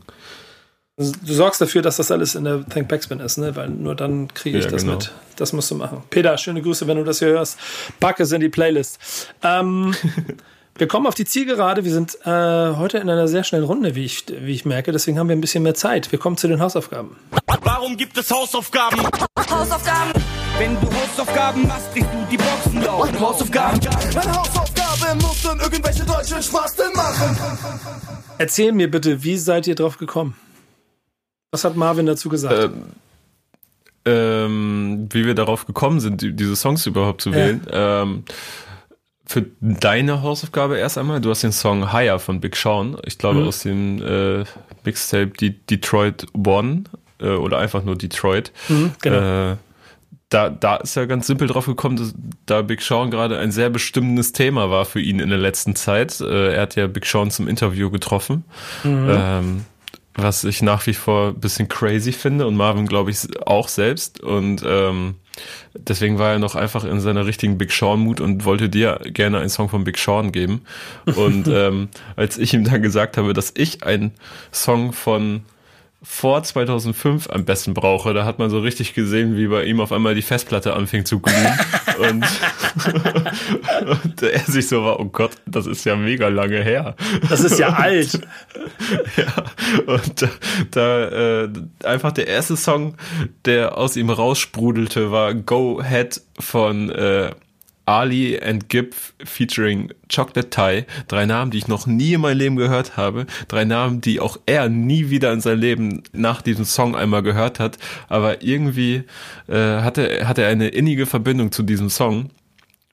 Du 0.98 1.34
sorgst 1.34 1.60
dafür, 1.60 1.82
dass 1.82 1.98
das 1.98 2.10
alles 2.10 2.34
in 2.34 2.44
der 2.44 2.64
Think 2.64 2.88
Backspin 2.88 3.20
ist, 3.20 3.36
ne? 3.36 3.54
Weil 3.54 3.68
nur 3.68 3.94
dann 3.94 4.32
kriege 4.32 4.56
ich 4.56 4.64
ja, 4.64 4.70
das 4.70 4.80
genau. 4.80 4.94
mit. 4.94 5.12
Das 5.36 5.52
musst 5.52 5.70
du 5.70 5.74
machen. 5.74 6.02
Peter, 6.08 6.38
schöne 6.38 6.62
Grüße, 6.62 6.86
wenn 6.86 6.96
du 6.96 7.04
das 7.04 7.18
hier 7.18 7.28
hörst. 7.28 7.58
Pack 8.00 8.18
es 8.18 8.32
in 8.32 8.40
die 8.40 8.48
Playlist. 8.48 8.98
Ähm, 9.42 9.94
wir 10.74 10.88
kommen 10.88 11.06
auf 11.06 11.14
die 11.14 11.26
Zielgerade. 11.26 11.84
Wir 11.84 11.92
sind 11.92 12.16
äh, 12.24 12.30
heute 12.76 12.96
in 12.96 13.10
einer 13.10 13.28
sehr 13.28 13.44
schnellen 13.44 13.66
Runde, 13.66 13.94
wie 13.94 14.06
ich, 14.06 14.24
wie 14.40 14.52
ich 14.52 14.64
merke. 14.64 14.90
Deswegen 14.90 15.18
haben 15.18 15.28
wir 15.28 15.36
ein 15.36 15.42
bisschen 15.42 15.62
mehr 15.64 15.74
Zeit. 15.74 16.12
Wir 16.12 16.18
kommen 16.18 16.38
zu 16.38 16.48
den 16.48 16.60
Hausaufgaben. 16.60 17.14
Warum 17.60 17.98
gibt 17.98 18.16
es 18.16 18.30
Hausaufgaben? 18.30 19.02
Hausaufgaben. 19.50 20.12
Wenn 20.56 20.80
du 20.80 20.86
Hausaufgaben 20.86 21.68
machst, 21.68 21.92
kriegst 21.92 22.08
du 22.10 22.26
die 22.30 22.38
Boxen 22.38 22.82
laut. 22.82 23.20
Hausaufgaben. 23.20 23.78
Eine 23.86 24.34
Hausaufgabe 24.34 25.14
muss 25.16 25.42
dann 25.42 25.60
irgendwelche 25.60 26.04
deutschen 26.04 26.42
Spasten 26.42 26.90
machen. 26.94 27.38
Erzähl 28.38 28.72
mir 28.72 28.90
bitte, 28.90 29.22
wie 29.22 29.36
seid 29.36 29.66
ihr 29.66 29.74
drauf 29.74 29.98
gekommen? 29.98 30.34
Was 31.50 31.64
hat 31.64 31.76
Marvin 31.76 32.06
dazu 32.06 32.28
gesagt? 32.28 32.70
Ähm, 32.70 32.82
ähm, 34.04 35.08
wie 35.10 35.26
wir 35.26 35.34
darauf 35.34 35.66
gekommen 35.66 36.00
sind, 36.00 36.20
diese 36.22 36.56
Songs 36.56 36.86
überhaupt 36.86 37.20
zu 37.20 37.32
wählen. 37.32 37.66
Ja. 37.70 38.02
Ähm, 38.02 38.24
für 39.26 39.44
deine 39.60 40.22
Hausaufgabe 40.22 40.78
erst 40.78 40.98
einmal, 40.98 41.20
du 41.20 41.30
hast 41.30 41.42
den 41.42 41.50
Song 41.50 41.92
Higher 41.92 42.20
von 42.20 42.40
Big 42.40 42.54
Sean, 42.54 42.96
ich 43.04 43.18
glaube 43.18 43.40
mhm. 43.40 43.48
aus 43.48 43.60
dem 43.60 44.00
äh, 44.00 44.44
Mixtape 44.84 45.32
Die 45.40 45.58
Detroit 45.66 46.26
One 46.32 46.84
äh, 47.20 47.30
oder 47.30 47.58
einfach 47.58 47.82
nur 47.82 47.96
Detroit. 47.96 48.52
Mhm, 48.68 48.92
genau. 49.02 49.52
Äh, 49.52 49.56
da, 50.28 50.50
da 50.50 50.76
ist 50.76 50.96
er 50.96 51.06
ganz 51.06 51.26
simpel 51.26 51.48
drauf 51.48 51.66
gekommen, 51.66 51.96
dass 51.96 52.14
da 52.46 52.62
Big 52.62 52.82
Sean 52.82 53.10
gerade 53.10 53.38
ein 53.38 53.52
sehr 53.52 53.70
bestimmendes 53.70 54.32
Thema 54.32 54.70
war 54.70 54.84
für 54.84 55.00
ihn 55.00 55.20
in 55.20 55.28
der 55.28 55.38
letzten 55.38 55.76
Zeit. 55.76 56.20
Äh, 56.20 56.54
er 56.54 56.62
hat 56.62 56.76
ja 56.76 56.86
Big 56.86 57.06
Sean 57.06 57.30
zum 57.30 57.48
Interview 57.48 57.90
getroffen. 57.90 58.44
Mhm. 58.84 59.08
Ähm, 59.08 59.64
was 60.16 60.44
ich 60.44 60.62
nach 60.62 60.86
wie 60.86 60.94
vor 60.94 61.28
ein 61.28 61.40
bisschen 61.40 61.68
crazy 61.68 62.12
finde 62.12 62.46
und 62.46 62.56
Marvin 62.56 62.86
glaube 62.86 63.10
ich 63.10 63.18
auch 63.46 63.68
selbst 63.68 64.20
und 64.20 64.62
ähm, 64.66 65.16
deswegen 65.74 66.18
war 66.18 66.32
er 66.32 66.38
noch 66.38 66.54
einfach 66.54 66.84
in 66.84 67.00
seiner 67.00 67.26
richtigen 67.26 67.58
Big 67.58 67.70
Sean 67.70 68.00
Mut 68.00 68.20
und 68.20 68.44
wollte 68.44 68.68
dir 68.68 69.00
gerne 69.04 69.38
einen 69.38 69.50
Song 69.50 69.68
von 69.68 69.84
Big 69.84 69.98
Sean 69.98 70.32
geben 70.32 70.62
und 71.04 71.48
ähm, 71.52 71.88
als 72.16 72.38
ich 72.38 72.54
ihm 72.54 72.64
dann 72.64 72.82
gesagt 72.82 73.18
habe, 73.18 73.34
dass 73.34 73.52
ich 73.56 73.84
einen 73.84 74.12
Song 74.52 74.92
von 74.92 75.42
vor 76.02 76.42
2005 76.42 77.30
am 77.30 77.44
besten 77.44 77.74
brauche. 77.74 78.14
Da 78.14 78.24
hat 78.24 78.38
man 78.38 78.48
so 78.48 78.60
richtig 78.60 78.94
gesehen, 78.94 79.36
wie 79.36 79.48
bei 79.48 79.64
ihm 79.64 79.80
auf 79.80 79.92
einmal 79.92 80.14
die 80.14 80.22
Festplatte 80.22 80.74
anfing 80.74 81.04
zu 81.04 81.20
glühen. 81.20 81.58
und, 81.98 82.24
und 84.04 84.22
er 84.22 84.40
sich 84.40 84.68
so 84.68 84.84
war, 84.84 85.00
oh 85.00 85.06
Gott, 85.06 85.32
das 85.46 85.66
ist 85.66 85.84
ja 85.84 85.96
mega 85.96 86.28
lange 86.28 86.62
her. 86.62 86.94
Das 87.28 87.40
ist 87.40 87.58
ja 87.58 87.68
alt. 87.70 88.20
ja, 89.16 89.44
und 89.86 90.28
da, 90.72 91.42
äh, 91.44 91.48
einfach 91.84 92.12
der 92.12 92.26
erste 92.26 92.56
Song, 92.56 92.96
der 93.44 93.76
aus 93.76 93.96
ihm 93.96 94.10
raussprudelte, 94.10 95.10
war 95.10 95.34
Go 95.34 95.80
Ahead 95.80 96.20
von 96.38 96.90
äh, 96.90 97.30
Ali 97.86 98.38
and 98.38 98.68
Gib 98.68 98.94
featuring 99.24 99.92
Chocolate 100.12 100.50
Thai. 100.50 100.86
Drei 101.08 101.24
Namen, 101.24 101.50
die 101.50 101.58
ich 101.58 101.68
noch 101.68 101.86
nie 101.86 102.14
in 102.14 102.20
meinem 102.20 102.38
Leben 102.38 102.56
gehört 102.56 102.96
habe. 102.96 103.26
Drei 103.48 103.64
Namen, 103.64 104.00
die 104.00 104.20
auch 104.20 104.38
er 104.46 104.68
nie 104.68 105.08
wieder 105.08 105.32
in 105.32 105.40
seinem 105.40 105.60
Leben 105.60 106.02
nach 106.12 106.42
diesem 106.42 106.64
Song 106.64 106.96
einmal 106.96 107.22
gehört 107.22 107.60
hat. 107.60 107.78
Aber 108.08 108.42
irgendwie 108.42 109.04
äh, 109.48 109.80
hatte, 109.80 110.26
hatte 110.26 110.42
er 110.42 110.48
eine 110.48 110.68
innige 110.68 111.06
Verbindung 111.06 111.52
zu 111.52 111.62
diesem 111.62 111.88
Song 111.88 112.30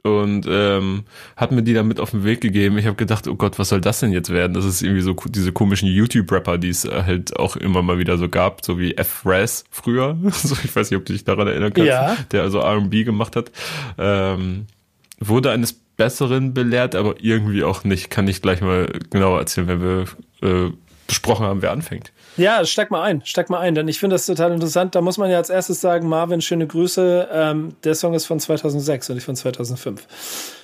und 0.04 0.46
ähm, 0.50 1.06
hat 1.38 1.52
mir 1.52 1.64
die 1.64 1.74
damit 1.74 2.00
auf 2.00 2.12
den 2.12 2.26
Weg 2.26 2.42
gegeben. 2.42 2.78
Ich 2.78 2.86
habe 2.86 2.98
gedacht, 2.98 3.28
oh 3.28 3.36
Gott, 3.36 3.58
was 3.58 3.70
soll 3.70 3.80
das 3.80 4.02
denn 4.02 4.12
jetzt 4.12 4.30
werden? 4.30 4.54
Das 4.54 4.66
ist 4.66 4.82
irgendwie 4.82 5.02
so 5.02 5.16
diese 5.30 5.54
komischen 5.54 5.88
YouTube-Rapper, 5.88 6.58
die 6.58 6.70
es 6.70 6.84
halt 6.84 7.38
auch 7.40 7.56
immer 7.56 7.82
mal 7.82 7.98
wieder 7.98 8.18
so 8.18 8.28
gab, 8.28 8.66
so 8.66 8.78
wie 8.78 8.96
F-Raz 8.96 9.64
früher. 9.72 10.18
so, 10.32 10.56
ich 10.64 10.76
weiß 10.76 10.92
nicht, 10.92 11.00
ob 11.00 11.06
du 11.06 11.14
dich 11.14 11.24
daran 11.24 11.48
erinnern 11.48 11.74
kannst, 11.74 11.88
ja. 11.88 12.18
der 12.32 12.42
also 12.42 12.60
R&B 12.60 13.06
gemacht 13.06 13.38
hat. 13.38 13.52
Ähm, 13.98 14.68
wurde 15.28 15.52
eines 15.52 15.74
Besseren 15.74 16.54
belehrt, 16.54 16.96
aber 16.96 17.16
irgendwie 17.20 17.64
auch 17.64 17.84
nicht. 17.84 18.10
Kann 18.10 18.28
ich 18.28 18.42
gleich 18.42 18.62
mal 18.62 18.88
genauer 19.10 19.40
erzählen, 19.40 19.68
wenn 19.68 19.82
wir 19.82 20.06
äh, 20.42 20.72
besprochen 21.08 21.46
haben, 21.46 21.62
wer 21.62 21.72
anfängt. 21.72 22.12
Ja, 22.38 22.66
steig 22.66 22.90
mal 22.90 23.04
ein, 23.04 23.22
steig 23.26 23.52
mal 23.52 23.60
ein, 23.60 23.76
denn 23.76 23.88
ich 23.88 24.00
finde 24.00 24.16
das 24.16 24.26
total 24.26 24.52
interessant. 24.52 24.96
Da 24.96 25.02
muss 25.02 25.20
man 25.20 25.30
ja 25.30 25.38
als 25.38 25.52
erstes 25.52 25.82
sagen, 25.82 26.08
Marvin, 26.08 26.42
schöne 26.42 26.66
Grüße. 26.66 27.30
Ähm, 27.32 27.76
der 27.84 27.94
Song 27.94 28.16
ist 28.16 28.26
von 28.26 28.40
2006 28.40 29.10
und 29.10 29.16
nicht 29.16 29.26
von 29.26 29.36
2005. 29.36 30.08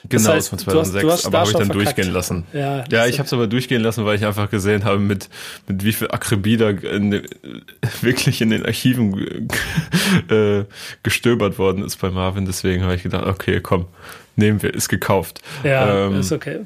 Genau, 0.09 0.23
das 0.23 0.33
heißt, 0.33 0.49
von 0.49 0.57
2006, 0.57 0.91
du 0.91 0.97
hast, 0.97 1.03
du 1.03 1.11
hast 1.11 1.25
aber 1.27 1.39
habe 1.39 1.49
ich 1.51 1.57
dann 1.57 1.65
verkackt. 1.67 1.97
durchgehen 1.97 2.13
lassen. 2.13 2.45
Ja, 2.53 2.83
ja 2.89 3.05
ich 3.05 3.19
habe 3.19 3.27
es 3.27 3.33
aber 3.33 3.45
durchgehen 3.45 3.83
lassen, 3.83 4.05
weil 4.05 4.15
ich 4.15 4.25
einfach 4.25 4.49
gesehen 4.49 4.83
habe, 4.83 4.97
mit, 4.97 5.29
mit 5.67 5.83
wie 5.83 5.93
viel 5.93 6.09
Akribie 6.09 6.57
da 6.57 6.69
in, 6.69 7.21
wirklich 8.01 8.41
in 8.41 8.49
den 8.49 8.65
Archiven 8.65 9.47
äh, 10.29 10.63
gestöbert 11.03 11.59
worden 11.59 11.83
ist 11.83 11.97
bei 11.97 12.09
Marvin. 12.09 12.45
Deswegen 12.45 12.81
habe 12.83 12.95
ich 12.95 13.03
gedacht, 13.03 13.27
okay, 13.27 13.61
komm, 13.61 13.85
nehmen 14.39 14.63
wir, 14.63 14.73
ist 14.73 14.89
gekauft. 14.89 15.41
Ja, 15.63 16.07
ähm, 16.07 16.19
ist 16.19 16.31
okay. 16.31 16.61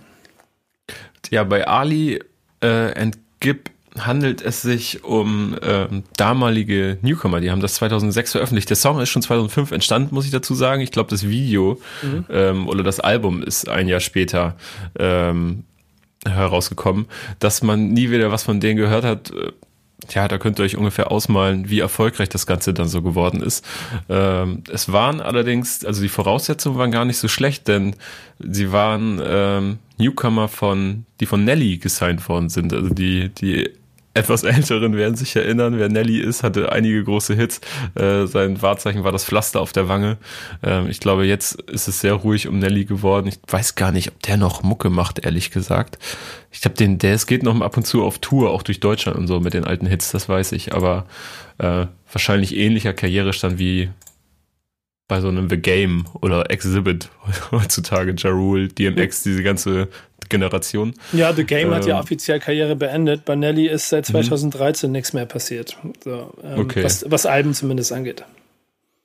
Ja, 1.29 1.43
bei 1.43 1.67
Ali 1.67 2.19
äh, 2.61 2.67
and 2.67 3.17
Gib 3.39 3.71
handelt 3.99 4.41
es 4.41 4.61
sich 4.61 5.03
um 5.03 5.55
äh, 5.61 5.87
damalige 6.17 6.97
Newcomer. 7.01 7.39
Die 7.41 7.51
haben 7.51 7.61
das 7.61 7.75
2006 7.75 8.31
veröffentlicht. 8.31 8.69
Der 8.69 8.75
Song 8.77 8.99
ist 8.99 9.09
schon 9.09 9.21
2005 9.21 9.71
entstanden, 9.71 10.15
muss 10.15 10.25
ich 10.25 10.31
dazu 10.31 10.55
sagen. 10.55 10.81
Ich 10.81 10.91
glaube, 10.91 11.09
das 11.09 11.27
Video 11.27 11.79
mhm. 12.01 12.25
ähm, 12.29 12.67
oder 12.67 12.83
das 12.83 12.99
Album 12.99 13.43
ist 13.43 13.69
ein 13.69 13.87
Jahr 13.87 13.99
später 13.99 14.55
ähm, 14.97 15.65
herausgekommen. 16.25 17.07
Dass 17.39 17.61
man 17.61 17.89
nie 17.89 18.09
wieder 18.09 18.31
was 18.31 18.43
von 18.43 18.59
denen 18.59 18.77
gehört 18.77 19.03
hat, 19.03 19.31
äh, 20.09 20.13
ja, 20.13 20.27
da 20.27 20.37
könnt 20.37 20.59
ihr 20.59 20.65
euch 20.65 20.77
ungefähr 20.77 21.11
ausmalen, 21.11 21.69
wie 21.69 21.79
erfolgreich 21.79 22.29
das 22.29 22.45
Ganze 22.45 22.73
dann 22.73 22.87
so 22.87 23.01
geworden 23.01 23.41
ist. 23.41 23.65
Ähm, 24.09 24.63
es 24.71 24.91
waren 24.91 25.21
allerdings, 25.21 25.85
also 25.85 26.01
die 26.01 26.09
Voraussetzungen 26.09 26.77
waren 26.77 26.91
gar 26.91 27.05
nicht 27.05 27.17
so 27.17 27.27
schlecht, 27.27 27.67
denn 27.67 27.95
sie 28.39 28.71
waren 28.71 29.21
ähm, 29.23 29.79
Newcomer 29.97 30.47
von, 30.47 31.05
die 31.19 31.25
von 31.25 31.43
Nelly 31.43 31.77
gesigned 31.77 32.27
worden 32.27 32.49
sind. 32.49 32.73
Also 32.73 32.89
die, 32.89 33.29
die 33.29 33.69
etwas 34.13 34.43
Älteren 34.43 34.95
werden 34.95 35.15
sich 35.15 35.35
erinnern, 35.35 35.77
wer 35.77 35.89
Nelly 35.89 36.19
ist, 36.19 36.43
hatte 36.43 36.71
einige 36.71 37.03
große 37.03 37.35
Hits. 37.35 37.61
Äh, 37.95 38.27
sein 38.27 38.61
Wahrzeichen 38.61 39.03
war 39.03 39.11
das 39.11 39.25
Pflaster 39.25 39.59
auf 39.59 39.73
der 39.73 39.87
Wange. 39.87 40.17
Ähm, 40.61 40.87
ich 40.87 40.99
glaube, 40.99 41.25
jetzt 41.25 41.59
ist 41.63 41.87
es 41.87 41.99
sehr 41.99 42.13
ruhig 42.13 42.47
um 42.47 42.59
Nelly 42.59 42.85
geworden. 42.85 43.27
Ich 43.27 43.39
weiß 43.47 43.75
gar 43.75 43.91
nicht, 43.91 44.09
ob 44.09 44.21
der 44.21 44.37
noch 44.37 44.61
Mucke 44.61 44.89
macht, 44.89 45.25
ehrlich 45.25 45.51
gesagt. 45.51 45.97
Ich 46.51 46.61
glaube, 46.61 46.77
den, 46.77 46.99
der 46.99 47.15
es 47.15 47.25
geht 47.25 47.43
noch 47.43 47.59
ab 47.61 47.75
und 47.75 47.87
zu 47.87 48.03
auf 48.03 48.19
Tour, 48.19 48.51
auch 48.51 48.61
durch 48.61 48.79
Deutschland 48.79 49.17
und 49.17 49.27
so 49.27 49.39
mit 49.39 49.53
den 49.53 49.65
alten 49.65 49.87
Hits, 49.87 50.11
das 50.11 50.29
weiß 50.29 50.51
ich. 50.51 50.73
Aber 50.73 51.05
äh, 51.57 51.87
wahrscheinlich 52.11 52.55
ähnlicher 52.55 52.93
Karrierestand 52.93 53.57
wie 53.57 53.89
bei 55.07 55.21
so 55.21 55.27
einem 55.27 55.49
The 55.49 55.57
Game 55.57 56.05
oder 56.21 56.49
Exhibit 56.49 57.09
heutzutage, 57.51 58.15
Ja 58.17 58.29
Rule, 58.29 58.67
DMX, 58.67 59.23
diese 59.23 59.43
ganze 59.43 59.89
Generation. 60.33 60.93
Ja, 61.11 61.31
The 61.31 61.43
Game 61.43 61.67
ähm, 61.67 61.75
hat 61.75 61.85
ja 61.85 61.95
ähm, 61.95 62.01
offiziell 62.01 62.39
Karriere 62.39 62.75
beendet. 62.75 63.23
Bei 63.23 63.35
Nelly 63.35 63.67
ist 63.67 63.89
seit 63.89 64.05
2013 64.07 64.89
mhm. 64.89 64.91
nichts 64.91 65.13
mehr 65.13 65.25
passiert. 65.25 65.77
So, 66.03 66.33
ähm, 66.43 66.59
okay. 66.59 66.83
was, 66.83 67.05
was 67.07 67.25
Alben 67.25 67.53
zumindest 67.53 67.93
angeht. 67.93 68.25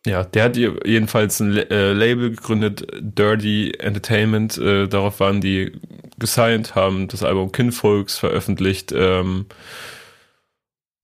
Ja, 0.07 0.24
der 0.24 0.45
hat 0.45 0.57
jedenfalls 0.57 1.41
ein 1.41 1.57
äh, 1.57 1.93
Label 1.93 2.31
gegründet, 2.31 2.87
Dirty 2.99 3.72
Entertainment. 3.79 4.57
Äh, 4.57 4.89
darauf 4.89 5.20
waren 5.20 5.41
die 5.41 5.72
gesigned, 6.18 6.74
haben 6.74 7.09
das 7.09 7.22
Album 7.22 7.53
Kinfolks 7.53 8.18
veröffentlicht, 8.18 8.93
ähm, 8.93 9.47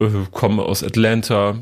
äh, 0.01 0.07
kommen 0.31 0.59
aus 0.59 0.83
Atlanta 0.83 1.59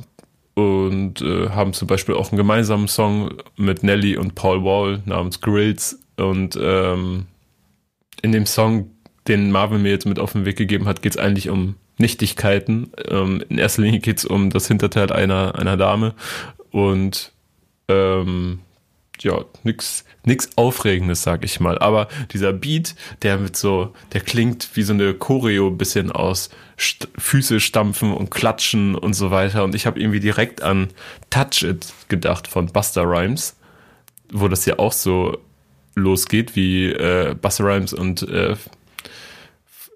und 0.55 1.21
äh, 1.23 1.49
haben 1.49 1.73
zum 1.73 1.89
Beispiel 1.89 2.15
auch 2.15 2.31
einen 2.31 2.37
gemeinsamen 2.37 2.87
Song 2.87 3.35
mit 3.57 3.83
Nelly 3.83 4.17
und 4.17 4.35
Paul 4.35 4.63
Wall 4.63 5.03
namens 5.05 5.41
Grills 5.41 5.99
und 6.17 6.57
ähm, 6.61 7.27
in 8.23 8.33
dem 8.33 8.47
Song, 8.47 8.91
den 9.29 9.51
Marvin 9.51 9.83
mir 9.83 9.91
jetzt 9.91 10.07
mit 10.07 10.19
auf 10.19 10.33
den 10.33 10.45
Weg 10.45 10.57
gegeben 10.57 10.87
hat, 10.87 11.03
geht 11.03 11.13
es 11.13 11.19
eigentlich 11.19 11.49
um 11.49 11.77
Nichtigkeiten. 11.99 12.91
Ähm, 13.09 13.43
in 13.49 13.59
erster 13.59 13.83
Linie 13.83 14.01
geht 14.01 14.19
es 14.19 14.25
um 14.25 14.51
das 14.51 14.67
Hinterteil 14.67 15.13
einer, 15.13 15.57
einer 15.57 15.77
Dame 15.77 16.15
und 16.71 17.33
ähm, 17.89 18.61
ja, 19.21 19.45
nix, 19.63 20.05
nix 20.25 20.51
Aufregendes, 20.57 21.23
sag 21.23 21.45
ich 21.45 21.61
mal. 21.61 21.79
Aber 21.79 22.09
dieser 22.33 22.53
Beat, 22.53 22.95
der 23.23 23.39
mit 23.39 23.57
so, 23.57 23.93
der 24.13 24.21
klingt 24.21 24.69
wie 24.75 24.83
so 24.83 24.93
eine 24.93 25.15
Choreo 25.15 25.71
bisschen 25.71 26.11
aus 26.11 26.51
St 26.79 27.09
Füße 27.17 27.61
stampfen 27.61 28.13
und 28.13 28.31
klatschen 28.31 28.95
und 28.95 29.15
so 29.15 29.31
weiter. 29.31 29.65
Und 29.65 29.75
ich 29.75 29.87
habe 29.87 30.01
irgendwie 30.01 30.21
direkt 30.21 30.63
an 30.63 30.89
Touch 31.31 31.63
It 31.63 31.93
gedacht 32.09 32.49
von 32.49 32.67
Buster 32.67 33.03
Rhymes, 33.03 33.57
wo 34.33 34.49
das 34.49 34.67
ja 34.67 34.79
auch 34.79 34.93
so 34.93 35.39
losgeht, 35.95 36.57
wie 36.57 36.87
äh, 36.87 37.35
Buster 37.41 37.65
Rhymes 37.65 37.93
und 37.93 38.23
äh, 38.29 38.57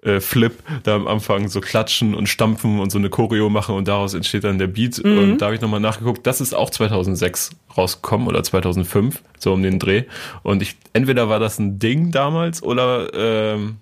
äh, 0.03 0.19
Flip 0.19 0.53
da 0.83 0.95
am 0.95 1.07
Anfang 1.07 1.47
so 1.49 1.59
klatschen 1.59 2.13
und 2.13 2.27
stampfen 2.29 2.79
und 2.79 2.91
so 2.91 2.97
eine 2.97 3.09
Choreo 3.09 3.49
machen 3.49 3.75
und 3.75 3.87
daraus 3.87 4.13
entsteht 4.13 4.43
dann 4.43 4.59
der 4.59 4.67
Beat. 4.67 5.03
Mhm. 5.03 5.17
Und 5.17 5.37
da 5.39 5.47
habe 5.47 5.55
ich 5.55 5.61
nochmal 5.61 5.79
nachgeguckt, 5.79 6.25
das 6.25 6.39
ist 6.39 6.53
auch 6.53 6.69
2006 6.69 7.51
rausgekommen 7.75 8.27
oder 8.27 8.43
2005, 8.43 9.21
so 9.39 9.53
um 9.53 9.63
den 9.63 9.79
Dreh. 9.79 10.03
Und 10.43 10.61
ich, 10.61 10.77
entweder 10.93 11.29
war 11.29 11.39
das 11.39 11.59
ein 11.59 11.79
Ding 11.79 12.11
damals 12.11 12.61
oder 12.61 13.11
ähm, 13.13 13.77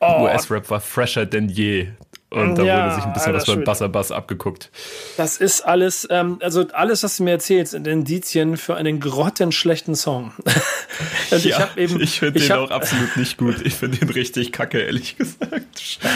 oh. 0.00 0.24
US-Rap 0.24 0.70
war 0.70 0.80
fresher 0.80 1.26
denn 1.26 1.48
je. 1.48 1.88
Und 2.32 2.56
da 2.56 2.62
ja, 2.62 2.84
wurde 2.84 2.94
sich 2.96 3.04
ein 3.04 3.12
bisschen 3.12 3.34
was 3.34 3.44
beim 3.46 3.64
Bassabass 3.64 4.10
abgeguckt. 4.10 4.70
Das 5.16 5.36
ist 5.36 5.60
alles, 5.60 6.06
ähm, 6.10 6.38
also 6.40 6.66
alles, 6.72 7.02
was 7.02 7.18
du 7.18 7.24
mir 7.24 7.32
erzählst, 7.32 7.72
sind 7.72 7.86
Indizien 7.86 8.56
für 8.56 8.76
einen 8.76 9.00
grottenschlechten 9.00 9.94
Song. 9.94 10.32
also 11.30 11.48
ja, 11.48 11.68
ich, 11.76 11.94
ich 11.94 12.18
finde 12.20 12.40
den 12.40 12.50
hab, 12.50 12.58
auch 12.60 12.70
absolut 12.70 13.16
nicht 13.16 13.36
gut. 13.36 13.56
Ich 13.64 13.74
finde 13.74 13.98
den 13.98 14.08
richtig 14.08 14.52
kacke, 14.52 14.80
ehrlich 14.80 15.16
gesagt. 15.16 15.62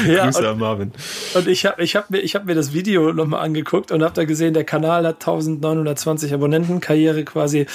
Ja, 0.07 0.25
Grüße 0.25 0.41
und, 0.41 0.47
an 0.47 0.59
Marvin. 0.59 0.93
Und 1.35 1.49
ich 1.49 1.67
habe 1.67 1.83
ich 1.83 1.97
hab 1.97 2.11
mir, 2.11 2.21
hab 2.21 2.45
mir 2.45 2.55
das 2.55 2.73
Video 2.73 3.13
nochmal 3.13 3.43
angeguckt 3.43 3.91
und 3.91 4.03
habe 4.03 4.15
da 4.15 4.25
gesehen, 4.25 4.55
der 4.55 4.65
Kanal 4.65 5.07
hat 5.07 5.17
1920 5.17 6.33
Abonnenten, 6.33 6.81
Karriere 6.81 7.25
quasi 7.25 7.67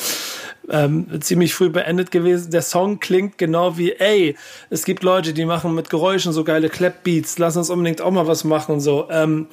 ähm, 0.70 1.08
ziemlich 1.22 1.54
früh 1.54 1.70
beendet 1.70 2.12
gewesen. 2.12 2.52
Der 2.52 2.62
Song 2.62 3.00
klingt 3.00 3.38
genau 3.38 3.78
wie, 3.78 3.94
ey, 3.94 4.36
es 4.70 4.86
gibt 4.86 5.04
Leute, 5.04 5.34
die 5.34 5.46
machen 5.46 5.74
mit 5.76 5.90
Geräuschen 5.90 6.34
so 6.34 6.44
geile 6.44 6.70
Clap-Beats, 6.70 7.38
lass 7.38 7.58
uns 7.58 7.70
unbedingt 7.70 8.02
auch 8.02 8.12
mal 8.12 8.28
was 8.28 8.44
machen 8.44 8.74
und 8.74 8.82
so. 8.82 9.08
Ähm, 9.10 9.48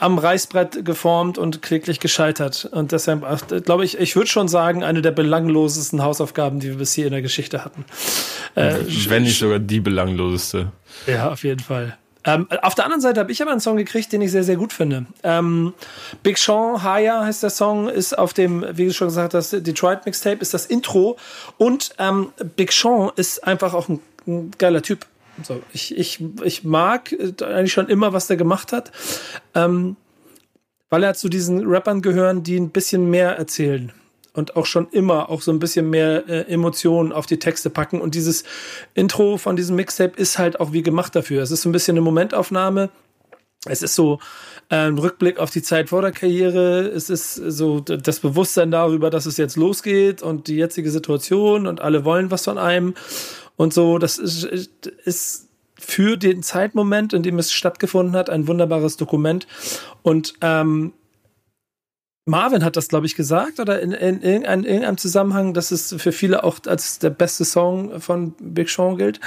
am 0.00 0.18
Reißbrett 0.18 0.84
geformt 0.84 1.38
und 1.38 1.62
kläglich 1.62 2.00
gescheitert. 2.00 2.68
Und 2.70 2.92
deshalb, 2.92 3.24
glaube 3.64 3.84
ich, 3.84 3.98
ich 3.98 4.16
würde 4.16 4.28
schon 4.28 4.48
sagen, 4.48 4.82
eine 4.82 5.02
der 5.02 5.12
belanglosesten 5.12 6.02
Hausaufgaben, 6.02 6.60
die 6.60 6.68
wir 6.68 6.76
bis 6.76 6.92
hier 6.92 7.06
in 7.06 7.12
der 7.12 7.22
Geschichte 7.22 7.64
hatten. 7.64 7.84
Äh, 8.54 8.74
Wenn 9.08 9.22
nicht 9.22 9.38
sogar 9.38 9.58
die 9.58 9.80
belangloseste. 9.80 10.72
Ja, 11.06 11.30
auf 11.30 11.44
jeden 11.44 11.60
Fall. 11.60 11.96
Ähm, 12.28 12.46
auf 12.62 12.74
der 12.74 12.84
anderen 12.84 13.00
Seite 13.00 13.20
habe 13.20 13.32
ich 13.32 13.40
aber 13.40 13.52
einen 13.52 13.60
Song 13.60 13.78
gekriegt, 13.78 14.12
den 14.12 14.20
ich 14.20 14.30
sehr, 14.30 14.44
sehr 14.44 14.56
gut 14.56 14.74
finde. 14.74 15.06
Ähm, 15.22 15.72
Big 16.22 16.36
Sean, 16.36 16.82
Haya 16.82 17.24
heißt 17.24 17.42
der 17.42 17.48
Song, 17.50 17.88
ist 17.88 18.18
auf 18.18 18.34
dem, 18.34 18.64
wie 18.72 18.86
du 18.86 18.92
schon 18.92 19.08
gesagt 19.08 19.32
hast, 19.32 19.52
Detroit 19.52 20.04
Mixtape, 20.04 20.38
ist 20.42 20.52
das 20.52 20.66
Intro. 20.66 21.16
Und 21.56 21.94
ähm, 21.98 22.32
Big 22.54 22.72
Sean 22.72 23.10
ist 23.16 23.44
einfach 23.44 23.72
auch 23.72 23.88
ein, 23.88 24.00
ein 24.26 24.50
geiler 24.58 24.82
Typ. 24.82 25.06
So, 25.42 25.62
ich, 25.72 25.96
ich, 25.96 26.22
ich 26.42 26.64
mag 26.64 27.14
eigentlich 27.40 27.72
schon 27.72 27.88
immer, 27.88 28.12
was 28.12 28.26
der 28.26 28.36
gemacht 28.36 28.72
hat. 28.72 28.92
Ähm, 29.54 29.96
weil 30.90 31.02
er 31.02 31.14
zu 31.14 31.28
diesen 31.28 31.66
Rappern 31.66 32.02
gehören, 32.02 32.42
die 32.42 32.58
ein 32.58 32.70
bisschen 32.70 33.08
mehr 33.08 33.36
erzählen 33.36 33.92
und 34.38 34.54
auch 34.54 34.66
schon 34.66 34.88
immer 34.92 35.30
auch 35.30 35.42
so 35.42 35.50
ein 35.50 35.58
bisschen 35.58 35.90
mehr 35.90 36.28
äh, 36.28 36.52
Emotionen 36.52 37.12
auf 37.12 37.26
die 37.26 37.40
Texte 37.40 37.70
packen. 37.70 38.00
Und 38.00 38.14
dieses 38.14 38.44
Intro 38.94 39.36
von 39.36 39.56
diesem 39.56 39.74
Mixtape 39.74 40.16
ist 40.16 40.38
halt 40.38 40.60
auch 40.60 40.72
wie 40.72 40.84
gemacht 40.84 41.16
dafür. 41.16 41.42
Es 41.42 41.50
ist 41.50 41.62
so 41.62 41.68
ein 41.68 41.72
bisschen 41.72 41.96
eine 41.96 42.02
Momentaufnahme. 42.02 42.88
Es 43.66 43.82
ist 43.82 43.96
so 43.96 44.20
ein 44.68 44.96
Rückblick 44.96 45.40
auf 45.40 45.50
die 45.50 45.62
Zeit 45.62 45.88
vor 45.88 46.02
der 46.02 46.12
Karriere. 46.12 46.86
Es 46.86 47.10
ist 47.10 47.34
so 47.34 47.80
das 47.80 48.20
Bewusstsein 48.20 48.70
darüber, 48.70 49.10
dass 49.10 49.26
es 49.26 49.38
jetzt 49.38 49.56
losgeht 49.56 50.22
und 50.22 50.46
die 50.46 50.56
jetzige 50.56 50.92
Situation 50.92 51.66
und 51.66 51.80
alle 51.80 52.04
wollen 52.04 52.30
was 52.30 52.44
von 52.44 52.58
einem 52.58 52.94
und 53.56 53.74
so. 53.74 53.98
Das 53.98 54.18
ist, 54.18 54.44
ist 54.44 55.48
für 55.76 56.16
den 56.16 56.44
Zeitmoment, 56.44 57.12
in 57.12 57.24
dem 57.24 57.40
es 57.40 57.52
stattgefunden 57.52 58.14
hat, 58.14 58.30
ein 58.30 58.46
wunderbares 58.46 58.96
Dokument. 58.96 59.48
Und 60.02 60.34
ähm, 60.42 60.92
Marvin 62.28 62.64
hat 62.64 62.76
das, 62.76 62.88
glaube 62.88 63.06
ich, 63.06 63.16
gesagt 63.16 63.58
oder 63.58 63.80
in, 63.80 63.92
in, 63.92 64.20
in, 64.20 64.42
in, 64.42 64.64
irgendeinem 64.64 64.98
Zusammenhang, 64.98 65.54
dass 65.54 65.70
es 65.70 65.94
für 65.98 66.12
viele 66.12 66.44
auch 66.44 66.58
als 66.66 66.98
der 66.98 67.10
beste 67.10 67.44
Song 67.44 68.00
von 68.00 68.34
Big 68.38 68.68
Sean 68.70 68.96
gilt. 68.96 69.20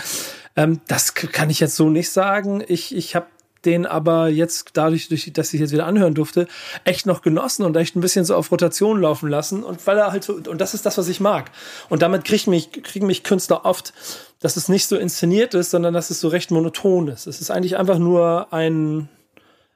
Ähm, 0.55 0.81
das 0.87 1.13
kann 1.13 1.49
ich 1.49 1.59
jetzt 1.59 1.75
so 1.75 1.89
nicht 1.89 2.09
sagen. 2.09 2.63
Ich, 2.67 2.95
ich 2.95 3.15
habe 3.15 3.25
den 3.65 3.85
aber 3.85 4.27
jetzt 4.27 4.71
dadurch, 4.73 5.07
dass 5.07 5.53
ich 5.53 5.59
jetzt 5.59 5.71
wieder 5.71 5.85
anhören 5.85 6.13
durfte, 6.13 6.47
echt 6.83 7.05
noch 7.05 7.21
genossen 7.21 7.63
und 7.63 7.75
echt 7.77 7.95
ein 7.95 8.01
bisschen 8.01 8.25
so 8.25 8.35
auf 8.35 8.51
Rotation 8.51 9.01
laufen 9.01 9.29
lassen 9.29 9.63
und 9.63 9.85
weil 9.85 9.97
er 9.97 10.11
halt 10.11 10.23
so, 10.23 10.33
und 10.33 10.59
das 10.59 10.73
ist 10.73 10.85
das, 10.85 10.97
was 10.97 11.07
ich 11.07 11.19
mag. 11.19 11.51
Und 11.89 12.01
damit 12.01 12.25
kriegen 12.25 12.49
mich, 12.49 12.71
kriegen 12.71 13.05
mich 13.05 13.23
Künstler 13.23 13.65
oft, 13.65 13.93
dass 14.39 14.57
es 14.57 14.67
nicht 14.67 14.87
so 14.87 14.97
inszeniert 14.97 15.53
ist, 15.53 15.71
sondern 15.71 15.93
dass 15.93 16.09
es 16.09 16.19
so 16.19 16.27
recht 16.27 16.49
monoton 16.51 17.07
ist. 17.07 17.27
Es 17.27 17.39
ist 17.41 17.51
eigentlich 17.51 17.77
einfach 17.77 17.99
nur 17.99 18.51
ein, 18.51 19.09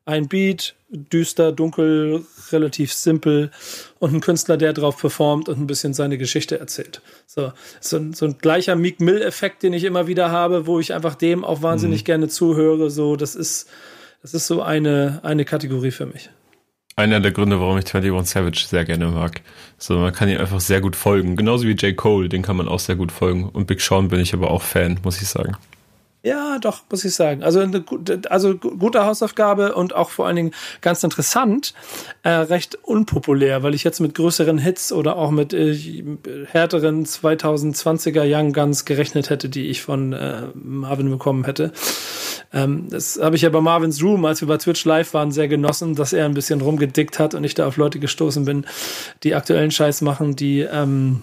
ein 0.06 0.28
Beat, 0.28 0.76
düster, 0.90 1.52
dunkel, 1.52 2.26
relativ 2.52 2.94
simpel 2.94 3.52
und 4.00 4.14
ein 4.14 4.22
Künstler, 4.22 4.56
der 4.56 4.74
drauf 4.74 4.98
performt 4.98 5.50
und 5.50 5.60
ein 5.60 5.68
bisschen 5.68 5.94
seine 5.94 6.18
Geschichte 6.18 6.60
erzählt. 6.60 7.02
So, 7.26 7.52
so, 7.82 8.00
so 8.14 8.26
ein 8.26 8.38
gleicher 8.38 8.76
Meek 8.76 9.02
Mill-Effekt, 9.02 9.64
den 9.64 9.74
ich 9.74 9.84
immer 9.84 10.08
wieder 10.08 10.32
habe, 10.32 10.68
wo 10.68 10.80
ich 10.80 10.94
einfach 10.94 11.16
dem 11.16 11.44
auch 11.44 11.64
wahnsinnig 11.64 12.02
mhm. 12.02 12.06
gerne 12.06 12.28
zuhöre. 12.28 12.92
So, 12.92 13.16
das 13.16 13.36
ist, 13.36 13.68
das 14.22 14.34
ist 14.34 14.48
so 14.48 14.62
eine, 14.62 15.20
eine 15.24 15.44
Kategorie 15.44 15.92
für 15.92 16.06
mich. 16.06 16.30
Einer 16.98 17.20
der 17.20 17.32
Gründe, 17.32 17.60
warum 17.60 17.78
ich 17.78 17.94
21 17.94 18.32
Savage 18.32 18.66
sehr 18.68 18.86
gerne 18.86 19.08
mag. 19.08 19.42
So, 19.78 19.98
man 19.98 20.14
kann 20.14 20.30
ihm 20.30 20.40
einfach 20.40 20.62
sehr 20.62 20.80
gut 20.80 20.96
folgen. 20.96 21.36
Genauso 21.36 21.68
wie 21.68 21.74
J. 21.74 21.98
Cole, 21.98 22.30
den 22.30 22.42
kann 22.42 22.56
man 22.56 22.70
auch 22.70 22.80
sehr 22.80 22.96
gut 22.96 23.12
folgen. 23.12 23.50
Und 23.50 23.68
Big 23.68 23.82
Sean 23.82 24.08
bin 24.08 24.22
ich 24.22 24.34
aber 24.34 24.50
auch 24.50 24.62
Fan, 24.62 25.00
muss 25.04 25.22
ich 25.22 25.28
sagen. 25.28 25.58
Ja, 26.26 26.58
doch, 26.58 26.82
muss 26.90 27.06
ich 27.06 27.14
sagen. 27.14 27.44
Also, 27.44 27.60
eine, 27.60 27.86
also 28.32 28.58
gute 28.58 29.06
Hausaufgabe 29.06 29.76
und 29.76 29.94
auch 29.94 30.10
vor 30.10 30.26
allen 30.26 30.36
Dingen 30.36 30.52
ganz 30.82 31.04
interessant, 31.04 31.76
äh, 32.24 32.30
recht 32.30 32.80
unpopulär, 32.82 33.62
weil 33.62 33.76
ich 33.76 33.84
jetzt 33.84 34.00
mit 34.00 34.16
größeren 34.16 34.58
Hits 34.58 34.92
oder 34.92 35.18
auch 35.18 35.30
mit 35.30 35.54
äh, 35.54 35.78
härteren 36.48 37.06
2020er 37.06 38.24
Young 38.26 38.54
Guns 38.54 38.86
gerechnet 38.86 39.30
hätte, 39.30 39.50
die 39.50 39.68
ich 39.68 39.84
von 39.84 40.14
äh, 40.14 40.48
Marvin 40.56 41.12
bekommen 41.12 41.44
hätte. 41.44 41.72
Ähm, 42.52 42.88
das 42.90 43.20
habe 43.22 43.36
ich 43.36 43.44
ja 43.44 43.50
bei 43.52 43.62
Marvins 43.62 44.02
Room, 44.02 44.26
als 44.26 44.42
wir 44.42 44.48
bei 44.48 44.58
Twitch 44.58 44.84
live 44.84 45.14
waren, 45.14 45.32
sehr 45.32 45.48
genossen, 45.48 45.94
dass 45.94 46.12
er 46.12 46.26
ein 46.26 46.34
bisschen 46.34 46.60
rumgedickt 46.60 47.20
hat 47.20 47.36
und 47.36 47.44
ich 47.44 47.54
da 47.54 47.68
auf 47.68 47.78
Leute 47.78 48.00
gestoßen 48.00 48.46
bin, 48.46 48.66
die 49.22 49.36
aktuellen 49.36 49.70
Scheiß 49.70 50.02
machen, 50.02 50.36
die, 50.36 50.62
ähm, 50.62 51.22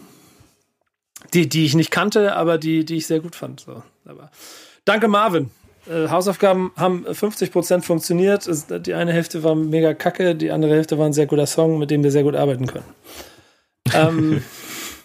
die, 1.34 1.48
die 1.48 1.64
ich 1.64 1.74
nicht 1.74 1.90
kannte, 1.90 2.36
aber 2.36 2.56
die, 2.56 2.84
die 2.84 2.98
ich 2.98 3.08
sehr 3.08 3.18
gut 3.18 3.34
fand. 3.34 3.58
So. 3.58 3.82
Aber 4.04 4.30
Danke, 4.84 5.08
Marvin. 5.08 5.50
Äh, 5.88 6.08
Hausaufgaben 6.08 6.72
haben 6.76 7.06
50% 7.06 7.82
funktioniert. 7.82 8.48
Die 8.86 8.94
eine 8.94 9.12
Hälfte 9.12 9.42
war 9.42 9.54
mega 9.54 9.94
kacke, 9.94 10.34
die 10.34 10.50
andere 10.50 10.74
Hälfte 10.74 10.98
war 10.98 11.06
ein 11.06 11.12
sehr 11.12 11.26
guter 11.26 11.46
Song, 11.46 11.78
mit 11.78 11.90
dem 11.90 12.04
wir 12.04 12.10
sehr 12.10 12.22
gut 12.22 12.36
arbeiten 12.36 12.66
können. 12.66 12.84
ähm, 13.92 14.42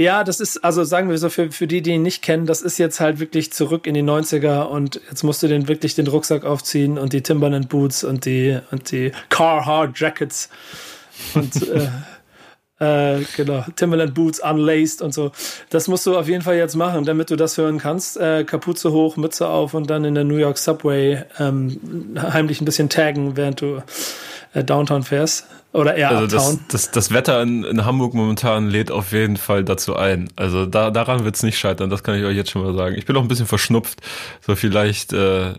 Ja, 0.00 0.24
das 0.24 0.40
ist, 0.40 0.64
also 0.64 0.82
sagen 0.82 1.10
wir 1.10 1.18
so, 1.18 1.28
für, 1.28 1.52
für 1.52 1.66
die, 1.66 1.82
die 1.82 1.90
ihn 1.90 2.00
nicht 2.00 2.22
kennen, 2.22 2.46
das 2.46 2.62
ist 2.62 2.78
jetzt 2.78 3.00
halt 3.00 3.20
wirklich 3.20 3.52
zurück 3.52 3.86
in 3.86 3.92
die 3.92 4.02
90er 4.02 4.62
und 4.62 4.98
jetzt 5.10 5.24
musst 5.24 5.42
du 5.42 5.46
den 5.46 5.68
wirklich 5.68 5.94
den 5.94 6.06
Rucksack 6.06 6.42
aufziehen 6.42 6.96
und 6.96 7.12
die 7.12 7.22
Timberland 7.22 7.68
Boots 7.68 8.02
und 8.02 8.24
die, 8.24 8.58
und 8.70 8.90
die 8.92 9.12
Carhartt 9.28 10.00
Jackets 10.00 10.48
und, 11.34 11.68
äh, 11.68 11.90
äh, 13.18 13.24
genau, 13.36 13.62
Timberland 13.76 14.14
Boots 14.14 14.40
unlaced 14.40 15.02
und 15.02 15.12
so. 15.12 15.32
Das 15.68 15.86
musst 15.86 16.06
du 16.06 16.16
auf 16.16 16.28
jeden 16.28 16.40
Fall 16.40 16.56
jetzt 16.56 16.76
machen, 16.76 17.04
damit 17.04 17.28
du 17.28 17.36
das 17.36 17.58
hören 17.58 17.76
kannst. 17.76 18.16
Äh, 18.16 18.44
Kapuze 18.44 18.92
hoch, 18.92 19.18
Mütze 19.18 19.48
auf 19.48 19.74
und 19.74 19.90
dann 19.90 20.06
in 20.06 20.14
der 20.14 20.24
New 20.24 20.38
York 20.38 20.56
Subway 20.56 21.24
ähm, 21.38 22.16
heimlich 22.18 22.62
ein 22.62 22.64
bisschen 22.64 22.88
taggen, 22.88 23.36
während 23.36 23.60
du 23.60 23.82
äh, 24.54 24.64
Downtown 24.64 25.02
fährst. 25.02 25.44
Oder 25.72 25.94
eher 25.94 26.10
also 26.10 26.26
das, 26.26 26.58
das, 26.68 26.90
das, 26.90 27.12
Wetter 27.12 27.42
in, 27.42 27.62
in, 27.62 27.84
Hamburg 27.84 28.12
momentan 28.14 28.68
lädt 28.68 28.90
auf 28.90 29.12
jeden 29.12 29.36
Fall 29.36 29.64
dazu 29.64 29.94
ein. 29.94 30.28
Also 30.34 30.66
da, 30.66 30.90
daran 30.90 31.24
wird 31.24 31.36
es 31.36 31.44
nicht 31.44 31.58
scheitern, 31.58 31.90
das 31.90 32.02
kann 32.02 32.18
ich 32.18 32.24
euch 32.24 32.36
jetzt 32.36 32.50
schon 32.50 32.62
mal 32.62 32.74
sagen. 32.74 32.96
Ich 32.96 33.06
bin 33.06 33.16
auch 33.16 33.22
ein 33.22 33.28
bisschen 33.28 33.46
verschnupft. 33.46 34.00
So 34.44 34.56
vielleicht 34.56 35.12
äh, 35.12 35.54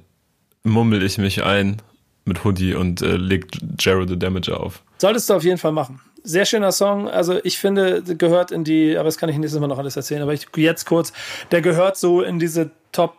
mummel 0.63 1.01
ich 1.03 1.17
mich 1.17 1.43
ein 1.43 1.81
mit 2.25 2.43
Hoodie 2.43 2.75
und 2.75 3.01
äh, 3.01 3.15
legt 3.15 3.59
Jared 3.79 4.09
the 4.09 4.19
Damager 4.19 4.59
auf. 4.59 4.83
Solltest 4.97 5.29
du 5.29 5.33
auf 5.33 5.43
jeden 5.43 5.57
Fall 5.57 5.71
machen. 5.71 6.01
Sehr 6.23 6.45
schöner 6.45 6.71
Song. 6.71 7.07
Also 7.07 7.39
ich 7.43 7.57
finde, 7.57 8.03
gehört 8.03 8.51
in 8.51 8.63
die, 8.63 8.97
aber 8.97 9.05
das 9.05 9.17
kann 9.17 9.29
ich 9.29 9.37
nächstes 9.37 9.59
Mal 9.59 9.67
noch 9.67 9.79
alles 9.79 9.95
erzählen, 9.95 10.21
aber 10.21 10.33
ich 10.33 10.47
jetzt 10.57 10.85
kurz, 10.85 11.13
der 11.51 11.61
gehört 11.61 11.97
so 11.97 12.21
in 12.21 12.37
diese 12.37 12.69
Top 12.91 13.15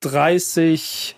30 0.00 1.16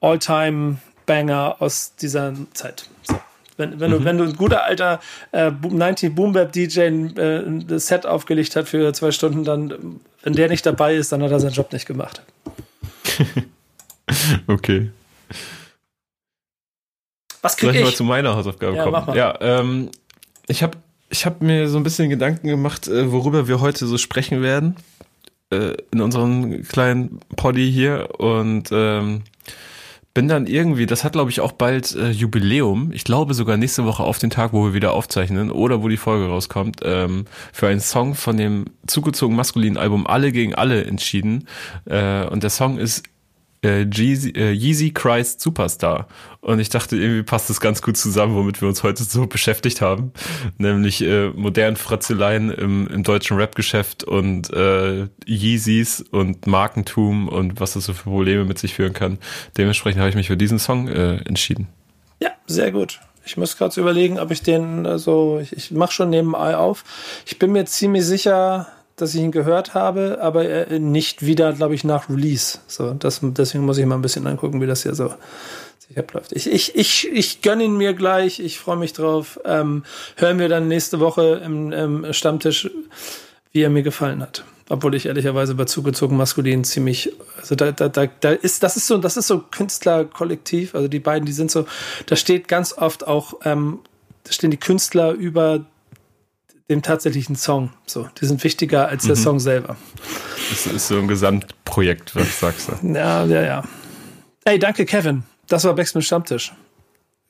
All-Time 0.00 0.76
Banger 1.06 1.56
aus 1.60 1.96
dieser 1.96 2.34
Zeit. 2.52 2.88
So. 3.02 3.18
Wenn, 3.56 3.78
wenn, 3.78 3.90
mhm. 3.90 3.98
du, 3.98 4.04
wenn 4.04 4.18
du 4.18 4.24
ein 4.24 4.36
guter 4.36 4.64
alter 4.64 5.00
äh, 5.32 5.50
90 5.50 6.14
Boom 6.14 6.32
Bap 6.32 6.52
DJ 6.52 6.80
äh, 6.80 7.46
ein 7.46 7.78
Set 7.78 8.04
aufgelegt 8.04 8.56
hat 8.56 8.68
für 8.68 8.92
zwei 8.92 9.12
Stunden, 9.12 9.44
dann, 9.44 10.00
wenn 10.22 10.32
der 10.32 10.48
nicht 10.48 10.66
dabei 10.66 10.96
ist, 10.96 11.12
dann 11.12 11.22
hat 11.22 11.30
er 11.30 11.40
seinen 11.40 11.52
Job 11.52 11.72
nicht 11.72 11.86
gemacht. 11.86 12.22
okay. 14.46 14.90
Was 17.42 17.56
krieg 17.56 17.68
Soll 17.68 17.74
ich? 17.74 17.80
ich 17.82 17.86
mal 17.86 17.94
zu 17.94 18.04
meiner 18.04 18.34
Hausaufgabe 18.34 18.76
ja, 18.76 18.84
kommen? 18.84 19.16
Ja, 19.16 19.38
ähm, 19.40 19.90
ich 20.46 20.62
habe 20.62 20.78
ich 21.10 21.26
hab 21.26 21.42
mir 21.42 21.68
so 21.68 21.76
ein 21.76 21.84
bisschen 21.84 22.10
Gedanken 22.10 22.48
gemacht, 22.48 22.88
äh, 22.88 23.12
worüber 23.12 23.46
wir 23.46 23.60
heute 23.60 23.86
so 23.86 23.98
sprechen 23.98 24.42
werden 24.42 24.76
äh, 25.50 25.74
in 25.92 26.00
unserem 26.00 26.62
kleinen 26.64 27.20
Poddy 27.36 27.70
hier 27.70 28.08
und 28.18 28.70
ähm, 28.72 29.22
bin 30.14 30.28
dann 30.28 30.46
irgendwie, 30.46 30.86
das 30.86 31.02
hat 31.02 31.12
glaube 31.12 31.30
ich 31.30 31.40
auch 31.40 31.52
bald 31.52 31.94
äh, 31.96 32.10
Jubiläum, 32.10 32.92
ich 32.92 33.02
glaube 33.04 33.34
sogar 33.34 33.56
nächste 33.56 33.84
Woche 33.84 34.04
auf 34.04 34.18
den 34.18 34.30
Tag, 34.30 34.52
wo 34.52 34.64
wir 34.64 34.72
wieder 34.72 34.94
aufzeichnen 34.94 35.50
oder 35.50 35.82
wo 35.82 35.88
die 35.88 35.96
Folge 35.96 36.28
rauskommt, 36.28 36.80
ähm, 36.84 37.26
für 37.52 37.66
einen 37.66 37.80
Song 37.80 38.14
von 38.14 38.36
dem 38.36 38.66
zugezogen 38.86 39.34
maskulinen 39.34 39.76
Album 39.76 40.06
Alle 40.06 40.30
gegen 40.30 40.54
Alle 40.54 40.84
entschieden. 40.84 41.48
Äh, 41.84 42.26
und 42.26 42.44
der 42.44 42.50
Song 42.50 42.78
ist 42.78 43.02
äh, 43.64 43.84
Yeezy, 43.84 44.30
äh, 44.30 44.52
Yeezy 44.52 44.92
Christ 44.92 45.40
Superstar. 45.40 46.06
Und 46.40 46.60
ich 46.60 46.68
dachte, 46.68 46.96
irgendwie 46.96 47.22
passt 47.22 47.48
das 47.48 47.60
ganz 47.60 47.80
gut 47.80 47.96
zusammen, 47.96 48.36
womit 48.36 48.60
wir 48.60 48.68
uns 48.68 48.82
heute 48.82 49.02
so 49.02 49.26
beschäftigt 49.26 49.80
haben. 49.80 50.12
Nämlich 50.58 51.02
äh, 51.02 51.30
modernen 51.30 51.76
Fratzeleien 51.76 52.50
im, 52.50 52.86
im 52.86 53.02
deutschen 53.02 53.36
Rap-Geschäft 53.36 54.04
und 54.04 54.52
äh, 54.52 55.08
Yeezys 55.26 56.02
und 56.02 56.46
Markentum 56.46 57.28
und 57.28 57.60
was 57.60 57.72
das 57.72 57.86
so 57.86 57.94
für 57.94 58.04
Probleme 58.10 58.44
mit 58.44 58.58
sich 58.58 58.74
führen 58.74 58.92
kann. 58.92 59.18
Dementsprechend 59.56 60.00
habe 60.00 60.10
ich 60.10 60.16
mich 60.16 60.28
für 60.28 60.36
diesen 60.36 60.58
Song 60.58 60.88
äh, 60.88 61.16
entschieden. 61.24 61.68
Ja, 62.20 62.30
sehr 62.46 62.70
gut. 62.70 63.00
Ich 63.26 63.38
muss 63.38 63.56
gerade 63.56 63.80
überlegen, 63.80 64.18
ob 64.18 64.30
ich 64.30 64.42
den, 64.42 64.86
also 64.86 65.38
ich, 65.40 65.56
ich 65.56 65.70
mache 65.70 65.92
schon 65.92 66.10
nebenbei 66.10 66.56
auf. 66.56 66.84
Ich 67.24 67.38
bin 67.38 67.52
mir 67.52 67.64
ziemlich 67.64 68.04
sicher, 68.04 68.68
dass 68.96 69.14
ich 69.14 69.20
ihn 69.20 69.32
gehört 69.32 69.74
habe, 69.74 70.18
aber 70.20 70.66
nicht 70.78 71.26
wieder, 71.26 71.52
glaube 71.52 71.74
ich, 71.74 71.84
nach 71.84 72.08
Release. 72.08 72.58
So, 72.68 72.92
das, 72.94 73.20
deswegen 73.22 73.64
muss 73.64 73.78
ich 73.78 73.86
mal 73.86 73.96
ein 73.96 74.02
bisschen 74.02 74.26
angucken, 74.26 74.60
wie 74.60 74.66
das 74.66 74.82
hier 74.84 74.94
so 74.94 75.12
sich 75.86 75.98
abläuft. 75.98 76.32
Ich, 76.32 76.50
ich, 76.50 76.74
ich, 76.74 77.08
ich 77.10 77.42
gönne 77.42 77.64
ihn 77.64 77.76
mir 77.76 77.94
gleich, 77.94 78.40
ich 78.40 78.58
freue 78.58 78.76
mich 78.76 78.92
drauf. 78.92 79.40
Ähm, 79.44 79.84
hören 80.16 80.38
wir 80.38 80.48
dann 80.48 80.68
nächste 80.68 81.00
Woche 81.00 81.42
im, 81.44 81.72
im 81.72 82.12
Stammtisch, 82.12 82.70
wie 83.52 83.62
er 83.62 83.70
mir 83.70 83.82
gefallen 83.82 84.22
hat. 84.22 84.44
Obwohl 84.70 84.94
ich 84.94 85.06
ehrlicherweise 85.06 85.54
bei 85.54 85.66
zugezogen 85.66 86.16
maskulin 86.16 86.64
ziemlich, 86.64 87.12
also 87.38 87.54
da, 87.54 87.72
da, 87.72 87.88
da, 87.88 88.06
da 88.06 88.30
ist, 88.30 88.62
das 88.62 88.76
ist 88.76 88.86
so, 88.86 88.96
das 88.96 89.18
ist 89.18 89.26
so 89.26 89.40
Künstlerkollektiv. 89.40 90.74
Also 90.74 90.88
die 90.88 91.00
beiden, 91.00 91.26
die 91.26 91.32
sind 91.32 91.50
so, 91.50 91.66
da 92.06 92.16
steht 92.16 92.48
ganz 92.48 92.72
oft 92.72 93.06
auch, 93.06 93.34
ähm, 93.44 93.80
da 94.22 94.32
stehen 94.32 94.50
die 94.50 94.56
Künstler 94.56 95.12
über 95.12 95.66
dem 96.70 96.82
tatsächlichen 96.82 97.36
Song. 97.36 97.70
So, 97.86 98.08
die 98.20 98.26
sind 98.26 98.42
wichtiger 98.42 98.88
als 98.88 99.04
der 99.04 99.16
mhm. 99.16 99.20
Song 99.20 99.40
selber. 99.40 99.76
Das 100.50 100.66
ist 100.66 100.88
so 100.88 100.98
ein 100.98 101.08
Gesamtprojekt, 101.08 102.16
was 102.16 102.40
sagst 102.40 102.68
du? 102.68 102.94
Ja, 102.94 103.24
ja, 103.24 103.42
ja. 103.42 103.64
Ey, 104.44 104.58
danke, 104.58 104.84
Kevin. 104.84 105.24
Das 105.48 105.64
war 105.64 105.74
Becks 105.74 105.94
mit 105.94 106.04
Stammtisch. 106.04 106.52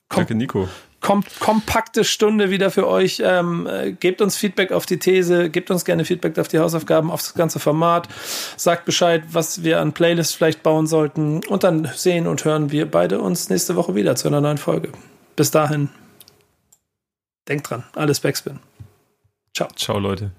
Kom 0.09 0.17
danke, 0.21 0.35
Nico. 0.35 0.69
Kom 1.01 1.23
kompakte 1.39 2.03
Stunde 2.03 2.49
wieder 2.49 2.71
für 2.71 2.87
euch. 2.87 3.21
Ähm, 3.23 3.67
äh, 3.67 3.91
gebt 3.91 4.21
uns 4.21 4.37
Feedback 4.37 4.71
auf 4.71 4.85
die 4.85 4.97
These, 4.97 5.49
gebt 5.49 5.69
uns 5.69 5.85
gerne 5.85 6.05
Feedback 6.05 6.39
auf 6.39 6.47
die 6.47 6.59
Hausaufgaben, 6.59 7.11
auf 7.11 7.21
das 7.21 7.33
ganze 7.33 7.59
Format. 7.59 8.07
Sagt 8.57 8.85
Bescheid, 8.85 9.23
was 9.31 9.63
wir 9.63 9.81
an 9.81 9.93
Playlists 9.93 10.33
vielleicht 10.33 10.63
bauen 10.63 10.87
sollten. 10.87 11.45
Und 11.45 11.63
dann 11.63 11.89
sehen 11.95 12.27
und 12.27 12.43
hören 12.45 12.71
wir 12.71 12.89
beide 12.89 13.19
uns 13.19 13.49
nächste 13.49 13.75
Woche 13.75 13.95
wieder 13.95 14.15
zu 14.15 14.27
einer 14.27 14.41
neuen 14.41 14.57
Folge. 14.57 14.91
Bis 15.35 15.51
dahin. 15.51 15.89
Denkt 17.47 17.69
dran, 17.69 17.83
alles 17.93 18.21
Backspin. 18.21 18.59
Ciao. 19.55 19.69
Ciao, 19.77 19.97
Leute. 19.97 20.31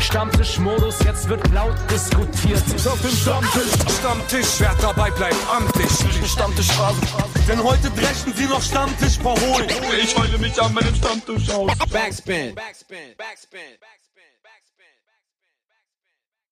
Stammtischmodus, 0.00 0.98
jetzt 1.04 1.28
wird 1.28 1.46
laut 1.52 1.76
diskutiert. 1.90 2.62
Auf 2.86 3.00
dem 3.02 3.10
Stammtisch, 3.10 3.98
Stammtisch, 3.98 4.60
wer 4.60 4.74
dabei 4.80 5.10
bleibt, 5.10 5.36
amtlich. 5.54 5.90
Stammtisch 6.26 6.68
Phase. 6.68 7.00
Denn 7.46 7.62
heute 7.62 7.90
brechen 7.90 8.32
sie 8.34 8.46
noch 8.46 8.62
Stammtisch 8.62 9.18
verholen. 9.18 9.68
Ich 10.02 10.16
heule 10.16 10.38
mich 10.38 10.60
an 10.60 10.72
meinem 10.72 10.94
Stammtisch 10.94 11.50
aus. 11.50 11.70
Backspin. 11.90 12.54
Backspin. 12.54 13.14
Backspin. 13.18 13.60
Backspin. 13.78 14.03